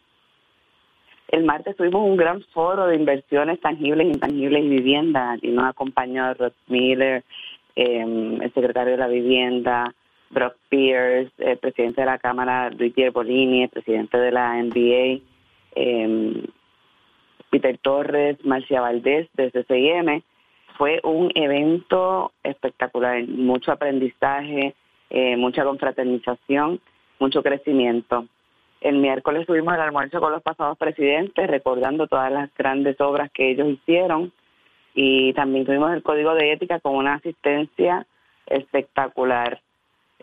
El 1.32 1.46
martes 1.46 1.78
tuvimos 1.78 2.06
un 2.06 2.17
gran 2.17 2.41
foro 2.54 2.88
de 2.88 2.98
inversiones 2.98 3.62
tangibles, 3.62 4.06
intangibles 4.06 4.65
y 4.65 4.67
vivienda. 4.67 5.32
Allí 5.32 5.50
nos 5.52 5.63
acompañó 5.63 6.34
Rod 6.34 6.52
Miller, 6.67 7.24
em, 7.76 8.41
el 8.41 8.54
secretario 8.54 8.91
de 8.91 8.98
la 8.98 9.08
Vivienda, 9.08 9.96
Brock 10.30 10.56
Pierce, 10.67 11.32
el 11.38 11.58
presidente 11.58 12.02
de 12.02 12.08
la 12.08 12.17
Cámara, 12.17 12.70
Luigi 12.70 13.04
Erbolini, 13.04 13.63
el 13.63 13.70
presidente 13.70 14.17
de 14.17 14.32
la 14.32 14.58
NBA, 14.58 15.22
eh, 15.76 16.44
Peter 17.50 17.78
Torres, 17.78 18.38
Marcia 18.44 18.82
Valdés 18.82 19.30
desde 19.34 19.63
CIM. 19.63 20.22
Fue 20.78 21.00
un 21.04 21.32
evento 21.36 22.34
espectacular, 22.44 23.26
mucho 23.26 23.72
aprendizaje, 23.72 24.76
eh, 25.10 25.38
mucha 25.38 25.63
confraternización, 25.63 26.82
mucho 27.20 27.41
crecimiento. 27.41 28.26
El 28.82 28.98
miércoles 28.98 29.48
tuvimos 29.48 29.74
el 29.74 29.82
almuerzo 29.82 30.20
con 30.20 30.32
los 30.32 30.41
pasados 30.41 30.78
presidentes, 30.78 31.48
recordando 31.48 32.08
todas 32.08 32.32
las 32.32 32.54
grandes 32.56 33.00
obras 33.00 33.32
que 33.32 33.52
ellos 33.52 33.70
hicieron. 33.70 34.32
Y 34.94 35.34
también 35.34 35.65
tuvimos 35.65 35.94
el 35.94 36.04
código 36.04 36.34
de 36.36 36.52
ética 36.52 36.80
con 36.80 36.96
una 36.96 37.13
asistencia 37.13 38.06
espectacular. 38.48 39.62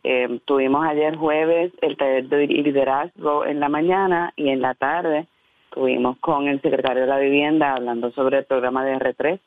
Eh, 0.03 0.41
tuvimos 0.45 0.85
ayer 0.87 1.17
jueves 1.17 1.73
el 1.81 1.97
taller 1.97 2.29
de 2.29 2.47
liderazgo 2.47 3.47
en 3.47 3.61
la 3.61 3.69
mañana 3.69 4.33
y 4.37 4.51
en 4.51 4.61
la 4.61 4.75
tarde 4.75 5.27
Estuvimos 5.69 6.19
con 6.19 6.49
el 6.49 6.63
secretario 6.63 7.03
de 7.03 7.09
la 7.09 7.19
Vivienda 7.19 7.75
hablando 7.75 8.11
sobre 8.13 8.39
el 8.39 8.45
programa 8.47 8.85
de 8.85 8.97
R3, 8.97 9.39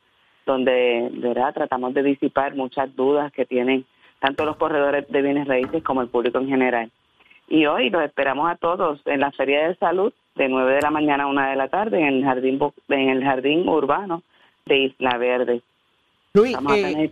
donde 0.46 1.10
tratamos 1.52 1.94
de 1.94 2.02
disipar 2.04 2.54
muchas 2.54 2.94
dudas 2.94 3.32
que 3.32 3.44
tienen 3.44 3.84
tanto 4.20 4.44
los 4.44 4.56
corredores 4.56 5.08
de 5.08 5.20
bienes 5.20 5.48
raíces 5.48 5.82
como 5.82 6.00
el 6.00 6.08
público 6.08 6.38
en 6.38 6.48
general. 6.48 6.90
Y 7.48 7.66
hoy 7.66 7.90
los 7.90 8.02
esperamos 8.02 8.50
a 8.50 8.56
todos 8.56 9.00
en 9.06 9.20
la 9.20 9.30
Feria 9.32 9.68
de 9.68 9.76
Salud 9.76 10.12
de 10.36 10.48
9 10.48 10.74
de 10.74 10.80
la 10.80 10.90
mañana 10.90 11.24
a 11.24 11.26
1 11.26 11.50
de 11.50 11.56
la 11.56 11.68
tarde 11.68 12.00
en 12.00 12.06
el 12.06 12.24
jardín, 12.24 12.58
en 12.88 13.08
el 13.08 13.22
jardín 13.22 13.68
urbano 13.68 14.22
de 14.66 14.78
Isla 14.78 15.18
Verde. 15.18 15.62
Luis, 16.34 16.56
eh, 16.74 17.10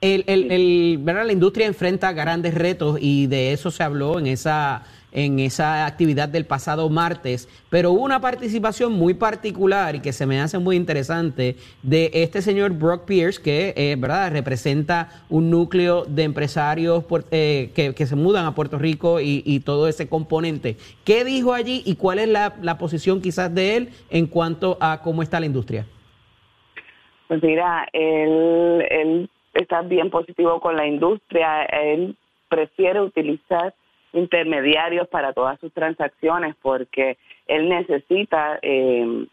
el, 0.00 0.24
el, 0.26 0.50
el, 0.50 1.04
la 1.04 1.32
industria 1.32 1.66
enfrenta 1.66 2.12
grandes 2.12 2.54
retos 2.54 2.98
y 3.00 3.26
de 3.26 3.52
eso 3.52 3.70
se 3.70 3.82
habló 3.82 4.18
en 4.18 4.26
esa 4.26 4.82
en 5.14 5.38
esa 5.38 5.86
actividad 5.86 6.28
del 6.28 6.44
pasado 6.44 6.90
martes, 6.90 7.48
pero 7.70 7.92
hubo 7.92 8.02
una 8.02 8.20
participación 8.20 8.92
muy 8.92 9.14
particular 9.14 9.94
y 9.94 10.00
que 10.00 10.12
se 10.12 10.26
me 10.26 10.40
hace 10.40 10.58
muy 10.58 10.76
interesante 10.76 11.56
de 11.82 12.10
este 12.12 12.42
señor 12.42 12.72
Brock 12.72 13.06
Pierce, 13.06 13.40
que 13.40 13.72
eh, 13.76 13.96
¿verdad? 13.96 14.32
representa 14.32 15.08
un 15.30 15.50
núcleo 15.50 16.04
de 16.04 16.24
empresarios 16.24 17.04
eh, 17.30 17.70
que, 17.74 18.04
se 18.04 18.16
mudan 18.16 18.44
a 18.44 18.54
Puerto 18.54 18.76
Rico 18.76 19.18
y, 19.20 19.60
todo 19.64 19.88
ese 19.88 20.08
componente. 20.08 20.76
¿Qué 21.04 21.24
dijo 21.24 21.54
allí 21.54 21.82
y 21.86 21.96
cuál 21.96 22.18
es 22.18 22.28
la, 22.28 22.76
posición 22.78 23.22
quizás 23.22 23.54
de 23.54 23.76
él 23.76 23.88
en 24.10 24.26
cuanto 24.26 24.76
a 24.80 25.00
cómo 25.00 25.22
está 25.22 25.38
la 25.38 25.46
industria? 25.46 25.86
Pues 27.28 27.42
mira, 27.42 27.86
él, 27.92 28.84
él 28.90 29.30
está 29.54 29.82
bien 29.82 30.10
positivo 30.10 30.60
con 30.60 30.76
la 30.76 30.86
industria, 30.86 31.64
él 31.66 32.16
prefiere 32.48 33.00
utilizar 33.00 33.74
intermediarios 34.14 35.08
para 35.08 35.32
todas 35.32 35.60
sus 35.60 35.72
transacciones 35.72 36.54
porque 36.62 37.18
él 37.46 37.68
necesita 37.68 38.58
eh, 38.62 39.26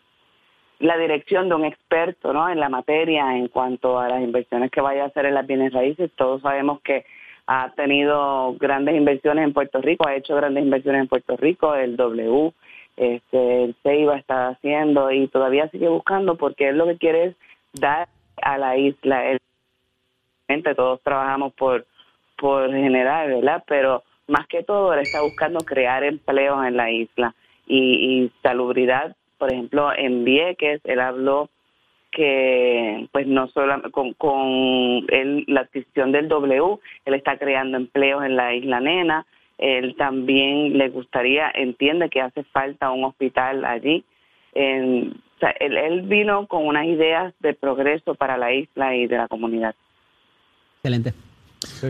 la 0.79 0.97
dirección 0.97 1.47
de 1.47 1.55
un 1.55 1.65
experto 1.65 2.33
¿no? 2.33 2.49
en 2.49 2.59
la 2.59 2.69
materia 2.69 3.37
en 3.37 3.47
cuanto 3.47 3.99
a 3.99 4.09
las 4.09 4.21
inversiones 4.21 4.71
que 4.71 4.81
vaya 4.81 5.03
a 5.03 5.07
hacer 5.07 5.25
en 5.25 5.35
las 5.35 5.47
bienes 5.47 5.71
raíces. 5.71 6.11
Todos 6.15 6.41
sabemos 6.41 6.81
que 6.81 7.05
ha 7.47 7.71
tenido 7.75 8.55
grandes 8.59 8.95
inversiones 8.95 9.45
en 9.45 9.53
Puerto 9.53 9.81
Rico, 9.81 10.07
ha 10.07 10.15
hecho 10.15 10.35
grandes 10.35 10.63
inversiones 10.63 11.01
en 11.01 11.07
Puerto 11.07 11.37
Rico, 11.37 11.75
el 11.75 11.97
W, 11.97 12.53
este, 12.97 13.63
el 13.63 13.75
CEIBA 13.83 14.17
está 14.17 14.49
haciendo 14.49 15.11
y 15.11 15.27
todavía 15.27 15.69
sigue 15.69 15.87
buscando 15.87 16.35
porque 16.35 16.69
él 16.69 16.77
lo 16.77 16.87
que 16.87 16.97
quiere 16.97 17.25
es 17.25 17.35
dar 17.73 18.07
a 18.41 18.57
la 18.57 18.77
isla. 18.77 19.31
Él, 19.31 19.39
todos 20.75 21.01
trabajamos 21.01 21.53
por, 21.53 21.85
por 22.37 22.69
general, 22.69 23.29
¿verdad? 23.29 23.63
Pero 23.67 24.03
más 24.31 24.47
que 24.47 24.63
todo 24.63 24.93
él 24.93 25.01
está 25.01 25.21
buscando 25.21 25.59
crear 25.59 26.03
empleos 26.03 26.65
en 26.65 26.77
la 26.77 26.89
isla 26.89 27.35
y, 27.67 28.31
salubridad, 28.41 29.15
por 29.37 29.51
ejemplo, 29.51 29.91
en 29.95 30.23
Vieques, 30.23 30.81
él 30.83 30.99
habló 30.99 31.49
que 32.11 33.07
pues 33.13 33.27
no 33.27 33.47
solo 33.47 33.81
con, 33.91 34.13
con 34.13 35.05
la 35.47 35.61
adquisición 35.61 36.11
del 36.11 36.27
W, 36.27 36.79
él 37.05 37.13
está 37.13 37.37
creando 37.37 37.77
empleos 37.77 38.23
en 38.25 38.35
la 38.35 38.53
isla 38.53 38.81
Nena, 38.81 39.25
él 39.57 39.95
también 39.95 40.77
le 40.77 40.89
gustaría, 40.89 41.49
entiende 41.53 42.09
que 42.09 42.21
hace 42.21 42.43
falta 42.43 42.91
un 42.91 43.05
hospital 43.05 43.63
allí. 43.63 44.03
él, 44.53 45.13
él 45.59 46.01
vino 46.03 46.47
con 46.47 46.67
unas 46.67 46.85
ideas 46.85 47.33
de 47.39 47.53
progreso 47.53 48.15
para 48.15 48.37
la 48.37 48.53
isla 48.53 48.95
y 48.95 49.07
de 49.07 49.17
la 49.17 49.27
comunidad. 49.27 49.75
Excelente. 50.77 51.30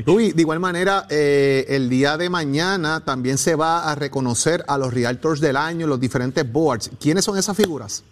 Luis, 0.06 0.36
de 0.36 0.42
igual 0.42 0.60
manera, 0.60 1.04
eh, 1.10 1.66
el 1.70 1.90
día 1.90 2.18
de 2.18 2.30
mañana 2.30 3.04
también 3.06 3.38
se 3.38 3.56
va 3.56 3.90
a 3.90 3.96
reconocer 3.96 4.62
a 4.68 4.78
los 4.78 4.94
Realtors 4.94 5.40
del 5.40 5.56
año, 5.56 5.88
los 5.88 6.00
diferentes 6.00 6.50
boards. 6.52 6.92
¿Quiénes 7.00 7.24
son 7.24 7.38
esas 7.38 7.56
figuras? 7.56 8.04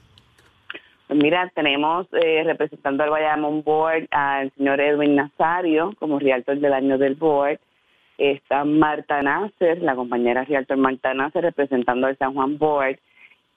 Pues 1.08 1.20
mira, 1.22 1.52
tenemos 1.56 2.08
eh, 2.14 2.44
representando 2.46 3.04
al 3.04 3.10
Bayamón 3.10 3.64
Board 3.64 4.08
al 4.12 4.52
señor 4.56 4.80
Edwin 4.80 5.16
Nazario 5.16 5.94
como 5.98 6.20
Realtor 6.20 6.60
del 6.60 6.72
año 6.72 6.98
del 6.98 7.16
board. 7.16 7.60
Está 8.18 8.64
Marta 8.64 9.22
Nasser, 9.22 9.82
la 9.82 9.96
compañera 9.96 10.44
Realtor 10.44 10.78
Marta 10.78 11.14
Nasser, 11.14 11.42
representando 11.42 12.08
al 12.08 12.18
San 12.18 12.34
Juan 12.34 12.58
Board. 12.58 13.00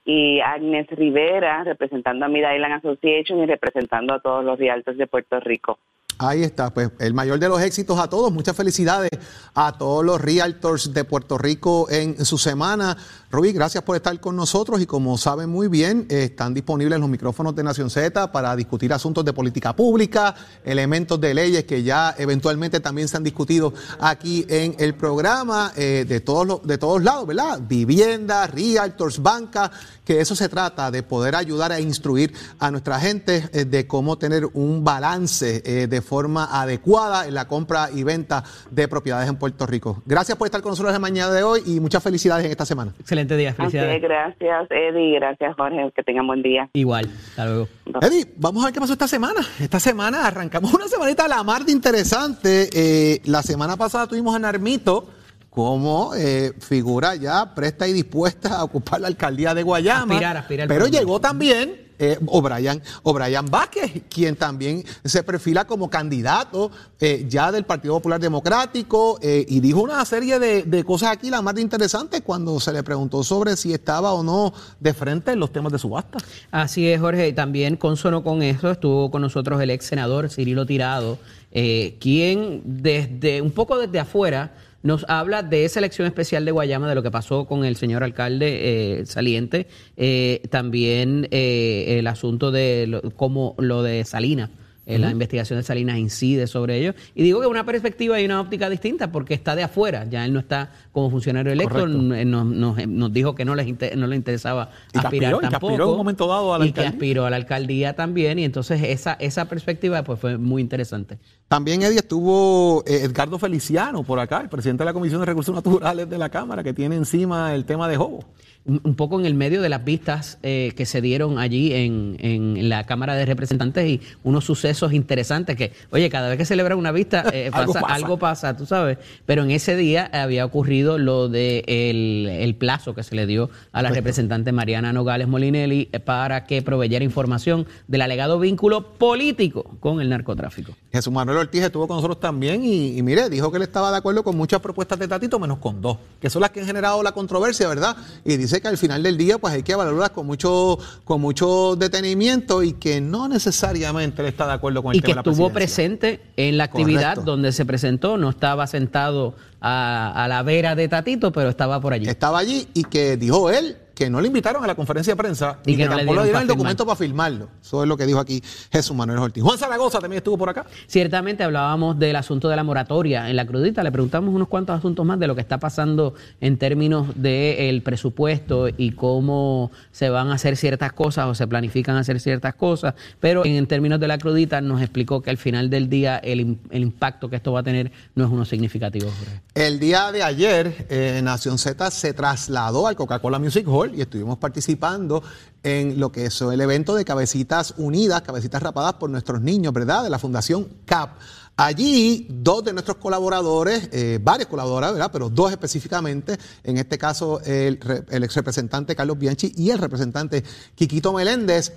Y 0.04 0.40
Agnes 0.40 0.88
Rivera, 0.90 1.62
representando 1.62 2.24
a 2.24 2.28
Mid 2.28 2.42
Island 2.42 2.74
Association 2.74 3.40
y 3.40 3.46
representando 3.46 4.14
a 4.14 4.20
todos 4.20 4.44
los 4.44 4.58
Realtors 4.58 4.96
de 4.96 5.06
Puerto 5.06 5.38
Rico. 5.38 5.78
Ahí 6.22 6.44
está, 6.44 6.72
pues 6.72 6.90
el 7.00 7.14
mayor 7.14 7.40
de 7.40 7.48
los 7.48 7.60
éxitos 7.60 7.98
a 7.98 8.08
todos. 8.08 8.32
Muchas 8.32 8.54
felicidades 8.54 9.10
a 9.54 9.76
todos 9.76 10.04
los 10.04 10.20
realtors 10.20 10.94
de 10.94 11.02
Puerto 11.02 11.36
Rico 11.36 11.88
en 11.90 12.24
su 12.24 12.38
semana. 12.38 12.96
Rubí, 13.32 13.52
gracias 13.52 13.82
por 13.82 13.96
estar 13.96 14.20
con 14.20 14.36
nosotros 14.36 14.80
y 14.80 14.86
como 14.86 15.18
saben 15.18 15.48
muy 15.48 15.66
bien, 15.66 16.06
están 16.10 16.54
disponibles 16.54 17.00
los 17.00 17.08
micrófonos 17.08 17.56
de 17.56 17.64
Nación 17.64 17.90
Z 17.90 18.30
para 18.30 18.54
discutir 18.54 18.92
asuntos 18.92 19.24
de 19.24 19.32
política 19.32 19.74
pública, 19.74 20.34
elementos 20.64 21.20
de 21.20 21.34
leyes 21.34 21.64
que 21.64 21.82
ya 21.82 22.14
eventualmente 22.18 22.78
también 22.78 23.08
se 23.08 23.16
han 23.16 23.24
discutido 23.24 23.72
aquí 23.98 24.46
en 24.48 24.76
el 24.78 24.94
programa 24.94 25.72
eh, 25.76 26.04
de, 26.06 26.20
todos 26.20 26.46
los, 26.46 26.62
de 26.62 26.78
todos 26.78 27.02
lados, 27.02 27.26
¿verdad? 27.26 27.60
Vivienda, 27.66 28.46
realtors, 28.46 29.20
banca, 29.20 29.72
que 30.04 30.20
eso 30.20 30.36
se 30.36 30.48
trata, 30.48 30.90
de 30.90 31.02
poder 31.02 31.34
ayudar 31.34 31.72
a 31.72 31.80
instruir 31.80 32.34
a 32.58 32.70
nuestra 32.70 33.00
gente 33.00 33.48
eh, 33.52 33.64
de 33.64 33.86
cómo 33.86 34.18
tener 34.18 34.46
un 34.52 34.84
balance 34.84 35.62
eh, 35.64 35.86
de 35.86 36.02
forma 36.12 36.44
adecuada 36.44 37.26
en 37.26 37.32
la 37.32 37.48
compra 37.48 37.88
y 37.90 38.02
venta 38.02 38.44
de 38.70 38.86
propiedades 38.86 39.30
en 39.30 39.36
Puerto 39.36 39.64
Rico. 39.64 40.02
Gracias 40.04 40.36
por 40.36 40.46
estar 40.46 40.60
con 40.60 40.72
nosotros 40.72 40.92
la 40.92 40.98
mañana 40.98 41.32
de 41.32 41.42
hoy 41.42 41.62
y 41.64 41.80
muchas 41.80 42.02
felicidades 42.02 42.44
en 42.44 42.50
esta 42.50 42.66
semana. 42.66 42.92
Excelente 43.00 43.34
día, 43.34 43.54
felicidades. 43.54 44.02
gracias, 44.02 44.70
Eddie, 44.70 45.14
gracias, 45.14 45.56
Jorge, 45.56 45.90
que 45.96 46.02
tengan 46.02 46.26
buen 46.26 46.42
día. 46.42 46.68
Igual, 46.74 47.08
hasta 47.30 47.46
luego. 47.46 47.68
Eddie, 48.02 48.26
vamos 48.36 48.62
a 48.62 48.66
ver 48.66 48.74
qué 48.74 48.80
pasó 48.80 48.92
esta 48.92 49.08
semana. 49.08 49.40
Esta 49.58 49.80
semana 49.80 50.26
arrancamos 50.26 50.74
una 50.74 50.86
semanita 50.86 51.24
a 51.24 51.28
la 51.28 51.42
mar 51.42 51.64
de 51.64 51.72
interesante. 51.72 52.68
Eh, 52.74 53.22
la 53.24 53.42
semana 53.42 53.78
pasada 53.78 54.06
tuvimos 54.06 54.36
a 54.36 54.38
Narmito 54.38 55.08
como 55.48 56.14
eh, 56.14 56.52
figura 56.60 57.14
ya 57.14 57.54
presta 57.54 57.88
y 57.88 57.94
dispuesta 57.94 58.58
a 58.58 58.64
ocupar 58.64 59.00
la 59.00 59.08
alcaldía 59.08 59.54
de 59.54 59.62
Guayama. 59.62 60.20
pero 60.68 60.88
llegó 60.88 61.20
también 61.20 61.91
eh, 62.04 62.18
o, 62.26 62.42
Brian, 62.42 62.82
o 63.04 63.12
Brian 63.14 63.46
Vázquez, 63.46 64.02
quien 64.08 64.34
también 64.34 64.82
se 65.04 65.22
perfila 65.22 65.64
como 65.64 65.88
candidato 65.88 66.68
eh, 66.98 67.26
ya 67.28 67.52
del 67.52 67.62
Partido 67.62 67.94
Popular 67.94 68.18
Democrático 68.18 69.20
eh, 69.22 69.46
y 69.48 69.60
dijo 69.60 69.82
una 69.82 70.04
serie 70.04 70.40
de, 70.40 70.64
de, 70.64 70.82
cosas 70.82 71.10
aquí, 71.10 71.30
las 71.30 71.44
más 71.44 71.56
interesantes, 71.60 72.22
cuando 72.22 72.58
se 72.58 72.72
le 72.72 72.82
preguntó 72.82 73.22
sobre 73.22 73.56
si 73.56 73.72
estaba 73.72 74.14
o 74.14 74.24
no 74.24 74.52
de 74.80 74.92
frente 74.94 75.30
en 75.30 75.38
los 75.38 75.52
temas 75.52 75.70
de 75.70 75.78
subasta. 75.78 76.18
Así 76.50 76.88
es, 76.88 77.00
Jorge, 77.00 77.28
y 77.28 77.34
también 77.34 77.76
consono 77.76 78.24
con 78.24 78.42
eso 78.42 78.72
estuvo 78.72 79.08
con 79.12 79.22
nosotros 79.22 79.62
el 79.62 79.70
ex 79.70 79.86
senador 79.86 80.28
Cirilo 80.28 80.66
Tirado, 80.66 81.20
quien 81.52 82.62
desde 82.64 83.42
un 83.42 83.52
poco 83.52 83.78
desde 83.78 84.00
afuera 84.00 84.50
nos 84.82 85.04
habla 85.08 85.42
de 85.42 85.64
esa 85.64 85.80
elección 85.80 86.06
especial 86.06 86.44
de 86.44 86.50
Guayama, 86.50 86.88
de 86.88 86.94
lo 86.94 87.02
que 87.02 87.10
pasó 87.10 87.46
con 87.46 87.64
el 87.64 87.76
señor 87.76 88.02
alcalde 88.02 89.00
eh, 89.00 89.06
saliente, 89.06 89.68
eh, 89.96 90.42
también 90.50 91.28
eh, 91.30 91.98
el 91.98 92.06
asunto 92.06 92.50
de 92.50 92.86
lo, 92.88 93.02
como 93.12 93.54
lo 93.58 93.82
de 93.82 94.04
Salinas 94.04 94.50
eh, 94.84 94.98
la 94.98 95.10
investigación 95.10 95.58
de 95.58 95.62
Salinas 95.62 95.96
incide 95.96 96.46
sobre 96.46 96.78
ello. 96.78 96.94
Y 97.14 97.22
digo 97.22 97.40
que 97.40 97.46
una 97.46 97.64
perspectiva 97.64 98.20
y 98.20 98.24
una 98.24 98.40
óptica 98.40 98.68
distinta 98.68 99.12
porque 99.12 99.34
está 99.34 99.54
de 99.54 99.62
afuera. 99.62 100.06
Ya 100.10 100.24
él 100.24 100.32
no 100.32 100.40
está 100.40 100.72
como 100.90 101.10
funcionario 101.10 101.52
electo. 101.52 101.86
Nos, 101.86 103.12
dijo 103.12 103.34
que 103.34 103.44
no, 103.44 103.54
les 103.54 103.96
no 103.96 104.06
le 104.06 104.16
interesaba 104.16 104.70
aspirar 104.94 105.38
tampoco. 105.38 105.46
Y 105.46 105.48
que 105.48 105.56
aspiró 105.56 105.84
en 105.84 105.90
un 105.90 105.96
momento 105.96 106.26
dado 106.26 106.54
a 106.54 106.58
la 106.58 106.66
y 106.66 106.72
que 106.72 106.80
aspiró 106.80 107.26
a 107.26 107.30
la 107.30 107.36
alcaldía 107.36 107.94
también. 107.94 108.38
Y 108.38 108.44
entonces 108.44 108.82
esa, 108.82 109.12
esa 109.14 109.44
perspectiva 109.44 110.02
pues 110.02 110.18
fue 110.18 110.36
muy 110.36 110.60
interesante. 110.60 111.18
También, 111.46 111.82
Eddie, 111.82 111.98
estuvo 111.98 112.82
eh, 112.86 113.02
Edgardo 113.02 113.38
Feliciano 113.38 114.02
por 114.02 114.18
acá, 114.18 114.40
el 114.40 114.48
presidente 114.48 114.82
de 114.82 114.86
la 114.86 114.92
Comisión 114.92 115.20
de 115.20 115.26
Recursos 115.26 115.54
Naturales 115.54 116.08
de 116.08 116.18
la 116.18 116.28
Cámara, 116.28 116.64
que 116.64 116.72
tiene 116.72 116.96
encima 116.96 117.54
el 117.54 117.64
tema 117.66 117.88
de 117.88 117.96
Jobo 117.96 118.24
un 118.64 118.94
poco 118.94 119.18
en 119.18 119.26
el 119.26 119.34
medio 119.34 119.60
de 119.60 119.68
las 119.68 119.84
vistas 119.84 120.38
eh, 120.44 120.72
que 120.76 120.86
se 120.86 121.00
dieron 121.00 121.38
allí 121.38 121.74
en, 121.74 122.16
en, 122.20 122.68
la 122.68 122.84
Cámara 122.84 123.16
de 123.16 123.26
Representantes 123.26 123.84
y 123.88 124.00
unos 124.22 124.44
sucesos 124.44 124.92
interesantes 124.92 125.56
que, 125.56 125.72
oye, 125.90 126.08
cada 126.10 126.28
vez 126.28 126.38
que 126.38 126.44
celebran 126.44 126.78
una 126.78 126.92
vista 126.92 127.24
eh, 127.32 127.50
pasa, 127.52 127.80
algo, 127.80 128.18
pasa. 128.18 128.56
tú 128.56 128.64
sabes. 128.64 128.98
Pero 129.26 129.42
en 129.42 129.50
ese 129.50 129.74
día 129.74 130.08
había 130.12 130.44
ocurrido 130.44 130.96
lo 130.96 131.28
de 131.28 131.64
el, 131.66 132.54
plazo 132.54 132.94
que 132.94 133.02
se 133.02 133.16
le 133.16 133.26
dio 133.26 133.50
a 133.72 133.82
la 133.82 133.90
representante 133.90 134.52
Mariana 134.52 134.92
Nogales 134.92 135.26
Molinelli 135.26 135.88
eh, 135.90 135.98
para 135.98 136.44
que 136.44 136.62
proveyera 136.62 137.04
información 137.04 137.66
del 137.88 138.02
alegado 138.02 138.38
vínculo 138.38 138.92
político 138.92 139.64
con 139.80 140.00
el 140.00 140.08
narcotráfico. 140.08 140.76
Jesús 140.92 141.12
Manuel 141.12 141.38
Ortiz 141.38 141.62
estuvo 141.62 141.88
con 141.88 141.96
nosotros 141.96 142.20
también 142.20 142.62
y, 142.62 142.96
y 142.96 143.02
mire, 143.02 143.28
dijo 143.28 143.50
que 143.50 143.56
él 143.56 143.62
estaba 143.64 143.90
de 143.90 143.96
acuerdo 143.96 144.22
con 144.22 144.36
muchas 144.36 144.60
propuestas 144.60 144.98
de 144.98 145.08
Tatito, 145.08 145.40
menos 145.40 145.58
con 145.58 145.80
dos, 145.80 145.96
que 146.20 146.30
son 146.30 146.42
las 146.42 146.50
que 146.50 146.60
han 146.60 146.66
generado 146.66 147.02
la 147.02 147.12
controversia, 147.12 147.66
¿verdad? 147.66 147.96
Y 148.24 148.36
dice 148.36 148.51
que 148.60 148.68
al 148.68 148.78
final 148.78 149.02
del 149.02 149.16
día 149.16 149.38
pues 149.38 149.54
hay 149.54 149.62
que 149.62 149.72
evaluarlas 149.72 150.10
con 150.10 150.26
mucho, 150.26 150.78
con 151.04 151.20
mucho 151.20 151.76
detenimiento 151.76 152.62
y 152.62 152.74
que 152.74 153.00
no 153.00 153.28
necesariamente 153.28 154.22
él 154.22 154.28
está 154.28 154.46
de 154.46 154.52
acuerdo 154.52 154.82
con 154.82 154.92
el 154.92 154.98
y 154.98 155.02
que 155.02 155.12
estuvo 155.12 155.50
presente 155.50 156.20
en 156.36 156.58
la 156.58 156.64
actividad 156.64 157.16
donde 157.16 157.52
se 157.52 157.64
presentó, 157.64 158.16
no 158.16 158.30
estaba 158.30 158.66
sentado 158.66 159.34
a, 159.60 160.24
a 160.24 160.28
la 160.28 160.42
vera 160.42 160.74
de 160.74 160.88
Tatito, 160.88 161.32
pero 161.32 161.50
estaba 161.50 161.80
por 161.80 161.92
allí. 161.92 162.08
Estaba 162.08 162.38
allí 162.38 162.68
y 162.74 162.84
que 162.84 163.16
dijo 163.16 163.50
él 163.50 163.76
que 163.94 164.10
no 164.10 164.20
le 164.20 164.28
invitaron 164.28 164.62
a 164.64 164.66
la 164.66 164.74
conferencia 164.74 165.12
de 165.12 165.16
prensa 165.16 165.58
y, 165.66 165.76
que, 165.76 165.86
tampoco 165.86 166.14
le 166.14 166.24
dieron 166.24 166.42
el 166.42 166.48
documento 166.48 166.84
para 166.84 166.96
firmarlo. 166.96 167.48
Eso 167.62 167.82
es 167.82 167.88
lo 167.88 167.96
que 167.96 168.06
dijo 168.06 168.18
aquí 168.18 168.42
Jesús 168.70 168.96
Manuel 168.96 169.18
Ortiz. 169.18 169.42
Juan 169.42 169.58
Zaragoza 169.58 169.98
también 170.00 170.18
estuvo 170.18 170.38
por 170.38 170.48
acá. 170.48 170.66
Ciertamente 170.86 171.44
hablábamos 171.44 171.98
del 171.98 172.16
asunto 172.16 172.48
de 172.48 172.56
la 172.56 172.64
moratoria 172.64 173.28
en 173.28 173.36
la 173.36 173.46
crudita. 173.46 173.82
Le 173.82 173.92
preguntamos 173.92 174.34
unos 174.34 174.48
cuantos 174.48 174.78
asuntos 174.78 175.04
más 175.04 175.18
de 175.18 175.26
lo 175.26 175.34
que 175.34 175.40
está 175.40 175.58
pasando 175.58 176.14
en 176.40 176.56
términos 176.56 177.08
del 177.16 177.82
presupuesto 177.82 178.68
y 178.68 178.92
cómo 178.92 179.70
se 179.90 180.08
van 180.10 180.30
a 180.30 180.34
hacer 180.34 180.56
ciertas 180.56 180.92
cosas 180.92 181.26
o 181.26 181.34
se 181.34 181.46
planifican 181.46 181.96
hacer 181.96 182.20
ciertas 182.20 182.54
cosas. 182.54 182.94
Pero 183.20 183.44
en 183.44 183.66
términos 183.66 184.00
de 184.00 184.08
la 184.08 184.18
crudita 184.18 184.60
nos 184.60 184.80
explicó 184.80 185.22
que 185.22 185.30
al 185.30 185.38
final 185.38 185.70
del 185.70 185.88
día 185.88 186.18
el, 186.18 186.58
impacto 186.72 187.28
que 187.28 187.36
esto 187.36 187.52
va 187.52 187.60
a 187.60 187.62
tener 187.62 187.92
no 188.14 188.24
es 188.24 188.30
uno 188.30 188.44
significativo. 188.44 189.10
El 189.54 189.78
día 189.78 190.12
de 190.12 190.22
ayer, 190.22 190.86
eh, 190.88 191.20
Nación 191.22 191.58
Z 191.58 191.90
se 191.90 192.14
trasladó 192.14 192.86
al 192.86 192.96
Coca-Cola 192.96 193.38
Music 193.38 193.66
Hall 193.68 193.81
y 193.94 194.00
estuvimos 194.00 194.38
participando 194.38 195.22
en 195.62 195.98
lo 195.98 196.12
que 196.12 196.26
es 196.26 196.40
el 196.40 196.60
evento 196.60 196.94
de 196.94 197.04
Cabecitas 197.04 197.74
Unidas, 197.76 198.22
Cabecitas 198.22 198.62
Rapadas 198.62 198.94
por 198.94 199.10
nuestros 199.10 199.40
niños, 199.40 199.72
¿verdad? 199.72 200.04
De 200.04 200.10
la 200.10 200.18
Fundación 200.18 200.68
CAP. 200.84 201.18
Allí, 201.56 202.26
dos 202.30 202.64
de 202.64 202.72
nuestros 202.72 202.96
colaboradores, 202.96 203.88
eh, 203.92 204.18
varios 204.22 204.48
colaboradores, 204.48 204.94
¿verdad? 204.94 205.10
Pero 205.12 205.28
dos 205.28 205.50
específicamente, 205.50 206.38
en 206.64 206.78
este 206.78 206.96
caso 206.96 207.40
el, 207.42 207.78
el 208.10 208.24
ex 208.24 208.34
representante 208.34 208.96
Carlos 208.96 209.18
Bianchi 209.18 209.52
y 209.54 209.70
el 209.70 209.78
representante 209.78 210.42
Quiquito 210.74 211.12
Meléndez, 211.12 211.72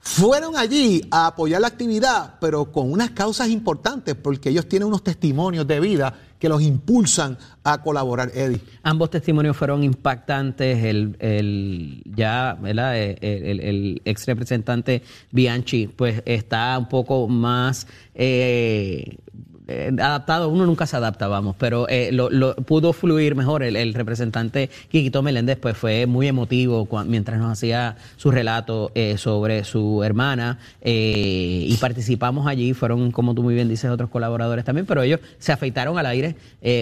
fueron 0.00 0.56
allí 0.56 1.02
a 1.10 1.28
apoyar 1.28 1.60
la 1.60 1.68
actividad, 1.68 2.36
pero 2.40 2.72
con 2.72 2.90
unas 2.90 3.10
causas 3.10 3.48
importantes, 3.48 4.14
porque 4.14 4.48
ellos 4.48 4.66
tienen 4.66 4.88
unos 4.88 5.04
testimonios 5.04 5.66
de 5.66 5.78
vida 5.78 6.14
que 6.38 6.48
los 6.48 6.62
impulsan 6.62 7.36
a 7.62 7.82
colaborar, 7.82 8.30
Eddie. 8.34 8.62
Ambos 8.82 9.10
testimonios 9.10 9.56
fueron 9.56 9.84
impactantes. 9.84 10.82
El, 10.82 11.16
el 11.20 12.02
ya, 12.16 12.56
¿verdad? 12.60 12.98
Eh, 12.98 13.18
el, 13.20 13.60
el, 13.60 14.02
ex 14.06 14.26
representante 14.26 15.02
Bianchi, 15.30 15.86
pues 15.88 16.22
está 16.24 16.78
un 16.78 16.88
poco 16.88 17.28
más 17.28 17.86
eh, 18.14 19.18
eh, 19.70 19.92
adaptado, 20.00 20.48
uno 20.48 20.66
nunca 20.66 20.84
se 20.84 20.96
adapta, 20.96 21.28
vamos, 21.28 21.54
pero 21.56 21.88
eh, 21.88 22.10
lo, 22.10 22.56
pudo 22.56 22.92
fluir 22.92 23.36
mejor. 23.36 23.62
El, 23.62 23.94
representante 23.94 24.68
Quiquito 24.90 25.22
Meléndez 25.22 25.58
pues 25.58 25.76
fue 25.76 26.06
muy 26.06 26.26
emotivo 26.26 26.88
mientras 27.06 27.38
nos 27.38 27.52
hacía 27.52 27.96
su 28.16 28.32
relato 28.32 28.90
eh, 28.96 29.16
sobre 29.16 29.62
su 29.62 30.02
hermana 30.02 30.58
y 30.82 31.76
participamos 31.80 32.46
allí, 32.46 32.74
fueron, 32.74 33.12
como 33.12 33.34
tú 33.34 33.42
muy 33.42 33.54
bien 33.54 33.68
dices, 33.68 33.90
otros 33.90 34.10
colaboradores 34.10 34.64
también, 34.64 34.86
pero 34.86 35.02
ellos 35.02 35.20
se 35.38 35.52
afeitaron 35.52 35.98
al 35.98 36.06
aire 36.06 36.34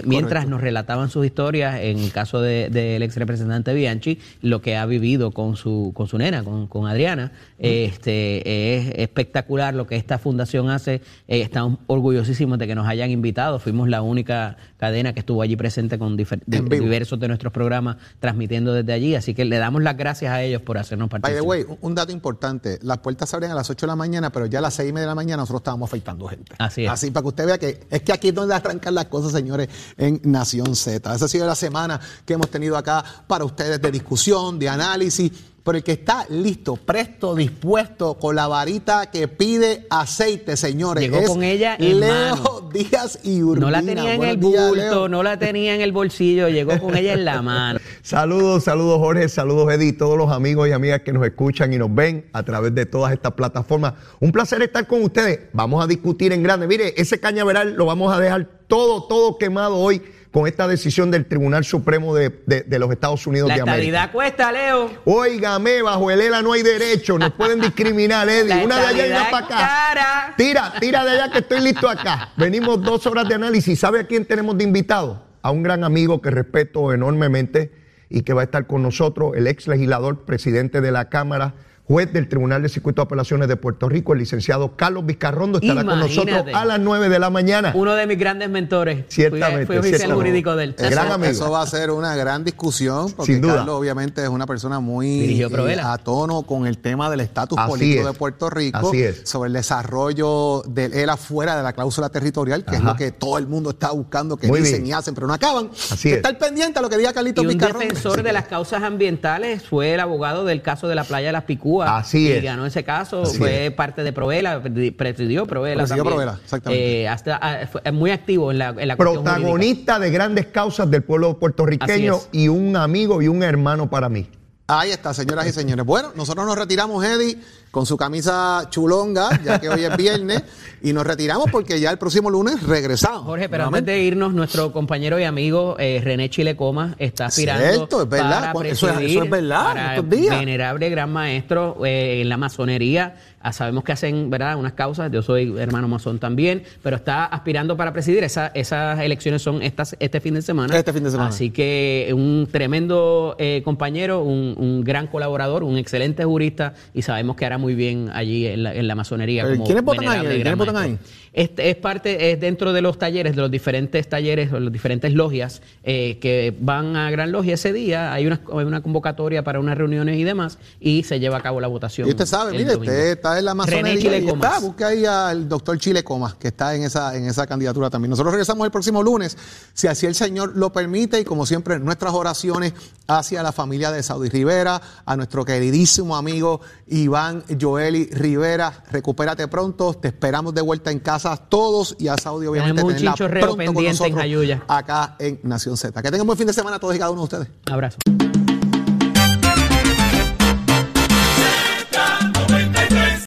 mientras 0.05 0.49
nos 0.49 0.61
relataban 0.61 1.11
sus 1.11 1.27
historias, 1.27 1.81
en 1.81 1.99
el 1.99 2.11
caso 2.13 2.41
del 2.41 2.73
de, 2.73 2.97
ex 2.97 3.17
representante 3.17 3.75
Bianchi, 3.75 4.19
lo 4.41 4.63
que 4.63 4.77
ha 4.77 4.87
vivido 4.87 5.33
con 5.33 5.57
su, 5.57 5.93
con 5.95 6.07
su 6.09 6.17
nena, 6.17 6.43
con, 6.43 6.87
Adriana. 6.87 7.33
Este, 7.59 8.77
es 8.77 8.93
espectacular 8.97 9.75
lo 9.75 9.87
que 9.87 9.97
esta 9.97 10.19
fundación 10.19 10.71
hace, 10.71 11.03
estamos 11.27 11.79
orgullosísimos 11.87 12.59
de 12.59 12.67
que 12.67 12.78
nos 12.79 12.89
hayan 12.89 13.11
invitado. 13.11 13.59
Fuimos 13.59 13.89
la 13.89 14.01
única 14.01 14.57
cadena 14.79 15.13
que 15.13 15.21
estuvo 15.21 15.43
allí 15.43 15.57
presente 15.57 15.99
con 15.99 16.17
diversos 16.17 17.21
de 17.21 17.29
nuestros 17.29 17.53
programas 17.53 17.97
transmitiendo 18.21 18.73
desde 18.73 18.93
allí. 18.93 19.15
Así 19.15 19.35
que 19.35 19.45
le 19.45 19.59
damos 19.59 19.83
las 19.83 19.97
gracias 19.97 20.33
a 20.33 20.43
ellos 20.43 20.63
por 20.63 20.79
hacernos 20.79 21.11
participar. 21.11 21.45
By 21.45 21.65
the 21.65 21.67
way, 21.67 21.79
un 21.81 21.95
dato 21.95 22.13
importante. 22.13 22.79
Las 22.83 22.99
puertas 22.99 23.29
se 23.29 23.37
abren 23.37 23.51
a 23.51 23.55
las 23.55 23.69
8 23.69 23.85
de 23.85 23.89
la 23.89 23.97
mañana, 23.97 24.31
pero 24.31 24.47
ya 24.47 24.61
a 24.61 24.63
las 24.63 24.75
6 24.75 24.89
y 24.89 24.93
media 24.93 25.03
de 25.03 25.09
la 25.09 25.15
mañana 25.15 25.43
nosotros 25.43 25.61
estábamos 25.61 25.91
afeitando 25.91 26.27
gente. 26.29 26.55
Así 26.59 26.85
es. 26.85 26.91
Así 26.91 27.11
para 27.11 27.23
que 27.23 27.29
usted 27.29 27.47
vea 27.47 27.59
que 27.59 27.81
es 27.91 28.03
que 28.03 28.13
aquí 28.13 28.29
es 28.29 28.35
donde 28.35 28.55
arrancan 28.55 28.95
las 28.95 29.07
cosas, 29.07 29.33
señores, 29.33 29.69
en 29.97 30.21
Nación 30.25 30.75
Z. 30.77 31.15
Esa 31.15 31.25
ha 31.25 31.29
sido 31.29 31.47
la 31.47 31.57
semana 31.57 32.01
que 32.25 32.35
hemos 32.35 32.49
tenido 32.51 32.77
acá 32.77 33.05
para 33.27 33.45
ustedes 33.45 33.81
de 33.83 33.91
discusión, 33.91 34.59
de 34.59 34.69
análisis 34.69 35.33
pero 35.65 35.79
el 35.79 35.85
que 35.85 35.93
está 35.93 36.27
listo, 36.31 36.77
presto, 36.77 37.35
dispuesto, 37.35 38.15
con 38.15 38.35
la 38.37 38.47
varita 38.49 39.11
que 39.11 39.29
pide 39.29 39.87
aceite, 39.91 40.57
señores. 40.57 41.03
Llegó 41.03 41.23
con 41.25 41.43
ella 41.43 41.77
en 41.79 42.01
Leo 42.01 42.71
Díaz 42.73 43.19
y 43.23 43.43
Urbina. 43.43 43.67
No 43.67 43.71
la 43.71 43.83
tenía 43.83 44.15
en 44.15 44.23
el 44.23 44.37
bulto, 44.39 45.09
no 45.09 45.23
la 45.23 45.39
tenía 45.39 45.75
en 45.75 45.81
el 45.81 45.93
bolsillo, 45.93 46.49
llegó 46.49 46.79
con 46.79 46.97
ella 46.97 47.13
en 47.13 47.25
la 47.25 47.43
mano. 47.43 47.81
saludos, 48.03 48.65
saludos 48.65 48.99
Jorge, 48.99 49.29
saludos 49.29 49.73
Eddie, 49.73 49.93
todos 49.93 50.17
los 50.17 50.31
amigos 50.33 50.69
y 50.69 50.73
amigas 50.73 51.03
que 51.03 51.13
nos 51.13 51.27
escuchan 51.27 51.73
y 51.73 51.79
nos 51.79 51.95
ven 51.95 52.27
a 52.33 52.43
través 52.43 52.75
de 52.75 52.87
todas 52.87 53.13
estas 53.13 53.33
plataformas. 53.33 53.95
Un 54.21 54.33
placer 54.33 54.63
estar 54.63 54.87
con 54.87 55.03
ustedes. 55.03 55.41
Vamos 55.53 55.85
a 55.85 55.87
discutir 55.87 56.33
en 56.33 56.43
grande. 56.43 56.67
Mire, 56.67 56.95
ese 56.97 57.21
cañaveral 57.21 57.75
lo 57.75 57.85
vamos 57.87 58.15
a 58.15 58.19
dejar 58.19 58.49
todo, 58.69 59.05
todo 59.05 59.39
quemado 59.39 59.77
hoy 59.77 60.03
con 60.39 60.47
esta 60.47 60.69
decisión 60.69 61.11
del 61.11 61.27
Tribunal 61.27 61.65
Supremo 61.65 62.15
de, 62.15 62.65
los 62.79 62.93
Estados 62.93 63.27
Unidos 63.27 63.53
de 63.53 63.61
América. 63.61 63.93
La 63.93 64.13
cuesta, 64.13 64.53
Leo. 64.53 64.89
Óigame, 65.05 65.83
bajo 65.83 66.13
el 66.13 66.21
ELA 66.21 66.43
no 66.43 66.53
hay 66.53 66.63
derecho, 66.63 67.19
nos 67.19 67.33
pueden 67.33 67.61
discriminar, 67.61 68.29
Eddie. 68.29 68.65
Una 68.65 68.79
de 68.79 68.87
allá 68.87 69.07
y 69.09 69.11
una 69.11 69.31
para 69.33 69.47
acá. 69.47 70.35
Tira, 70.37 70.75
tira 70.79 71.05
de 71.05 71.11
allá 71.11 71.33
que 71.33 71.39
estoy 71.39 71.61
listo 71.61 71.89
acá. 71.89 72.31
Venimos 72.37 72.81
dos 72.81 73.05
horas 73.09 73.29
de 73.29 73.35
análisis. 73.35 73.81
¿Sabe 73.81 73.99
a 73.99 74.07
quién 74.07 74.27
tenemos 74.27 74.57
de 74.57 74.63
invitado? 74.63 75.25
A 75.43 75.51
un 75.51 75.65
gran 75.65 75.83
amigo 75.83 76.23
que 76.23 76.31
respeto 76.31 76.93
enormemente 76.93 77.73
y 78.09 78.23
que 78.23 78.33
va 78.33 78.43
a 78.43 78.45
estar 78.45 78.69
con 78.69 78.81
nosotros, 78.81 79.33
el 79.35 79.49
ex 79.49 79.67
legislador, 79.67 80.25
presidente 80.25 80.81
de 80.81 80.93
la 80.93 81.09
Cámara 81.09 81.55
juez 81.89 82.13
del 82.13 82.29
Tribunal 82.29 82.61
de 82.63 82.69
Circuito 82.69 83.01
de 83.01 83.07
Apelaciones 83.07 83.49
de 83.49 83.57
Puerto 83.57 83.89
Rico, 83.89 84.13
el 84.13 84.19
licenciado 84.19 84.77
Carlos 84.77 85.07
Vizcarrondo, 85.07 85.59
estará 85.59 85.85
con 85.85 85.99
nosotros 85.99 86.45
a 86.53 86.65
las 86.67 86.79
9 86.79 87.09
de 87.09 87.19
la 87.19 87.31
mañana. 87.31 87.73
Uno 87.75 87.95
de 87.95 88.07
mis 88.07 88.19
grandes 88.19 88.51
mentores. 88.51 89.07
Ciertamente. 89.09 89.65
Fui, 89.67 89.79
oficial 89.79 90.13
jurídico 90.13 90.55
del 90.55 90.75
gran 90.75 91.25
Eso 91.25 91.51
va 91.51 91.63
a 91.63 91.67
ser 91.67 91.91
una 91.91 92.15
gran 92.15 92.45
discusión, 92.45 93.11
porque 93.13 93.33
Sin 93.33 93.41
duda. 93.41 93.57
Carlos 93.57 93.77
obviamente 93.77 94.23
es 94.23 94.29
una 94.29 94.47
persona 94.47 94.81
muy 94.81 95.41
eh, 95.41 95.81
a 95.83 95.97
tono 95.97 96.43
con 96.43 96.67
el 96.67 96.77
tema 96.77 97.09
del 97.09 97.21
estatus 97.21 97.59
político 97.59 98.07
de 98.07 98.13
Puerto 98.13 98.51
Rico, 98.51 98.89
Así 98.89 99.03
es. 99.03 99.23
sobre 99.25 99.49
el 99.49 99.55
desarrollo 99.55 100.63
de 100.67 100.87
él 101.03 101.09
afuera 101.09 101.57
de 101.57 101.63
la 101.63 101.73
cláusula 101.73 102.11
territorial, 102.11 102.67
que 102.67 102.77
es 102.77 102.83
lo 102.83 102.97
que 102.97 103.13
todo 103.13 103.39
el 103.39 103.47
mundo 103.47 103.71
está 103.71 103.93
buscando 103.93 104.37
que 104.37 104.47
dicen 104.49 104.87
y 104.87 104.93
hacen, 104.93 105.15
pero 105.15 105.27
no 105.27 105.33
acaban. 105.33 105.71
Así 105.91 106.11
es. 106.11 106.17
Estar 106.17 106.37
pendiente 106.37 106.81
a 106.81 106.83
lo 106.83 106.91
que 106.91 106.99
diga 106.99 107.15
Carlitos 107.15 107.45
y 107.45 107.47
un 107.47 107.57
defensor 107.57 108.23
de 108.23 108.33
las 108.35 108.45
causas 108.45 108.83
ambientales 108.83 109.63
fue 109.63 109.95
el 109.95 110.01
abogado 110.01 110.45
del 110.45 110.61
caso 110.61 110.87
de 110.87 110.95
la 110.95 111.05
playa 111.05 111.29
de 111.29 111.33
las 111.33 111.45
Picúas 111.45 111.78
Cuba. 111.79 111.99
Así 111.99 112.31
es. 112.31 112.43
Y 112.43 112.47
ganó 112.47 112.67
ese 112.67 112.85
caso, 112.85 113.25
fue 113.25 113.71
parte 113.71 114.03
de 114.03 114.13
Provela, 114.13 114.63
presidió 114.97 115.47
Provela. 115.47 115.83
Presidió 115.83 116.05
Provela, 116.05 116.39
exactamente. 116.43 117.03
Eh, 117.03 117.09
hasta, 117.09 117.39
ah, 117.41 117.67
fue 117.67 117.93
muy 117.93 118.11
activo 118.11 118.51
en 118.51 118.59
la, 118.59 118.75
en 118.77 118.89
la 118.89 118.97
Protagonista 118.97 119.99
de 119.99 120.11
grandes 120.11 120.47
causas 120.47 120.91
del 120.91 121.03
pueblo 121.03 121.39
puertorriqueño 121.39 122.19
y 122.33 122.49
un 122.49 122.77
amigo 122.77 123.23
y 123.23 123.29
un 123.29 123.43
hermano 123.43 123.89
para 123.89 124.09
mí. 124.09 124.29
Ahí 124.71 124.91
está, 124.91 125.15
señoras 125.15 125.47
y 125.47 125.53
señores. 125.53 125.87
Bueno, 125.87 126.13
nosotros 126.15 126.45
nos 126.45 126.55
retiramos, 126.55 127.03
Eddie, 127.03 127.39
con 127.71 127.87
su 127.87 127.97
camisa 127.97 128.67
chulonga, 128.69 129.31
ya 129.43 129.59
que 129.59 129.71
hoy 129.71 129.83
es 129.83 129.97
viernes, 129.97 130.43
y 130.83 130.93
nos 130.93 131.07
retiramos 131.07 131.51
porque 131.51 131.81
ya 131.81 131.91
el 131.91 131.97
próximo 131.97 132.29
lunes 132.29 132.63
regresamos. 132.63 133.23
Jorge, 133.23 133.49
pero 133.49 133.65
antes 133.65 133.87
de 133.87 134.03
irnos, 134.03 134.35
nuestro 134.35 134.71
compañero 134.71 135.19
y 135.19 135.25
amigo 135.25 135.77
eh, 135.79 136.03
René 136.05 136.29
Chilecoma 136.29 136.97
está 136.99 137.27
aspirando 137.27 137.67
Cierto, 137.67 138.03
es 138.03 138.09
verdad. 138.11 138.53
Para 138.53 138.69
eso, 138.69 138.91
es, 138.91 139.11
eso, 139.11 139.23
es, 139.23 139.31
verdad. 139.31 139.95
estos 139.95 140.11
días. 140.11 140.39
Venerable 140.39 140.91
gran 140.91 141.15
maestro 141.15 141.83
eh, 141.87 142.21
en 142.21 142.29
la 142.29 142.37
masonería 142.37 143.17
sabemos 143.53 143.85
que 143.85 143.93
hacen 143.93 144.31
¿verdad? 144.31 144.57
unas 144.57 144.73
causas, 144.73 145.11
yo 145.11 145.23
soy 145.23 145.55
hermano 145.59 145.89
masón 145.89 146.19
también, 146.19 146.63
pero 146.83 146.97
está 146.97 147.25
aspirando 147.25 147.77
para 147.77 147.93
presidir. 147.93 148.25
Esa, 148.25 148.49
esas 148.49 149.01
elecciones 149.01 149.43
son 149.43 149.63
estas, 149.63 149.97
este 150.01 150.21
fin 150.21 150.35
de 150.35 150.43
semana. 150.43 150.77
Este 150.77 150.93
fin 150.93 151.05
de 151.05 151.11
semana. 151.11 151.31
Así 151.31 151.51
que 151.51 152.11
un 152.15 152.49
tremendo 152.51 153.37
eh, 153.39 153.63
compañero, 153.65 154.23
un, 154.23 154.83
gran 154.85 155.07
colaborador, 155.07 155.65
un 155.65 155.77
excelente 155.77 156.25
jurista 156.25 156.75
y 156.95 157.03
sabemos 157.03 157.37
que 157.37 157.45
hará 157.45 157.59
muy 157.59 157.75
bien 157.75 158.11
allí 158.13 158.47
en 158.47 158.63
la, 158.63 158.75
en 158.75 158.87
la 158.87 158.95
masonería. 158.95 159.45
¿Quiénes 159.65 159.85
votan 159.85 160.09
ahí? 160.09 160.27
¿Quiénes 160.27 160.57
votan 160.57 160.77
ahí? 160.77 160.99
Este 161.33 161.71
es 161.71 161.77
parte, 161.77 162.33
es 162.33 162.41
dentro 162.41 162.73
de 162.73 162.83
los 162.83 162.99
talleres, 162.99 163.37
de 163.37 163.43
los 163.43 163.51
diferentes 163.51 164.09
talleres, 164.09 164.51
de 164.51 164.61
las 164.61 164.73
diferentes 164.73 165.13
logias 165.13 165.63
eh, 165.85 166.19
que 166.21 166.55
van 166.59 166.97
a 166.97 167.11
Gran 167.11 167.33
Logia 167.33 167.55
ese 167.55 167.73
día. 167.73 168.13
Hay 168.13 168.27
una, 168.27 168.41
hay 168.53 168.65
una 168.65 168.83
convocatoria 168.83 169.45
para 169.45 169.61
unas 169.61 169.77
reuniones 169.77 170.19
y 170.19 170.25
demás 170.25 170.59
y 170.81 171.03
se 171.03 171.21
lleva 171.21 171.39
a 171.39 171.43
cabo 171.43 171.61
la 171.61 171.69
votación. 171.69 172.09
Y 172.09 172.11
usted 172.11 172.27
sabe, 172.27 172.53
mire, 172.53 172.77
usted 172.77 173.13
está 173.13 173.39
en 173.39 173.45
la 173.45 173.55
masonería 173.55 174.19
y 174.19 174.29
está, 174.29 174.59
busque 174.61 174.85
ahí 174.85 175.05
al 175.05 175.49
doctor 175.49 175.79
Chile 175.79 176.03
Comas, 176.03 176.35
que 176.35 176.49
está 176.49 176.75
en 176.75 176.85
esa, 176.85 177.17
en 177.17 177.27
esa 177.27 177.47
candidatura 177.47 177.91
también. 177.91 178.11
Nosotros 178.11 178.33
regresamos 178.33 178.65
el 178.65 178.71
próximo 178.71 179.03
lunes, 179.03 179.37
si 179.75 179.87
así 179.87 180.07
el 180.07 180.15
Señor 180.15 180.57
lo 180.57 180.73
permite, 180.73 181.21
y 181.21 181.25
como 181.25 181.47
siempre, 181.47 181.79
nuestras 181.79 182.15
oraciones 182.15 182.73
hacia 183.07 183.43
la 183.43 183.53
familia 183.53 183.91
de 183.91 184.03
Saudi 184.03 184.29
Rivera, 184.29 184.81
a 185.05 185.17
nuestro 185.17 185.45
queridísimo 185.45 186.17
amigo 186.17 186.61
Iván 186.87 187.45
Joeli 187.61 188.07
Rivera. 188.07 188.85
Recupérate 188.91 189.49
pronto, 189.49 189.95
te 189.95 190.09
esperamos 190.09 190.55
de 190.55 190.63
vuelta 190.63 190.91
en 190.91 190.99
casa 190.99 191.18
todos 191.49 191.97
y 191.99 192.09
a 192.09 192.17
Saudi, 192.17 192.47
obviamente, 192.47 192.83
tenerla 192.83 193.15
pronto 193.15 193.57
pendiente 193.57 193.99
con 193.99 194.13
nosotros 194.13 194.45
en 194.45 194.63
acá 194.69 195.17
en 195.19 195.41
Nación 195.43 195.77
Z. 195.77 196.03
Que 196.03 196.11
tengan 196.11 196.27
buen 196.27 196.39
fin 196.39 196.47
de 196.47 196.53
semana 196.53 196.79
todos 196.79 196.95
y 196.95 196.99
cada 196.99 197.11
uno 197.11 197.21
de 197.21 197.25
ustedes. 197.25 197.49
Abrazo. 197.67 197.99